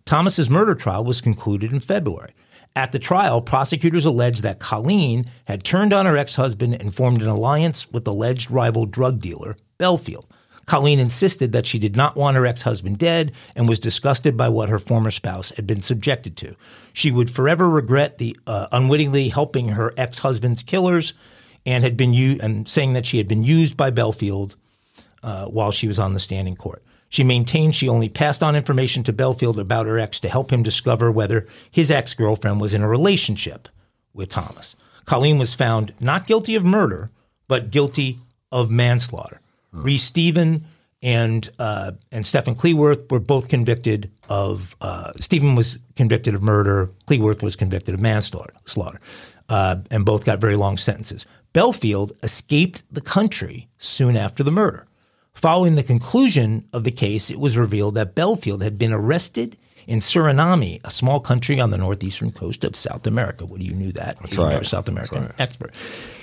Thomas's 0.06 0.50
murder 0.50 0.76
trial 0.76 1.04
was 1.04 1.22
concluded 1.22 1.72
in 1.72 1.80
February. 1.80 2.34
At 2.76 2.92
the 2.92 3.00
trial, 3.00 3.42
prosecutors 3.42 4.06
alleged 4.06 4.44
that 4.44 4.60
Colleen 4.60 5.30
had 5.46 5.64
turned 5.64 5.94
on 5.94 6.06
her 6.06 6.18
ex-husband 6.18 6.76
and 6.76 6.94
formed 6.94 7.22
an 7.22 7.28
alliance 7.28 7.92
with 7.92 8.08
alleged 8.08 8.52
rival 8.52 8.86
drug 8.86 9.20
dealer, 9.20 9.56
Belfield. 9.78 10.28
Colleen 10.70 11.00
insisted 11.00 11.52
that 11.52 11.66
she 11.66 11.80
did 11.80 11.98
not 11.98 12.16
want 12.16 12.38
her 12.38 12.46
ex 12.46 12.62
husband 12.62 13.00
dead 13.00 13.32
and 13.56 13.68
was 13.68 13.80
disgusted 13.80 14.38
by 14.38 14.50
what 14.50 14.70
her 14.70 14.78
former 14.78 15.10
spouse 15.10 15.50
had 15.56 15.66
been 15.66 15.82
subjected 15.82 16.38
to. 16.38 16.56
She 16.94 17.10
would 17.10 17.32
forever 17.32 17.68
regret 17.68 18.20
the 18.20 18.38
uh, 18.46 18.68
unwittingly 18.72 19.30
helping 19.30 19.70
her 19.70 19.92
ex 19.98 20.20
husband's 20.20 20.62
killers 20.62 21.16
and 21.66 21.84
had 21.84 21.98
been 21.98 22.14
u- 22.14 22.38
and 22.40 22.70
saying 22.70 22.94
that 22.94 23.08
she 23.08 23.18
had 23.18 23.28
been 23.28 23.44
used 23.44 23.76
by 23.76 23.90
Belfield 23.90 24.56
uh, 25.24 25.48
while 25.48 25.72
she 25.72 25.88
was 25.88 25.98
on 25.98 26.14
the 26.14 26.20
standing 26.20 26.56
court. 26.56 26.84
She 27.10 27.24
maintained 27.24 27.76
she 27.76 27.90
only 27.90 28.08
passed 28.08 28.44
on 28.44 28.56
information 28.56 29.04
to 29.06 29.12
Belfield 29.12 29.58
about 29.58 29.88
her 29.88 29.98
ex 29.98 30.20
to 30.20 30.30
help 30.30 30.54
him 30.54 30.62
discover 30.62 31.12
whether 31.12 31.48
his 31.72 31.90
ex 31.90 32.14
girlfriend 32.14 32.62
was 32.62 32.76
in 32.76 32.84
a 32.84 32.88
relationship 32.88 33.70
with 34.14 34.30
Thomas. 34.30 34.76
Colleen 35.06 35.40
was 35.40 35.56
found 35.56 35.96
not 36.00 36.28
guilty 36.28 36.54
of 36.54 36.64
murder, 36.64 37.10
but 37.48 37.72
guilty 37.72 38.20
of 38.52 38.70
manslaughter. 38.70 39.42
Reese 39.72 40.04
Stephen 40.04 40.66
and 41.02 41.50
uh, 41.60 41.92
and 42.12 42.26
Stephen 42.26 42.56
Cleworth 42.56 43.10
were 43.12 43.20
both 43.20 43.48
convicted 43.48 44.12
of. 44.28 44.76
Uh, 44.82 45.14
Stephen 45.20 45.56
was 45.56 45.80
convicted 45.96 46.36
of 46.36 46.42
murder. 46.42 46.90
Cleworth 47.08 47.42
was 47.42 47.56
convicted 47.56 47.94
of 47.94 48.00
manslaughter, 48.02 48.54
slaughter, 48.66 49.00
uh, 49.48 49.78
and 49.92 50.06
both 50.06 50.26
got 50.26 50.40
very 50.40 50.56
long 50.56 50.78
sentences. 50.78 51.26
Belfield 51.54 52.12
escaped 52.22 52.84
the 52.92 53.02
country 53.02 53.70
soon 53.78 54.16
after 54.16 54.44
the 54.44 54.52
murder. 54.52 54.86
Following 55.34 55.76
the 55.76 55.84
conclusion 55.84 56.68
of 56.74 56.84
the 56.84 56.92
case, 56.92 57.30
it 57.30 57.40
was 57.40 57.58
revealed 57.58 57.96
that 57.96 58.14
Belfield 58.14 58.62
had 58.62 58.78
been 58.78 58.92
arrested 58.92 59.58
in 59.88 60.00
Suriname, 60.00 60.82
a 60.84 60.92
small 60.92 61.20
country 61.20 61.60
on 61.60 61.72
the 61.72 61.78
northeastern 61.78 62.32
coast 62.32 62.64
of 62.64 62.76
South 62.76 63.08
America. 63.08 63.46
What 63.46 63.60
do 63.60 63.66
you 63.66 63.74
knew 63.74 63.92
that? 63.94 64.20
That's 64.20 64.38
right. 64.38 64.52
You're 64.52 64.62
a 64.62 64.66
South 64.66 64.88
American 64.88 65.34
expert. 65.40 65.74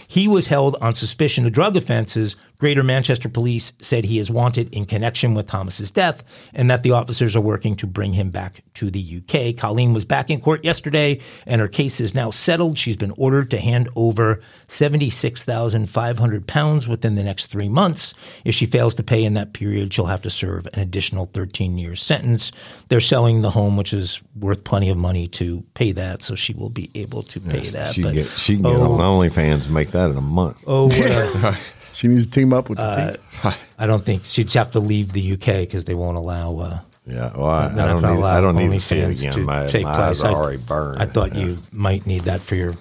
He 0.06 0.28
was 0.28 0.46
held 0.46 0.76
on 0.80 0.94
suspicion 0.94 1.46
of 1.46 1.52
drug 1.52 1.76
offenses. 1.76 2.36
Greater 2.58 2.82
Manchester 2.82 3.28
Police 3.28 3.72
said 3.80 4.04
he 4.04 4.18
is 4.18 4.30
wanted 4.30 4.72
in 4.72 4.86
connection 4.86 5.34
with 5.34 5.46
Thomas's 5.46 5.90
death 5.90 6.24
and 6.54 6.70
that 6.70 6.82
the 6.82 6.92
officers 6.92 7.36
are 7.36 7.40
working 7.40 7.76
to 7.76 7.86
bring 7.86 8.14
him 8.14 8.30
back 8.30 8.62
to 8.74 8.90
the 8.90 9.22
UK. 9.22 9.56
Colleen 9.56 9.92
was 9.92 10.04
back 10.04 10.30
in 10.30 10.40
court 10.40 10.64
yesterday 10.64 11.20
and 11.46 11.60
her 11.60 11.68
case 11.68 12.00
is 12.00 12.14
now 12.14 12.30
settled. 12.30 12.78
She's 12.78 12.96
been 12.96 13.12
ordered 13.16 13.50
to 13.50 13.58
hand 13.58 13.88
over 13.94 14.40
76,500 14.68 16.46
pounds 16.46 16.88
within 16.88 17.14
the 17.14 17.22
next 17.22 17.46
three 17.48 17.68
months. 17.68 18.14
If 18.44 18.54
she 18.54 18.66
fails 18.66 18.94
to 18.96 19.02
pay 19.02 19.24
in 19.24 19.34
that 19.34 19.52
period, 19.52 19.92
she'll 19.92 20.06
have 20.06 20.22
to 20.22 20.30
serve 20.30 20.66
an 20.72 20.80
additional 20.80 21.26
13 21.26 21.76
years 21.78 22.02
sentence. 22.02 22.52
They're 22.88 23.00
selling 23.00 23.42
the 23.42 23.50
home, 23.50 23.76
which 23.76 23.92
is 23.92 24.22
worth 24.34 24.64
plenty 24.64 24.88
of 24.90 24.96
money 24.96 25.28
to 25.28 25.62
pay 25.74 25.92
that. 25.92 26.22
So 26.22 26.34
she 26.34 26.54
will 26.54 26.70
be 26.70 26.90
able 26.94 27.22
to 27.24 27.40
pay 27.40 27.60
that. 27.60 27.94
She 27.94 28.02
can 28.02 28.10
But- 28.10 28.14
get 28.14 28.26
she 28.28 28.54
can 28.54 28.62
get 28.62 28.72
oh, 28.76 28.92
on 28.92 29.00
OnlyFans 29.00 29.66
and 29.66 29.74
make 29.74 29.90
that 29.90 30.10
in 30.10 30.16
a 30.16 30.22
month. 30.22 30.56
Oh, 30.66 30.90
uh, 30.90 31.54
She 31.96 32.08
needs 32.08 32.26
to 32.26 32.30
team 32.30 32.52
up 32.52 32.68
with 32.68 32.78
the 32.78 33.18
team. 33.42 33.52
I 33.78 33.86
don't 33.86 34.04
think 34.04 34.24
she'd 34.24 34.52
have 34.52 34.70
to 34.72 34.80
leave 34.80 35.12
the 35.12 35.32
UK 35.32 35.60
because 35.60 35.84
they 35.86 35.94
won't 35.94 36.16
allow. 36.16 36.58
Uh, 36.58 36.80
Yeah, 37.06 37.32
well, 37.36 37.46
I, 37.46 37.66
I 37.66 37.68
don't 37.68 38.02
gonna 38.02 38.14
need. 38.16 38.22
I 38.24 38.40
don't 38.40 38.56
need 38.56 38.70
to 38.72 38.80
see 38.80 38.98
it 38.98 39.18
again. 39.18 39.32
to 39.34 39.40
My, 39.40 39.66
take 39.66 39.84
my 39.84 39.94
place. 39.94 40.20
eyes 40.20 40.22
are 40.24 40.30
I- 40.30 40.34
already 40.34 40.58
burned. 40.58 41.00
I 41.02 41.06
thought 41.06 41.34
Yeah. 41.34 41.44
you 41.46 41.58
might 41.72 42.06
need 42.06 42.22
that 42.24 42.40
for 42.40 42.54
your. 42.56 42.74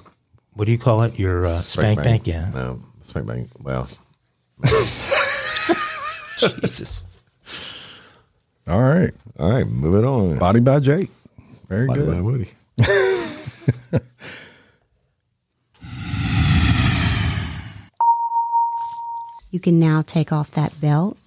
What 0.54 0.66
do 0.66 0.72
you 0.72 0.78
call 0.78 1.04
it? 1.04 1.20
Your 1.20 1.46
uh, 1.46 1.50
spank, 1.50 2.02
bank? 2.04 2.26
Yeah. 2.28 2.50
No, 2.54 2.80
spank 3.04 3.28
bank. 3.28 3.50
Well, 3.62 3.88
Jesus. 6.40 7.04
All 8.68 8.82
right. 8.82 9.14
all 9.38 9.52
right, 9.52 9.68
moving 9.68 10.06
on. 10.06 10.38
Body 10.40 10.60
by 10.60 10.80
Jake. 10.80 11.10
Very 11.70 11.86
Body 11.88 12.02
good. 12.02 12.12
by 12.16 12.22
Woody. 12.22 12.50
You 19.56 19.62
can 19.62 19.80
now 19.80 20.02
take 20.02 20.34
off 20.34 20.52
that 20.52 20.82
belt 20.82 21.18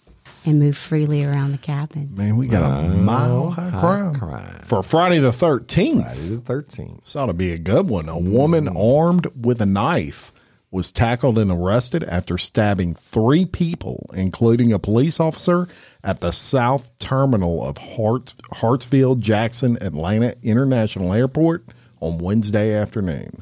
and 0.44 0.58
move 0.58 0.76
freely 0.76 1.24
around 1.24 1.52
the 1.52 1.56
cabin. 1.56 2.14
Man, 2.14 2.36
we 2.36 2.46
got 2.46 2.84
a 2.84 2.86
mile 2.86 3.48
high 3.48 3.70
crime. 3.70 4.14
crime. 4.16 4.64
For 4.66 4.82
Friday 4.82 5.18
the 5.18 5.30
13th. 5.30 6.02
Friday 6.02 6.28
the 6.28 6.36
thirteenth. 6.36 7.04
This 7.04 7.16
ought 7.16 7.28
to 7.28 7.32
be 7.32 7.52
a 7.52 7.58
good 7.58 7.88
one. 7.88 8.06
A 8.06 8.18
woman 8.18 8.66
mm. 8.66 8.78
armed 8.78 9.28
with 9.34 9.62
a 9.62 9.64
knife 9.64 10.30
was 10.70 10.92
tackled 10.92 11.38
and 11.38 11.50
arrested 11.50 12.04
after 12.04 12.36
stabbing 12.36 12.94
three 12.96 13.46
people, 13.46 14.10
including 14.12 14.74
a 14.74 14.78
police 14.78 15.18
officer, 15.18 15.66
at 16.04 16.20
the 16.20 16.30
south 16.30 16.98
terminal 16.98 17.64
of 17.64 17.78
Hart, 17.78 18.34
Hartsfield 18.56 19.22
Jackson 19.22 19.82
Atlanta 19.82 20.34
International 20.42 21.14
Airport 21.14 21.64
on 22.02 22.18
Wednesday 22.18 22.74
afternoon. 22.74 23.40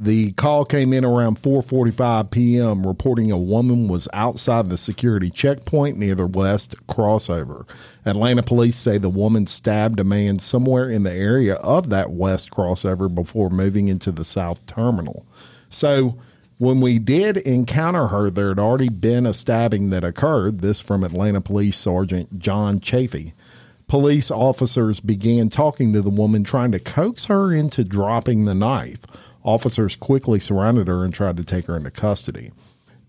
The 0.00 0.30
call 0.32 0.64
came 0.64 0.92
in 0.92 1.04
around 1.04 1.38
4:45 1.38 2.30
p.m. 2.30 2.86
reporting 2.86 3.32
a 3.32 3.36
woman 3.36 3.88
was 3.88 4.06
outside 4.12 4.70
the 4.70 4.76
security 4.76 5.28
checkpoint 5.28 5.98
near 5.98 6.14
the 6.14 6.26
west 6.28 6.76
crossover. 6.86 7.66
Atlanta 8.06 8.44
police 8.44 8.76
say 8.76 8.98
the 8.98 9.08
woman 9.08 9.46
stabbed 9.46 9.98
a 9.98 10.04
man 10.04 10.38
somewhere 10.38 10.88
in 10.88 11.02
the 11.02 11.12
area 11.12 11.54
of 11.54 11.88
that 11.88 12.12
west 12.12 12.52
crossover 12.52 13.12
before 13.12 13.50
moving 13.50 13.88
into 13.88 14.12
the 14.12 14.24
south 14.24 14.64
terminal. 14.66 15.26
So, 15.68 16.16
when 16.58 16.80
we 16.80 17.00
did 17.00 17.36
encounter 17.38 18.06
her, 18.06 18.30
there 18.30 18.50
had 18.50 18.60
already 18.60 18.88
been 18.88 19.26
a 19.26 19.34
stabbing 19.34 19.90
that 19.90 20.04
occurred. 20.04 20.60
This 20.60 20.80
from 20.80 21.02
Atlanta 21.02 21.40
Police 21.40 21.76
Sergeant 21.76 22.38
John 22.38 22.78
Chafee. 22.78 23.32
Police 23.88 24.30
officers 24.30 25.00
began 25.00 25.48
talking 25.48 25.92
to 25.94 26.02
the 26.02 26.10
woman, 26.10 26.44
trying 26.44 26.72
to 26.72 26.78
coax 26.78 27.24
her 27.24 27.54
into 27.54 27.82
dropping 27.84 28.44
the 28.44 28.54
knife. 28.54 29.00
Officers 29.48 29.96
quickly 29.96 30.38
surrounded 30.40 30.88
her 30.88 31.04
and 31.04 31.14
tried 31.14 31.38
to 31.38 31.44
take 31.44 31.64
her 31.68 31.76
into 31.76 31.90
custody. 31.90 32.52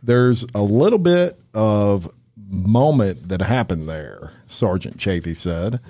There's 0.02 0.46
a 0.56 0.64
little 0.64 0.98
bit 0.98 1.38
of 1.54 2.10
moment 2.38 3.28
that 3.28 3.42
happened 3.42 3.90
there, 3.90 4.32
Sergeant 4.48 4.96
Chafee 4.98 5.36
said. 5.36 5.82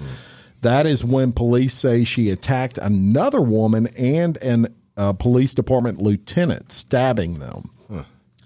That 0.62 0.88
is 0.88 1.06
when 1.06 1.34
police 1.34 1.76
say 1.76 2.04
she 2.04 2.32
attacked 2.32 2.80
another 2.80 3.40
woman 3.42 3.88
and 3.96 4.38
an 4.38 4.76
uh, 4.98 5.14
police 5.14 5.54
department 5.54 6.02
lieutenant, 6.02 6.72
stabbing 6.72 7.38
them. 7.38 7.70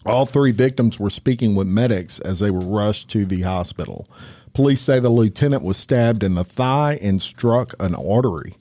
All 0.06 0.26
three 0.26 0.52
victims 0.52 1.00
were 1.00 1.10
speaking 1.10 1.56
with 1.56 1.68
medics 1.68 2.20
as 2.20 2.40
they 2.40 2.52
were 2.52 2.60
rushed 2.60 3.10
to 3.12 3.24
the 3.26 3.44
hospital. 3.44 4.10
Police 4.54 4.82
say 4.82 5.00
the 5.00 5.10
lieutenant 5.10 5.64
was 5.64 5.78
stabbed 5.78 6.22
in 6.22 6.36
the 6.36 6.44
thigh 6.44 7.00
and 7.02 7.22
struck 7.22 7.74
an 7.80 7.96
artery. 7.96 8.56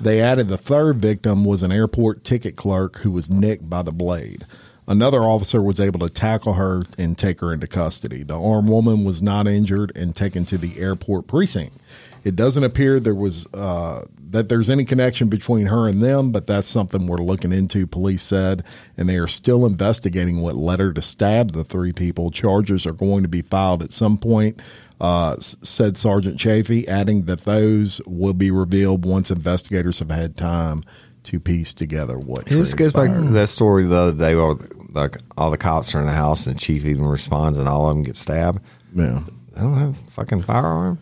They 0.00 0.20
added 0.20 0.48
the 0.48 0.56
third 0.56 0.98
victim 0.98 1.44
was 1.44 1.62
an 1.62 1.72
airport 1.72 2.24
ticket 2.24 2.56
clerk 2.56 2.98
who 2.98 3.10
was 3.10 3.30
nicked 3.30 3.68
by 3.68 3.82
the 3.82 3.92
blade. 3.92 4.44
Another 4.86 5.22
officer 5.22 5.62
was 5.62 5.78
able 5.78 6.00
to 6.00 6.08
tackle 6.12 6.54
her 6.54 6.82
and 6.98 7.16
take 7.16 7.40
her 7.40 7.52
into 7.52 7.66
custody. 7.66 8.22
The 8.24 8.40
armed 8.40 8.68
woman 8.68 9.04
was 9.04 9.22
not 9.22 9.46
injured 9.46 9.92
and 9.94 10.16
taken 10.16 10.44
to 10.46 10.58
the 10.58 10.80
airport 10.80 11.28
precinct. 11.28 11.76
It 12.24 12.36
doesn't 12.36 12.64
appear 12.64 13.00
there 13.00 13.14
was 13.14 13.46
uh, 13.54 14.04
that 14.30 14.48
there's 14.48 14.70
any 14.70 14.84
connection 14.84 15.28
between 15.28 15.66
her 15.66 15.88
and 15.88 16.02
them, 16.02 16.30
but 16.30 16.46
that's 16.46 16.66
something 16.66 17.06
we're 17.06 17.18
looking 17.18 17.52
into. 17.52 17.86
Police 17.86 18.22
said, 18.22 18.64
and 18.96 19.08
they 19.08 19.16
are 19.16 19.26
still 19.26 19.66
investigating 19.66 20.40
what 20.40 20.54
led 20.54 20.80
her 20.80 20.92
to 20.92 21.02
stab 21.02 21.52
the 21.52 21.64
three 21.64 21.92
people. 21.92 22.30
Charges 22.30 22.86
are 22.86 22.92
going 22.92 23.22
to 23.22 23.28
be 23.28 23.42
filed 23.42 23.82
at 23.82 23.90
some 23.90 24.18
point, 24.18 24.60
uh, 25.00 25.36
said 25.38 25.96
Sergeant 25.96 26.38
Chafee, 26.38 26.86
adding 26.86 27.24
that 27.24 27.42
those 27.42 28.00
will 28.06 28.34
be 28.34 28.50
revealed 28.50 29.04
once 29.04 29.30
investigators 29.30 29.98
have 29.98 30.10
had 30.10 30.36
time 30.36 30.82
to 31.24 31.40
piece 31.40 31.74
together 31.74 32.18
what. 32.18 32.46
This 32.46 32.74
goes 32.74 32.92
back 32.92 33.12
to 33.12 33.20
that 33.20 33.48
story 33.48 33.84
the 33.84 33.96
other 33.96 34.18
day 34.18 34.36
where 34.36 34.54
like 34.92 35.18
all 35.36 35.50
the 35.50 35.58
cops 35.58 35.94
are 35.94 36.00
in 36.00 36.06
the 36.06 36.12
house 36.12 36.46
and 36.46 36.56
the 36.56 36.60
chief 36.60 36.84
even 36.84 37.04
responds 37.04 37.58
and 37.58 37.68
all 37.68 37.88
of 37.88 37.94
them 37.94 38.04
get 38.04 38.16
stabbed. 38.16 38.60
Yeah. 38.94 39.22
I 39.56 39.60
don't 39.60 39.74
have 39.74 39.90
a 39.90 40.10
fucking 40.12 40.42
firearm. 40.42 41.00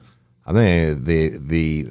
I 0.49 0.53
think 0.55 1.05
the 1.05 1.29
the 1.39 1.87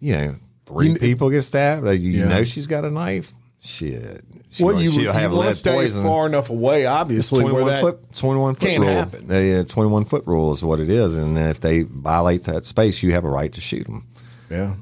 you 0.00 0.12
know 0.12 0.34
three 0.66 0.90
You- 0.90 0.98
people 0.98 1.30
get 1.30 1.42
stabbed. 1.42 1.86
You 1.86 1.96
Yeah. 1.96 2.28
know 2.28 2.44
she's 2.44 2.66
got 2.66 2.84
a 2.84 2.90
knife. 2.90 3.32
Shit. 3.60 4.20
She, 4.50 4.62
Well, 4.62 4.80
you, 4.80 4.90
she'll 4.90 5.02
you 5.04 5.10
have 5.10 5.30
to 5.32 5.36
lead 5.36 5.56
stay 5.56 5.72
poison. 5.72 6.02
far 6.04 6.26
enough 6.26 6.48
away, 6.50 6.84
obviously, 6.86 7.42
where 7.42 7.52
21 7.54 7.72
that 7.72 7.80
foot, 7.80 8.14
21 8.16 8.54
foot 8.54 8.60
can't 8.68 8.82
rule. 8.84 8.92
happen. 8.92 9.26
Uh, 9.28 9.38
yeah, 9.38 9.62
21 9.64 10.04
foot 10.04 10.22
rule 10.26 10.52
is 10.52 10.62
what 10.62 10.78
it 10.80 10.88
is. 10.90 11.16
And 11.18 11.36
if 11.38 11.58
they 11.60 11.82
violate 11.82 12.44
that 12.44 12.64
space, 12.64 13.02
you 13.02 13.12
have 13.12 13.24
a 13.24 13.28
right 13.28 13.52
to 13.52 13.60
shoot 13.60 13.84
them. 13.86 14.06
yeah. 14.50 14.74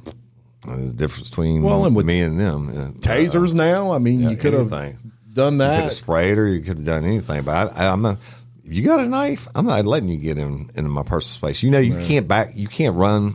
the 0.66 0.92
difference 0.92 1.30
between 1.30 1.62
Well, 1.62 1.84
and 1.86 1.96
me 2.04 2.20
and 2.20 2.38
them. 2.38 2.68
uh, 2.68 2.90
tasers 3.00 3.54
now. 3.54 3.92
I 3.92 3.98
mean, 3.98 4.20
yeah, 4.20 4.30
you 4.30 4.36
could 4.36 4.52
have 4.52 4.68
done 4.70 4.88
You 4.90 4.94
could 5.34 5.42
have 5.44 5.58
that. 5.58 5.92
sprayed 5.92 6.36
her. 6.36 6.46
You 6.48 6.60
could 6.60 6.76
have 6.78 6.84
done 6.86 7.04
anything. 7.04 7.42
But 7.42 7.72
I, 7.76 7.84
I, 7.86 7.92
I'm 7.92 8.02
not. 8.02 8.18
If 8.64 8.74
you 8.74 8.84
got 8.84 9.00
a 9.00 9.06
knife, 9.06 9.48
I'm 9.54 9.66
not 9.66 9.84
letting 9.86 10.08
you 10.08 10.18
get 10.18 10.38
in 10.38 10.70
into 10.74 10.90
my 10.90 11.02
personal 11.02 11.36
space. 11.36 11.62
You 11.62 11.70
know, 11.70 11.78
you 11.80 11.96
can't 12.06 12.28
back. 12.28 12.52
You 12.54 12.68
can't 12.68 12.96
run 12.96 13.34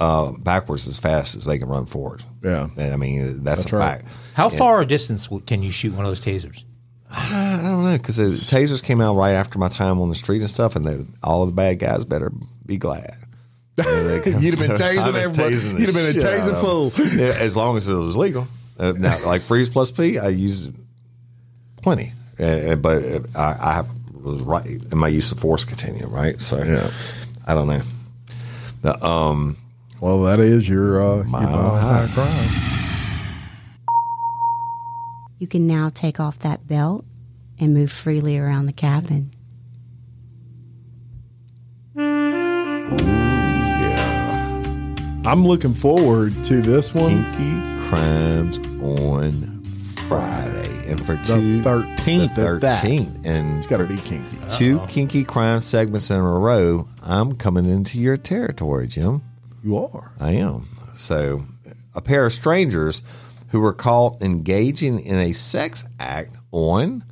uh, 0.00 0.32
backwards 0.32 0.88
as 0.88 0.98
fast 0.98 1.36
as 1.36 1.44
they 1.44 1.58
can 1.58 1.68
run 1.68 1.86
forward. 1.86 2.24
Yeah. 2.42 2.68
And 2.76 2.92
I 2.92 2.96
mean 2.96 3.44
that's, 3.44 3.62
That's 3.64 3.72
a 3.72 3.76
right. 3.76 4.00
fact. 4.02 4.08
How 4.34 4.48
far 4.48 4.80
a 4.80 4.86
distance 4.86 5.28
can 5.46 5.62
you 5.62 5.70
shoot 5.70 5.92
one 5.94 6.04
of 6.04 6.10
those 6.10 6.20
tasers? 6.20 6.64
I 7.12 7.60
don't 7.62 7.84
know 7.84 7.96
because 7.96 8.18
tasers 8.18 8.82
came 8.82 9.00
out 9.00 9.16
right 9.16 9.32
after 9.32 9.58
my 9.58 9.68
time 9.68 10.00
on 10.00 10.08
the 10.08 10.14
street 10.14 10.40
and 10.40 10.50
stuff, 10.50 10.76
and 10.76 10.84
they, 10.84 11.04
all 11.22 11.42
of 11.42 11.48
the 11.48 11.54
bad 11.54 11.78
guys 11.80 12.04
better 12.04 12.32
be 12.64 12.78
glad. 12.78 13.16
You'd 13.78 13.86
have 13.86 14.24
been 14.24 14.70
tasing 14.76 14.98
I've 14.98 15.12
been 15.12 15.22
everybody. 15.22 15.56
tasing 15.56 15.78
You'd 15.78 15.86
have 15.88 15.94
been 15.94 16.06
a 16.06 16.12
shit 16.12 16.22
out 16.22 16.40
tasing 16.40 16.60
fool. 16.60 16.92
Yeah, 17.16 17.34
as 17.38 17.56
long 17.56 17.76
as 17.76 17.88
it 17.88 17.94
was 17.94 18.16
legal. 18.16 18.46
Uh, 18.78 18.92
now, 18.96 19.18
like 19.26 19.42
freeze 19.42 19.68
plus 19.68 19.90
P, 19.90 20.18
I 20.18 20.28
use 20.28 20.70
plenty, 21.82 22.12
uh, 22.38 22.44
uh, 22.44 22.76
but 22.76 23.02
uh, 23.04 23.20
I, 23.36 23.56
I 23.60 23.72
have 23.74 23.88
was 24.22 24.42
right 24.42 24.66
in 24.92 24.98
my 24.98 25.08
use 25.08 25.32
of 25.32 25.38
force 25.40 25.64
continuum, 25.64 26.12
right? 26.12 26.40
So 26.40 26.62
Yeah. 26.62 26.90
I 27.46 27.54
don't 27.54 27.66
know. 27.68 27.80
The, 28.82 29.04
um, 29.04 29.56
Well, 30.00 30.22
that 30.22 30.40
is 30.40 30.68
your 30.68 31.02
uh, 31.02 31.16
your 31.16 31.24
Mile 31.24 31.50
mile 31.50 31.76
high. 31.76 32.06
high 32.06 32.14
crime. 32.14 32.50
You 35.38 35.46
can 35.46 35.66
now 35.66 35.90
take 35.92 36.20
off 36.20 36.38
that 36.40 36.66
belt 36.66 37.04
and 37.58 37.72
move 37.74 37.90
freely 37.90 38.38
around 38.38 38.66
the 38.66 38.72
cabin. 38.72 39.30
yeah, 43.60 44.94
I'm 45.24 45.44
looking 45.46 45.74
forward 45.74 46.32
to 46.44 46.60
this 46.60 46.94
one. 46.94 47.24
kinky 47.30 47.88
crimes 47.88 48.58
on 48.82 49.62
Friday, 50.08 50.90
and 50.90 51.04
for 51.04 51.16
The 51.16 51.24
two, 51.24 51.62
13th 52.04 52.34
the 52.34 52.42
at 52.42 52.60
that. 52.62 52.84
13th, 52.84 53.26
and 53.26 53.58
It's 53.58 53.66
got 53.66 53.78
to 53.78 53.86
be 53.86 53.96
kinky. 53.96 54.36
two 54.50 54.80
kinky 54.88 55.24
crime 55.24 55.60
segments 55.60 56.10
in 56.10 56.16
a 56.18 56.22
row. 56.22 56.86
I'm 57.02 57.34
coming 57.36 57.66
into 57.66 57.98
your 57.98 58.16
territory, 58.16 58.86
Jim. 58.86 59.22
You 59.62 59.78
are. 59.78 60.12
I 60.18 60.32
am. 60.32 60.68
So, 60.94 61.44
a 61.94 62.00
pair 62.00 62.24
of 62.24 62.32
strangers 62.32 63.02
who 63.48 63.60
were 63.60 63.72
caught 63.72 64.22
engaging 64.22 65.00
in 65.00 65.16
a 65.16 65.32
sex 65.32 65.84
act 65.98 66.36
on 66.52 67.04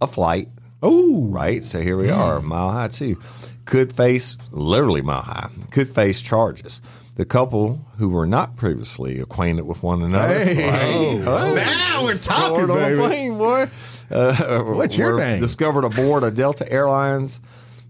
a 0.00 0.06
flight. 0.06 0.48
Oh, 0.82 1.26
Right. 1.26 1.64
So 1.64 1.80
here 1.80 1.96
we 1.96 2.08
hmm. 2.08 2.14
are, 2.14 2.40
mile 2.40 2.70
high 2.70 2.88
too. 2.88 3.20
Could 3.64 3.92
face 3.92 4.36
literally 4.50 5.02
mile 5.02 5.22
high. 5.22 5.50
Could 5.70 5.88
face 5.94 6.20
charges. 6.20 6.80
The 7.16 7.24
couple 7.24 7.86
who 7.96 8.10
were 8.10 8.26
not 8.26 8.56
previously 8.56 9.18
acquainted 9.20 9.66
with 9.66 9.82
one 9.82 10.02
another. 10.02 10.44
Hey. 10.44 11.22
Oh. 11.24 11.24
oh, 11.26 11.54
Now 11.54 12.04
we're 12.04 12.12
soared 12.12 12.68
talking, 12.68 12.70
on 12.70 12.70
a 12.70 12.74
baby. 12.74 12.96
plane, 13.00 13.38
boy. 13.38 13.66
Uh, 14.10 14.62
What's 14.62 14.96
your 14.96 15.18
name? 15.18 15.40
Discovered 15.42 15.84
aboard 15.84 16.22
a 16.22 16.30
Delta 16.30 16.70
Airlines 16.70 17.40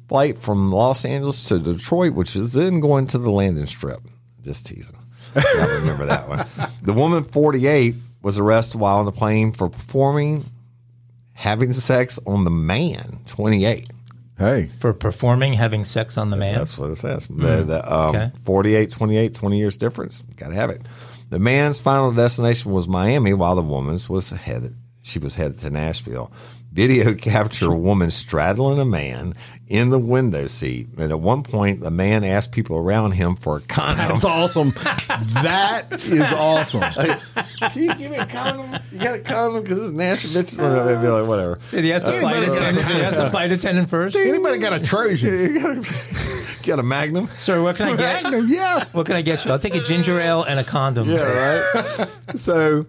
flight 0.09 0.39
from 0.39 0.71
Los 0.73 1.05
Angeles 1.05 1.45
to 1.45 1.59
Detroit, 1.59 2.15
which 2.15 2.37
is 2.37 2.53
then 2.55 2.81
going 2.81 3.07
to 3.09 3.19
the 3.19 3.31
landing 3.31 3.67
strip. 3.67 4.01
Just 4.43 4.67
teasing. 4.67 4.99
I 5.35 5.67
remember 5.81 6.07
that 6.07 6.29
one. 6.29 6.47
The 6.83 6.93
woman, 6.93 7.25
48, 7.25 7.95
was 8.23 8.39
arrested 8.39 8.79
while 8.81 8.97
on 8.99 9.05
the 9.05 9.13
plane 9.13 9.53
for 9.53 9.69
performing 9.69 10.45
having 11.35 11.73
sex 11.73 12.19
on 12.27 12.45
the 12.45 12.51
man, 12.51 13.19
28. 13.27 13.87
hey, 14.39 14.67
For 14.79 14.95
performing 14.95 15.53
having 15.55 15.85
sex 15.85 16.17
on 16.17 16.31
the 16.31 16.37
man? 16.37 16.57
That's 16.57 16.79
what 16.79 16.91
it 16.91 16.97
says. 16.97 17.29
The, 17.29 17.65
the, 17.65 17.93
um, 17.95 18.17
Okay. 18.17 18.31
48, 18.45 18.91
28, 18.91 19.35
20 19.35 19.59
years 19.59 19.77
difference. 19.77 20.23
Got 20.37 20.49
to 20.49 20.55
have 20.55 20.71
it. 20.71 20.81
The 21.29 21.39
man's 21.39 21.81
final 21.81 22.13
destination 22.13 22.73
was 22.73 22.89
Miami, 22.89 23.35
while 23.35 23.55
the 23.57 23.63
woman's 23.63 24.09
was 24.09 24.31
headed. 24.31 24.75
She 25.07 25.21
was 25.21 25.37
headed 25.37 25.59
to 25.59 25.71
Nashville. 25.71 26.33
Video 26.73 27.15
captured 27.19 27.71
a 27.71 27.77
woman 27.77 28.11
straddling 28.11 28.81
a 28.81 28.85
man 28.85 29.35
in 29.69 29.91
the 29.91 30.01
window 30.01 30.47
seat, 30.49 30.89
and 30.99 31.13
at 31.13 31.21
one 31.21 31.45
point, 31.45 31.81
the 31.81 31.93
man 31.93 32.25
asked 32.25 32.51
people 32.51 32.77
around 32.77 33.13
him 33.13 33.37
for 33.37 33.59
a 33.59 33.61
condom. 33.61 34.09
that's 34.09 34.25
awesome. 34.25 34.71
that 35.43 35.87
is 35.93 36.33
awesome. 36.33 36.81
Can 36.81 37.83
you 37.83 37.95
give 37.95 38.11
me 38.11 38.17
a 38.17 38.27
condom? 38.27 38.81
You 38.91 38.99
got 38.99 39.15
a 39.15 39.21
condom 39.21 39.63
because 39.63 39.85
it's 39.85 39.93
nasty 39.93 40.29
bitches. 40.29 40.59
And 40.59 40.89
they'd 40.89 41.01
be 41.01 41.07
like, 41.07 41.27
whatever. 41.27 41.61
Did 41.71 41.85
he 41.85 41.93
ask 41.93 42.05
the 42.05 42.17
uh, 42.17 42.21
flight 42.21 42.37
Anybody 42.39 42.59
attendant? 42.59 42.89
Did 42.89 42.97
he 42.97 43.03
ask 43.03 43.17
the 43.17 43.31
flight 43.31 43.53
attendant 43.53 43.89
first? 43.89 44.17
Anybody 44.17 44.59
got 44.59 44.73
a 44.73 44.81
Trojan? 44.81 45.85
Got 46.65 46.81
a 46.81 46.83
Magnum? 46.83 47.29
Sir, 47.35 47.63
what 47.63 47.77
can 47.77 47.91
I 47.91 47.97
get? 47.97 48.25
Magnum, 48.25 48.49
yes. 48.49 48.93
What 48.93 49.07
can 49.07 49.15
I 49.15 49.23
get 49.23 49.45
you? 49.45 49.53
I'll 49.53 49.59
take 49.61 49.77
a 49.77 49.81
ginger 49.81 50.19
ale 50.19 50.43
and 50.43 50.59
a 50.59 50.65
condom. 50.65 51.09
Yeah, 51.09 51.63
right. 51.63 52.09
so 52.35 52.87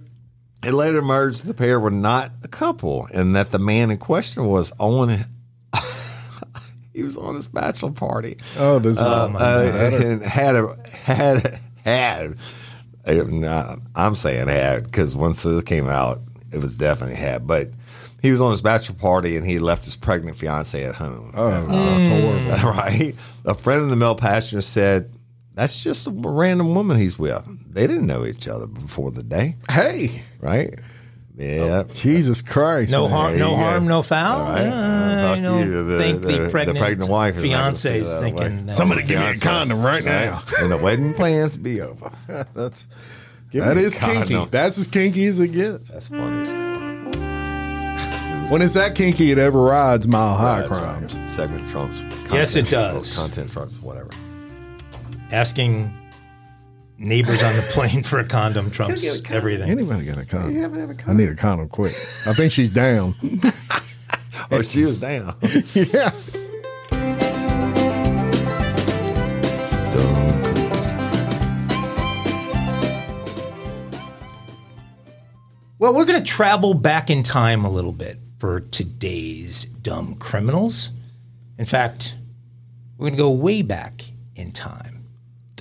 it 0.64 0.74
later 0.74 0.98
emerged 0.98 1.46
the 1.46 1.54
pair 1.54 1.80
were 1.80 1.92
not 1.92 2.32
a 2.44 2.48
couple, 2.48 3.08
and 3.14 3.36
that 3.36 3.52
the 3.52 3.60
man 3.60 3.92
in 3.92 3.98
question 3.98 4.46
was 4.46 4.72
on. 4.80 5.10
he 6.94 7.04
was 7.04 7.18
on 7.18 7.36
his 7.36 7.48
bachelor 7.48 7.92
party. 7.92 8.38
Oh, 8.58 8.80
this 8.80 8.98
is 8.98 9.04
uh, 9.04 9.30
and 10.02 10.24
had 10.24 10.56
a 10.56 10.76
had 10.90 11.60
had. 11.84 12.38
uh, 13.06 13.24
nah, 13.28 13.76
I'm 13.96 14.16
saying 14.16 14.48
had 14.48 14.84
because 14.84 15.16
once 15.16 15.46
it 15.46 15.66
came 15.66 15.88
out, 15.88 16.22
it 16.52 16.60
was 16.60 16.76
definitely 16.76 17.16
had. 17.16 17.46
But 17.46 17.70
he 18.22 18.32
was 18.32 18.42
on 18.42 18.52
his 18.52 18.62
bachelor 18.62 18.96
party 18.96 19.38
and 19.38 19.46
he 19.46 19.60
left 19.60 19.86
his 19.86 19.96
pregnant 19.96 20.38
fiance 20.38 20.84
at 20.84 20.96
home. 20.96 21.32
oh, 21.36 21.50
that's 21.68 22.06
horrible. 22.08 22.70
right? 22.72 23.16
A 23.46 23.54
friend 23.54 23.82
of 23.82 23.90
the 23.90 23.96
male 23.96 24.16
passenger 24.16 24.62
said, 24.62 25.12
"That's 25.58 25.82
just 25.84 26.08
a 26.08 26.12
random 26.12 26.74
woman 26.76 26.98
he's 26.98 27.20
with. 27.20 27.44
They 27.74 27.86
didn't 27.88 28.08
know 28.08 28.26
each 28.26 28.48
other 28.48 28.68
before 28.68 29.12
the 29.12 29.24
day, 29.24 29.56
Hey, 29.70 30.22
right? 30.40 30.74
Yeah." 31.36 31.84
Jesus 31.94 32.42
Christ. 32.42 32.92
No 32.92 33.04
man. 33.04 33.12
harm, 33.12 33.32
There 33.32 33.40
no 33.40 33.50
you 33.52 33.56
harm, 33.58 33.88
no 33.88 34.02
foul. 34.02 34.40
All 34.42 34.46
right. 34.54 34.62
Uh, 34.66 35.28
Fuck 35.28 35.36
you 35.38 35.42
know. 35.44 35.84
The- 35.88 35.98
think 35.98 36.22
the, 36.22 36.28
the- 36.28 36.38
the 36.46 36.50
pregnant, 36.50 36.80
pregnant 36.80 37.12
wife 37.12 37.38
is 37.38 37.44
not 37.44 37.50
gonna 37.50 37.76
see 37.76 37.90
fiance 37.90 38.00
is 38.02 38.10
that 38.10 38.22
thinking. 38.22 38.66
way. 38.68 38.72
uh, 38.72 38.76
Somebody 38.76 39.04
give 39.04 39.20
me 39.20 39.26
a 39.28 39.36
condom 39.36 39.82
right 39.84 40.04
now. 40.06 40.42
and 40.60 40.72
the 40.72 40.78
wedding 40.78 41.14
plans 41.14 41.58
be 41.58 41.82
over. 41.82 42.12
That's 42.54 42.88
Give 43.52 43.64
that 43.64 43.78
me 43.78 43.84
is 43.84 43.98
kinky. 43.98 44.34
condom. 44.34 44.50
That's 44.52 44.78
as 44.78 44.88
kinky 44.88 45.26
as 45.26 45.40
it 45.40 45.50
gets. 45.50 45.90
That's 45.90 46.08
funny 46.08 46.42
as 46.42 46.50
fuck. 46.52 46.68
When 48.52 48.62
it's 48.62 48.76
that 48.76 48.96
kinky, 48.96 49.32
it 49.32 49.38
ever 49.38 49.62
rides 49.62 50.08
mile 50.08 50.36
high 50.36 50.60
That's 50.62 50.68
crimes. 50.70 51.14
right. 51.16 51.28
Segment 51.30 51.68
trumps. 51.70 52.02
Yes, 52.32 52.56
it 52.56 52.70
does. 52.70 53.14
Content 53.16 53.52
trumps 53.52 53.82
whatever. 53.82 54.10
Asking 55.32 55.92
neighbors 56.98 57.44
on 57.44 57.56
the 57.56 57.62
plane 57.74 58.04
for 58.04 58.20
a 58.20 58.24
condom 58.26 58.72
trumps 58.72 59.06
everything. 59.30 59.70
Anybody 59.70 60.06
got 60.06 60.18
a 60.18 60.26
condom? 60.26 60.54
You 60.54 60.62
haven't 60.62 60.80
had 60.80 60.90
a 60.90 60.94
I 60.94 60.96
condom. 60.96 61.18
need 61.18 61.30
a 61.30 61.36
condom 61.36 61.70
quick. 61.70 61.94
I 62.26 62.34
think 62.34 62.52
she's 62.52 62.74
down. 62.74 63.14
Oh, 64.50 64.62
she 64.62 64.86
was 64.86 65.00
down. 65.00 65.36
yeah. 65.74 66.12
Well, 75.80 75.94
we're 75.94 76.06
going 76.06 76.20
to 76.20 76.24
travel 76.26 76.74
back 76.74 77.10
in 77.10 77.24
time 77.24 77.66
a 77.66 77.70
little 77.70 77.92
bit 77.92 78.20
for 78.40 78.62
today's 78.62 79.66
dumb 79.66 80.16
criminals. 80.16 80.92
In 81.58 81.66
fact, 81.66 82.16
we're 82.98 83.08
going 83.08 83.18
to 83.18 83.24
go 83.24 83.32
way 83.32 83.62
back 83.62 84.04
in 84.36 84.52
time 84.52 84.97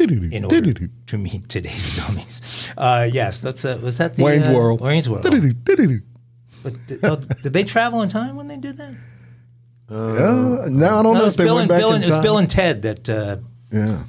in 0.01 0.45
order 0.45 0.73
to 1.07 1.19
meet 1.19 1.49
today's 1.49 1.97
dummies. 1.97 2.73
Uh, 2.77 3.09
yes, 3.11 3.39
that's 3.39 3.65
uh, 3.65 3.79
was 3.83 3.99
that 3.99 4.15
the 4.15 4.23
Wayne's 4.23 4.47
uh, 4.47 4.53
World. 4.53 4.81
Wayne's 4.81 5.09
World. 5.09 5.23
But 6.63 6.87
did, 6.87 7.01
oh, 7.05 7.17
did 7.17 7.53
they 7.53 7.65
travel 7.65 8.03
in 8.03 8.09
time 8.09 8.37
when 8.37 8.49
they 8.49 8.57
did 8.57 8.77
that? 8.79 8.95
Uh, 9.89 9.95
no, 9.95 10.63
I 10.63 10.67
don't 10.67 10.79
No, 10.79 11.03
know 11.13 11.25
if 11.27 11.37
they 11.37 11.45
Bill 11.45 11.55
went 11.57 11.63
and 11.63 11.69
back 11.71 11.79
Bill 11.81 11.91
in 11.91 11.95
and, 11.97 12.05
it 12.05 12.11
was. 12.15 12.23
Bill 12.23 12.39
and 12.39 12.51
Ted 12.51 12.83
that 12.83 13.09
uh, 13.09 13.37
yeah. 13.71 14.03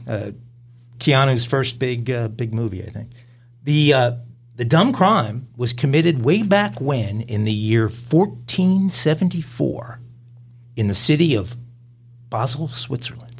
Keanu's 1.00 1.46
first 1.46 1.78
big 1.80 2.10
uh, 2.10 2.28
big 2.30 2.54
movie, 2.54 2.84
I 2.84 2.90
think. 2.90 3.12
The 3.64 3.94
uh, 3.94 4.12
the 4.56 4.66
dumb 4.66 4.92
crime 4.92 5.48
was 5.56 5.72
committed 5.74 6.26
way 6.26 6.42
back 6.42 6.82
when 6.82 7.22
in 7.22 7.44
the 7.44 7.52
year 7.54 7.84
1474 7.84 10.00
in 10.76 10.88
the 10.88 10.96
city 10.96 11.36
of 11.36 11.56
Basel, 12.30 12.68
Switzerland. 12.68 13.37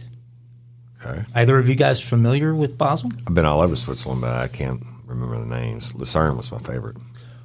Okay. 1.08 1.24
Either 1.36 1.58
of 1.58 1.70
you 1.70 1.76
guys 1.76 2.02
familiar 2.02 2.54
with 2.54 2.78
Basel? 2.78 3.12
I've 3.28 3.34
been 3.34 3.46
all 3.46 3.62
over 3.62 3.76
Switzerland, 3.76 4.22
but 4.22 4.34
I 4.34 4.48
can't 4.48 4.84
remember 5.06 5.38
the 5.40 5.46
names. 5.46 5.94
Lucerne 5.96 6.36
was 6.38 6.52
my 6.52 6.60
favorite. 6.60 6.98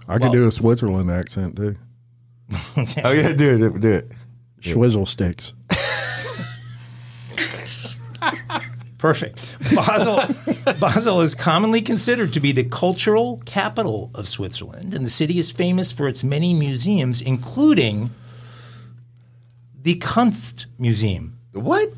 I 0.08 0.14
could 0.14 0.22
Well- 0.22 0.32
do 0.32 0.46
a 0.46 0.50
Switzerland 0.52 1.10
accent 1.10 1.56
too. 1.56 1.76
Oh 3.04 3.12
yeah, 3.12 3.32
do 3.32 3.64
it, 3.64 3.80
do 3.80 3.88
it. 3.92 4.12
Swizzle 4.62 5.06
sticks. 5.06 5.52
Perfect. 8.98 9.56
Basel, 9.74 10.20
Basel 10.80 11.20
is 11.22 11.34
commonly 11.34 11.82
considered 11.82 12.32
to 12.34 12.40
be 12.40 12.52
the 12.52 12.62
cultural 12.62 13.42
capital 13.44 14.12
of 14.14 14.28
Switzerland, 14.28 14.94
and 14.94 15.04
the 15.04 15.10
city 15.10 15.40
is 15.40 15.50
famous 15.50 15.90
for 15.90 16.06
its 16.06 16.22
many 16.22 16.54
museums, 16.54 17.20
including 17.20 18.10
the 19.82 19.96
Kunst 19.96 20.66
Museum. 20.78 21.36
What? 21.52 21.90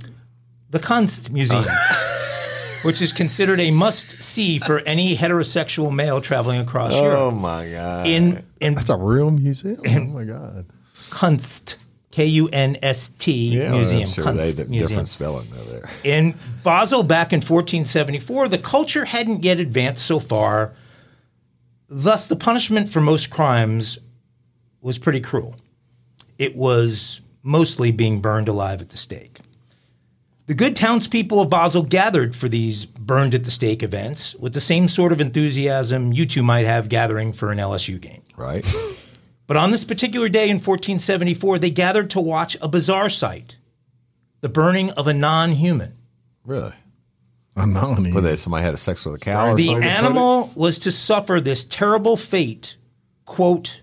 The 0.74 0.80
Kunst 0.80 1.30
Museum, 1.30 1.62
oh. 1.64 2.80
which 2.82 3.00
is 3.00 3.12
considered 3.12 3.60
a 3.60 3.70
must 3.70 4.20
see 4.20 4.58
for 4.58 4.80
any 4.80 5.16
heterosexual 5.16 5.94
male 5.94 6.20
traveling 6.20 6.58
across 6.58 6.90
Oh 6.92 7.00
Europe. 7.00 7.18
Oh 7.20 7.30
my 7.30 7.70
god. 7.70 8.08
In 8.08 8.44
in 8.60 8.74
That's 8.74 8.90
a 8.90 8.96
real 8.96 9.30
museum. 9.30 9.80
Oh 9.86 10.00
my 10.06 10.24
god. 10.24 10.66
Kunst, 11.10 11.76
K 12.10 12.26
U 12.26 12.48
N 12.48 12.76
S 12.82 13.10
T 13.20 13.50
yeah, 13.56 13.70
Museum. 13.70 14.02
I'm 14.02 14.08
sure 14.08 14.24
Kunst 14.24 14.36
they 14.36 14.52
did 14.52 14.68
Museum. 14.68 14.88
different 14.88 15.08
spelling 15.10 15.46
over 15.56 15.70
there. 15.70 15.90
In 16.02 16.34
Basel 16.64 17.04
back 17.04 17.32
in 17.32 17.36
1474, 17.36 18.48
the 18.48 18.58
culture 18.58 19.04
hadn't 19.04 19.44
yet 19.44 19.60
advanced 19.60 20.04
so 20.04 20.18
far. 20.18 20.74
Thus, 21.86 22.26
the 22.26 22.34
punishment 22.34 22.88
for 22.88 23.00
most 23.00 23.30
crimes 23.30 24.00
was 24.80 24.98
pretty 24.98 25.20
cruel. 25.20 25.54
It 26.36 26.56
was 26.56 27.20
mostly 27.44 27.92
being 27.92 28.20
burned 28.20 28.48
alive 28.48 28.80
at 28.80 28.88
the 28.88 28.96
stake. 28.96 29.38
The 30.46 30.54
good 30.54 30.76
townspeople 30.76 31.40
of 31.40 31.48
Basel 31.48 31.82
gathered 31.82 32.36
for 32.36 32.48
these 32.50 32.84
burned 32.84 33.34
at 33.34 33.44
the 33.44 33.50
stake 33.50 33.82
events 33.82 34.34
with 34.34 34.52
the 34.52 34.60
same 34.60 34.88
sort 34.88 35.10
of 35.12 35.20
enthusiasm 35.20 36.12
you 36.12 36.26
two 36.26 36.42
might 36.42 36.66
have 36.66 36.88
gathering 36.90 37.32
for 37.32 37.50
an 37.50 37.58
LSU 37.58 38.00
game. 38.00 38.22
Right? 38.36 38.64
But 39.46 39.58
on 39.58 39.72
this 39.72 39.84
particular 39.84 40.30
day 40.30 40.44
in 40.48 40.56
1474, 40.56 41.58
they 41.58 41.68
gathered 41.68 42.08
to 42.10 42.20
watch 42.20 42.56
a 42.62 42.66
bizarre 42.68 43.10
sight 43.10 43.58
the 44.40 44.48
burning 44.48 44.90
of 44.92 45.06
a 45.06 45.12
non 45.12 45.52
human. 45.52 45.92
really? 46.46 46.72
Anonymous. 47.54 48.14
Whether 48.14 48.30
they- 48.30 48.36
somebody 48.36 48.64
had 48.64 48.72
a 48.72 48.78
sex 48.78 49.04
with 49.04 49.16
a 49.16 49.18
cow 49.18 49.48
or 49.50 49.54
The 49.56 49.66
something? 49.66 49.84
animal 49.84 50.50
was 50.54 50.78
to 50.80 50.90
suffer 50.90 51.42
this 51.42 51.62
terrible 51.62 52.16
fate, 52.16 52.78
quote, 53.26 53.82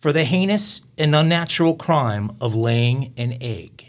for 0.00 0.12
the 0.12 0.24
heinous 0.24 0.80
and 0.98 1.14
unnatural 1.14 1.74
crime 1.76 2.32
of 2.40 2.56
laying 2.56 3.14
an 3.16 3.36
egg. 3.40 3.85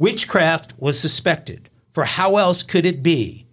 Witchcraft 0.00 0.72
was 0.78 0.98
suspected, 0.98 1.68
for 1.92 2.04
how 2.04 2.38
else 2.38 2.62
could 2.62 2.86
it 2.86 3.02
be 3.02 3.46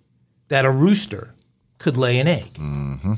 that 0.47 0.63
a 0.63 0.71
rooster 0.71 1.35
could 1.77 1.97
lay 1.97 2.19
an 2.19 2.27
egg? 2.27 2.53
Mm-hmm. 2.53 3.15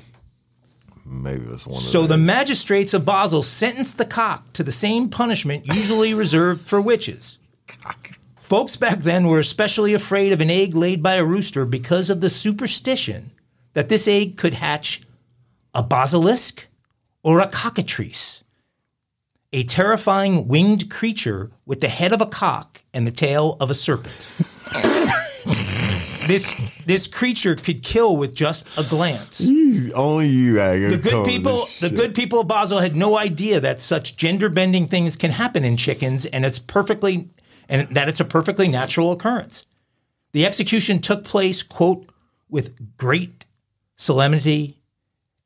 Maybe 1.05 1.43
it 1.43 1.51
was 1.51 1.67
one 1.67 1.77
of 1.77 1.81
So 1.81 2.07
the 2.07 2.17
magistrates 2.17 2.95
of 2.95 3.05
Basel 3.05 3.43
sentenced 3.43 3.99
the 3.99 4.05
cock 4.05 4.51
to 4.53 4.63
the 4.63 4.71
same 4.71 5.09
punishment 5.09 5.67
usually 5.67 6.15
reserved 6.15 6.67
for 6.67 6.81
witches. 6.81 7.37
Folks 8.39 8.77
back 8.77 8.99
then 8.99 9.27
were 9.27 9.37
especially 9.37 9.93
afraid 9.93 10.33
of 10.33 10.41
an 10.41 10.49
egg 10.49 10.73
laid 10.73 11.03
by 11.03 11.13
a 11.13 11.23
rooster 11.23 11.65
because 11.65 12.09
of 12.09 12.21
the 12.21 12.31
superstition 12.31 13.29
that 13.73 13.89
this 13.89 14.07
egg 14.07 14.37
could 14.37 14.55
hatch 14.55 15.03
a 15.75 15.83
basilisk 15.83 16.65
or 17.21 17.39
a 17.39 17.47
cockatrice, 17.47 18.43
a 19.51 19.63
terrifying 19.63 20.47
winged 20.47 20.89
creature 20.89 21.51
with 21.65 21.81
the 21.81 21.89
head 21.89 22.11
of 22.11 22.21
a 22.21 22.25
cock 22.27 22.83
and 22.93 23.07
the 23.07 23.11
tail 23.11 23.57
of 23.59 23.71
a 23.71 23.73
serpent. 23.73 24.15
this 26.27 26.53
this 26.85 27.07
creature 27.07 27.55
could 27.55 27.81
kill 27.81 28.15
with 28.17 28.35
just 28.35 28.67
a 28.77 28.83
glance. 28.83 29.41
You- 29.41 29.91
only 29.93 30.27
you. 30.27 30.59
uh, 30.59 30.73
The 30.89 30.97
good 31.01 31.25
people, 31.25 31.65
the 31.81 31.89
good 31.89 32.13
people 32.13 32.41
of 32.41 32.47
Basel 32.47 32.79
had 32.79 32.95
no 32.95 33.17
idea 33.17 33.59
that 33.59 33.81
such 33.81 34.15
gender 34.15 34.49
bending 34.49 34.87
things 34.87 35.15
can 35.15 35.31
happen 35.31 35.63
in 35.65 35.77
chickens, 35.77 36.25
and 36.27 36.45
it's 36.45 36.59
perfectly, 36.59 37.29
and 37.67 37.87
that 37.95 38.07
it's 38.09 38.19
a 38.19 38.25
perfectly 38.25 38.67
natural 38.67 39.11
occurrence. 39.11 39.65
The 40.33 40.45
execution 40.45 40.99
took 40.99 41.23
place, 41.23 41.63
quote, 41.63 42.07
with 42.49 42.97
great 42.97 43.45
solemnity, 43.95 44.78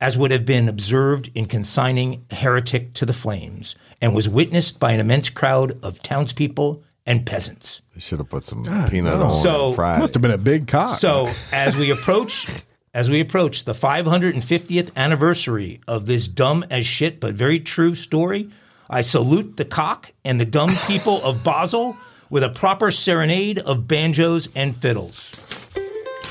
as 0.02 0.18
would 0.18 0.32
have 0.32 0.46
been 0.46 0.68
observed 0.68 1.32
in 1.36 1.46
consigning 1.46 2.26
a 2.32 2.36
heretic 2.36 2.94
to 2.96 3.06
the 3.06 3.14
flames, 3.14 3.76
and 4.02 4.14
was 4.14 4.28
witnessed 4.28 4.80
by 4.80 4.92
an 4.92 5.00
immense 5.00 5.30
crowd 5.30 5.78
of 5.84 6.02
townspeople 6.04 6.84
and 7.06 7.26
peasants. 7.26 7.82
They 7.94 8.00
should 8.02 8.20
have 8.20 8.30
put 8.30 8.46
some 8.46 8.64
peanut 8.90 9.14
on 9.22 9.34
So- 9.42 9.68
and 9.68 9.76
fried. 9.76 10.00
Must 10.00 10.14
have 10.14 10.22
been 10.22 10.32
a 10.32 10.38
big 10.38 10.68
cock. 10.68 10.98
So 10.98 11.32
as 11.52 11.76
we 11.76 11.90
approach, 11.92 12.48
as 12.94 13.10
we 13.10 13.20
approach 13.20 13.66
the 13.66 13.74
550th 13.74 14.92
anniversary 14.96 15.82
of 15.88 16.06
this 16.06 16.28
dumb 16.28 16.64
as 16.70 16.86
shit 16.86 17.20
but 17.20 17.34
very 17.34 17.60
true 17.60 17.96
story, 17.96 18.50
I 18.90 19.02
salute 19.02 19.58
the 19.58 19.66
cock 19.66 20.12
and 20.24 20.40
the 20.40 20.46
dumb 20.46 20.72
people 20.88 21.22
of 21.24 21.44
Basel 21.44 21.96
with 22.30 22.44
a 22.44 22.50
proper 22.50 22.90
serenade 22.92 23.60
of 23.60 23.88
banjos 23.88 24.48
and 24.56 24.76
fiddles. 24.76 25.32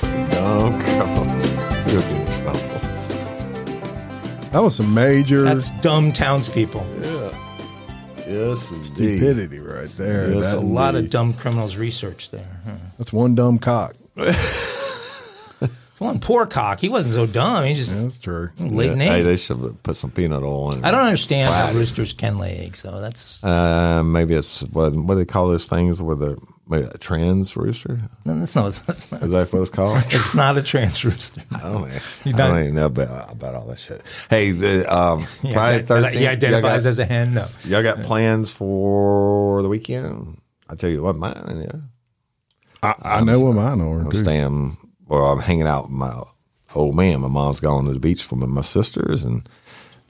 Oh, 0.04 0.70
God. 0.84 1.51
That 4.52 4.62
was 4.62 4.76
some 4.76 4.92
major 4.94 5.42
That's 5.42 5.70
dumb 5.80 6.12
townspeople. 6.12 6.86
Yeah. 7.00 7.38
Yes, 8.26 8.70
indeed. 8.70 8.84
stupidity 9.18 9.58
right 9.58 9.88
there. 9.90 10.30
Yes, 10.32 10.50
That- 10.54 10.58
A 10.58 10.60
lot 10.60 10.94
of 10.94 11.10
dumb 11.10 11.32
criminals 11.34 11.76
research 11.76 12.30
there. 12.30 12.60
Huh. 12.64 12.72
that's 12.98 13.12
one 13.12 13.34
dumb 13.34 13.58
cock. 13.58 13.94
One 15.98 16.18
poor 16.18 16.46
cock. 16.46 16.80
He 16.80 16.88
wasn't 16.88 17.14
so 17.14 17.26
dumb. 17.32 17.62
He 17.64 17.74
just 17.74 17.94
That's 17.94 18.18
true. 18.18 18.50
laid 18.58 18.90
an 18.90 18.98
Hey, 18.98 19.22
they 19.22 19.36
should 19.36 19.58
have 19.58 19.80
put 19.84 19.94
some 19.94 20.10
peanut 20.10 20.42
oil 20.42 20.64
on 20.64 20.78
it. 20.78 20.84
I 20.84 20.90
don't 20.90 21.02
understand 21.04 21.54
how 21.54 21.72
roosters 21.78 22.12
can 22.12 22.38
lay 22.38 22.56
eggs, 22.58 22.82
though. 22.82 23.00
That's 23.00 23.42
Uh, 23.44 24.02
maybe 24.04 24.34
it's 24.34 24.62
what, 24.72 24.92
what 24.96 25.14
do 25.14 25.18
they 25.20 25.24
call 25.24 25.46
those 25.48 25.68
things 25.68 26.02
where 26.02 26.16
the 26.16 26.36
maybe 26.68 26.86
a 26.86 26.98
trans 26.98 27.56
rooster? 27.56 28.00
no, 28.24 28.38
that's 28.38 28.54
not. 28.54 28.72
That's 28.86 29.10
not 29.12 29.22
Is 29.22 29.30
that 29.32 29.52
what 29.52 29.60
it's 29.60 29.70
called? 29.70 29.98
it's 30.06 30.34
not 30.34 30.56
a 30.58 30.62
trans 30.62 31.04
rooster. 31.04 31.42
I 31.54 31.60
don't 31.60 31.82
know. 31.88 31.98
You 32.24 32.32
I 32.34 32.36
don't 32.36 32.58
even 32.60 32.74
know 32.74 32.86
about, 32.86 33.32
about 33.32 33.54
all 33.54 33.66
that 33.66 33.78
shit. 33.78 34.02
Hey, 34.30 34.50
the 34.52 34.86
um, 34.94 35.26
Yeah, 35.42 35.52
Friday 35.52 35.78
that- 35.78 35.86
thirteenth. 35.88 36.14
He 36.14 36.26
identifies 36.26 36.86
as 36.86 36.98
a 36.98 37.04
hen. 37.04 37.34
No. 37.34 37.46
Y'all 37.64 37.82
got 37.82 38.02
plans 38.02 38.52
for 38.52 39.62
the 39.62 39.68
weekend? 39.68 40.40
I 40.68 40.74
tell 40.74 40.90
you 40.90 41.02
what, 41.02 41.16
mine. 41.16 41.34
Yeah, 41.66 41.80
I, 42.82 43.18
I 43.18 43.24
know 43.24 43.40
what 43.40 43.54
mine 43.54 43.80
are. 43.80 44.00
I'm 44.00 44.10
too. 44.10 44.16
staying, 44.18 44.76
or 45.06 45.30
I'm 45.32 45.40
hanging 45.40 45.66
out 45.66 45.84
with 45.90 45.92
my 45.98 46.20
old 46.74 46.96
man. 46.96 47.20
My 47.20 47.28
mom's 47.28 47.60
gone 47.60 47.84
to 47.84 47.92
the 47.92 48.00
beach 48.00 48.30
with 48.30 48.40
my 48.48 48.62
sisters, 48.62 49.22
and 49.24 49.46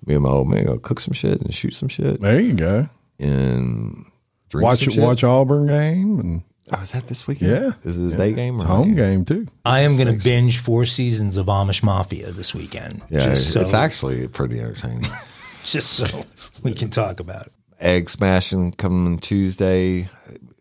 me 0.07 0.15
and 0.15 0.23
my 0.23 0.31
old 0.31 0.49
man 0.49 0.67
go 0.67 0.79
cook 0.79 1.01
some 1.01 1.15
shit 1.15 1.41
and 1.41 1.53
shoot 1.55 1.75
some 1.75 1.89
shit 1.89 2.21
There 2.21 2.41
you 2.41 2.55
go. 2.55 2.89
and 3.19 4.05
drink 4.53 4.65
Watch 4.65 4.79
some 4.81 4.89
it. 4.89 4.95
shit. 4.95 5.03
Watch 5.03 5.25
Auburn 5.25 5.67
game 5.67 6.21
and 6.21 6.43
Oh, 6.75 6.81
is 6.81 6.93
that 6.93 7.07
this 7.09 7.27
weekend? 7.27 7.51
yeah, 7.51 7.71
this 7.83 7.95
Is 7.95 7.99
it 7.99 8.03
his 8.05 8.13
Yeah. 8.13 8.19
day 8.19 8.33
game? 8.33 8.55
It's 8.55 8.65
or 8.65 8.69
home 8.69 8.89
night 8.95 8.97
game 8.97 9.25
too. 9.25 9.47
I 9.65 9.81
am 9.81 9.97
going 9.99 10.17
to 10.17 10.25
binge 10.25 10.59
four 10.59 10.85
seasons 10.87 11.37
of 11.37 11.47
Amish 11.47 11.83
Mafia 11.83 12.31
this 12.31 12.55
weekend. 12.55 13.03
Yeah, 13.11 13.21
just 13.21 13.57
it's 13.57 13.71
so, 13.73 13.77
actually 13.77 14.27
pretty 14.29 14.61
entertaining. 14.61 15.05
just 15.65 15.91
so 15.91 16.25
we 16.63 16.73
can 16.73 16.89
talk 16.89 17.21
about 17.21 17.47
it. 17.47 17.53
Egg 17.81 18.09
smashing 18.09 18.73
coming 18.73 19.19
Tuesday. 19.19 20.09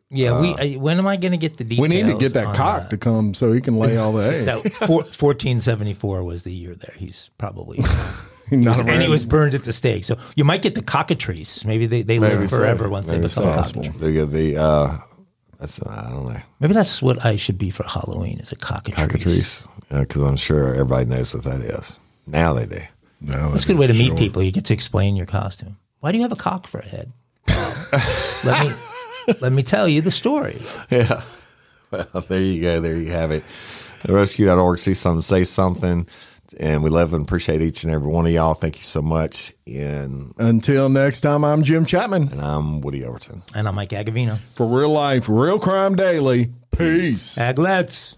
Yeah, 0.09 0.41
we. 0.41 0.53
Uh, 0.53 0.57
I, 0.57 0.73
when 0.73 0.97
am 0.97 1.07
I 1.07 1.15
going 1.17 1.31
to 1.31 1.37
get 1.37 1.57
the 1.57 1.63
details? 1.63 1.87
We 1.87 1.95
need 1.95 2.07
to 2.07 2.17
get 2.17 2.33
that 2.33 2.47
on 2.47 2.55
cock 2.55 2.89
to 2.89 2.97
come 2.97 3.33
so 3.33 3.53
he 3.53 3.61
can 3.61 3.77
lay 3.77 3.95
all 3.95 4.11
the 4.11 4.23
eggs. 4.33 4.45
That 4.47 4.73
four, 4.73 5.03
1474 5.03 6.23
was 6.23 6.43
the 6.43 6.51
year 6.51 6.75
there. 6.75 6.95
He's 6.97 7.29
probably 7.37 7.79
Not 8.59 8.79
and 8.87 9.01
he 9.01 9.07
was 9.09 9.25
burned 9.25 9.53
at 9.53 9.63
the 9.63 9.73
stake. 9.73 10.03
So 10.03 10.17
you 10.35 10.43
might 10.43 10.61
get 10.61 10.75
the 10.75 10.81
cockatrice. 10.83 11.63
Maybe 11.63 11.85
they, 11.85 12.01
they 12.01 12.19
Maybe 12.19 12.35
live 12.35 12.49
so. 12.49 12.57
forever 12.57 12.89
once 12.89 13.07
Maybe 13.07 13.21
they 13.21 13.27
become 13.27 13.43
so. 13.45 13.53
cockatrice. 13.81 14.01
They 14.01 14.13
get 14.13 14.31
the 14.31 14.57
uh, 14.57 14.97
that's 15.59 15.81
I 15.85 16.09
don't 16.09 16.27
know 16.27 16.39
Maybe 16.59 16.73
that's 16.73 17.01
what 17.01 17.25
I 17.25 17.37
should 17.37 17.57
be 17.57 17.69
for 17.69 17.83
Halloween 17.83 18.39
is 18.39 18.51
a 18.51 18.55
cockatrice. 18.55 18.95
cockatrice 19.07 19.63
because 19.89 20.21
I'm 20.21 20.35
sure 20.35 20.73
everybody 20.73 21.05
knows 21.05 21.33
what 21.33 21.43
that 21.45 21.61
is. 21.61 21.95
Now 22.27 22.53
they 22.53 22.65
do. 22.65 22.81
No, 23.21 23.51
That's 23.51 23.65
a 23.65 23.67
good 23.67 23.77
way 23.77 23.87
to 23.87 23.93
meet 23.93 24.17
people. 24.17 24.41
You 24.41 24.51
get 24.51 24.65
to 24.65 24.73
explain 24.73 25.15
your 25.15 25.27
costume. 25.27 25.77
Why 25.99 26.11
do 26.11 26.17
you 26.17 26.23
have 26.23 26.31
a 26.31 26.35
cock 26.35 26.65
for 26.67 26.79
a 26.79 26.85
head? 26.85 27.11
let 28.43 28.65
me 28.67 28.73
let 29.41 29.51
me 29.51 29.63
tell 29.63 29.87
you 29.87 30.01
the 30.01 30.11
story. 30.11 30.59
Yeah. 30.89 31.21
Well, 31.91 32.07
there 32.27 32.41
you 32.41 32.61
go. 32.61 32.79
There 32.79 32.97
you 32.97 33.11
have 33.11 33.31
it. 33.31 33.43
The 34.03 34.13
rescue.org, 34.13 34.79
see 34.79 34.93
something, 34.93 35.21
say 35.21 35.43
something. 35.43 36.07
And 36.59 36.83
we 36.83 36.89
love 36.89 37.13
and 37.13 37.23
appreciate 37.23 37.61
each 37.61 37.83
and 37.83 37.93
every 37.93 38.07
one 38.07 38.25
of 38.25 38.31
y'all. 38.31 38.53
Thank 38.53 38.77
you 38.77 38.83
so 38.83 39.01
much. 39.01 39.53
And, 39.67 40.33
Until 40.37 40.89
next 40.89 41.21
time, 41.21 41.43
I'm 41.43 41.63
Jim 41.63 41.85
Chapman 41.85 42.29
and 42.31 42.41
I'm 42.41 42.81
Woody 42.81 43.05
Overton. 43.05 43.41
And 43.55 43.67
I'm 43.67 43.75
Mike 43.75 43.89
Agovino. 43.89 44.37
for 44.55 44.65
Real 44.67 44.89
Life, 44.89 45.29
Real 45.29 45.59
Crime 45.59 45.95
Daily. 45.95 46.51
Peace. 46.71 47.37
Aglets. 47.37 48.15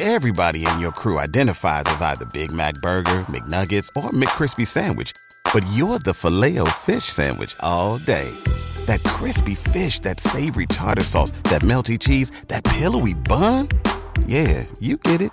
Everybody 0.00 0.64
in 0.64 0.78
your 0.78 0.92
crew 0.92 1.18
identifies 1.18 1.82
as 1.86 2.00
either 2.02 2.24
Big 2.26 2.52
Mac 2.52 2.74
Burger, 2.76 3.20
McNuggets, 3.26 3.88
or 3.96 4.10
McCrispy 4.10 4.64
Sandwich. 4.64 5.12
But 5.52 5.64
you're 5.72 5.98
the 5.98 6.14
filet 6.14 6.58
fish 6.78 7.04
Sandwich 7.04 7.56
all 7.60 7.98
day. 7.98 8.30
That 8.86 9.02
crispy 9.02 9.56
fish, 9.56 9.98
that 10.00 10.20
savory 10.20 10.66
tartar 10.66 11.02
sauce, 11.02 11.32
that 11.44 11.62
melty 11.62 11.98
cheese, 11.98 12.30
that 12.46 12.62
pillowy 12.62 13.14
bun. 13.14 13.68
Yeah, 14.26 14.64
you 14.78 14.98
get 14.98 15.20
it. 15.20 15.32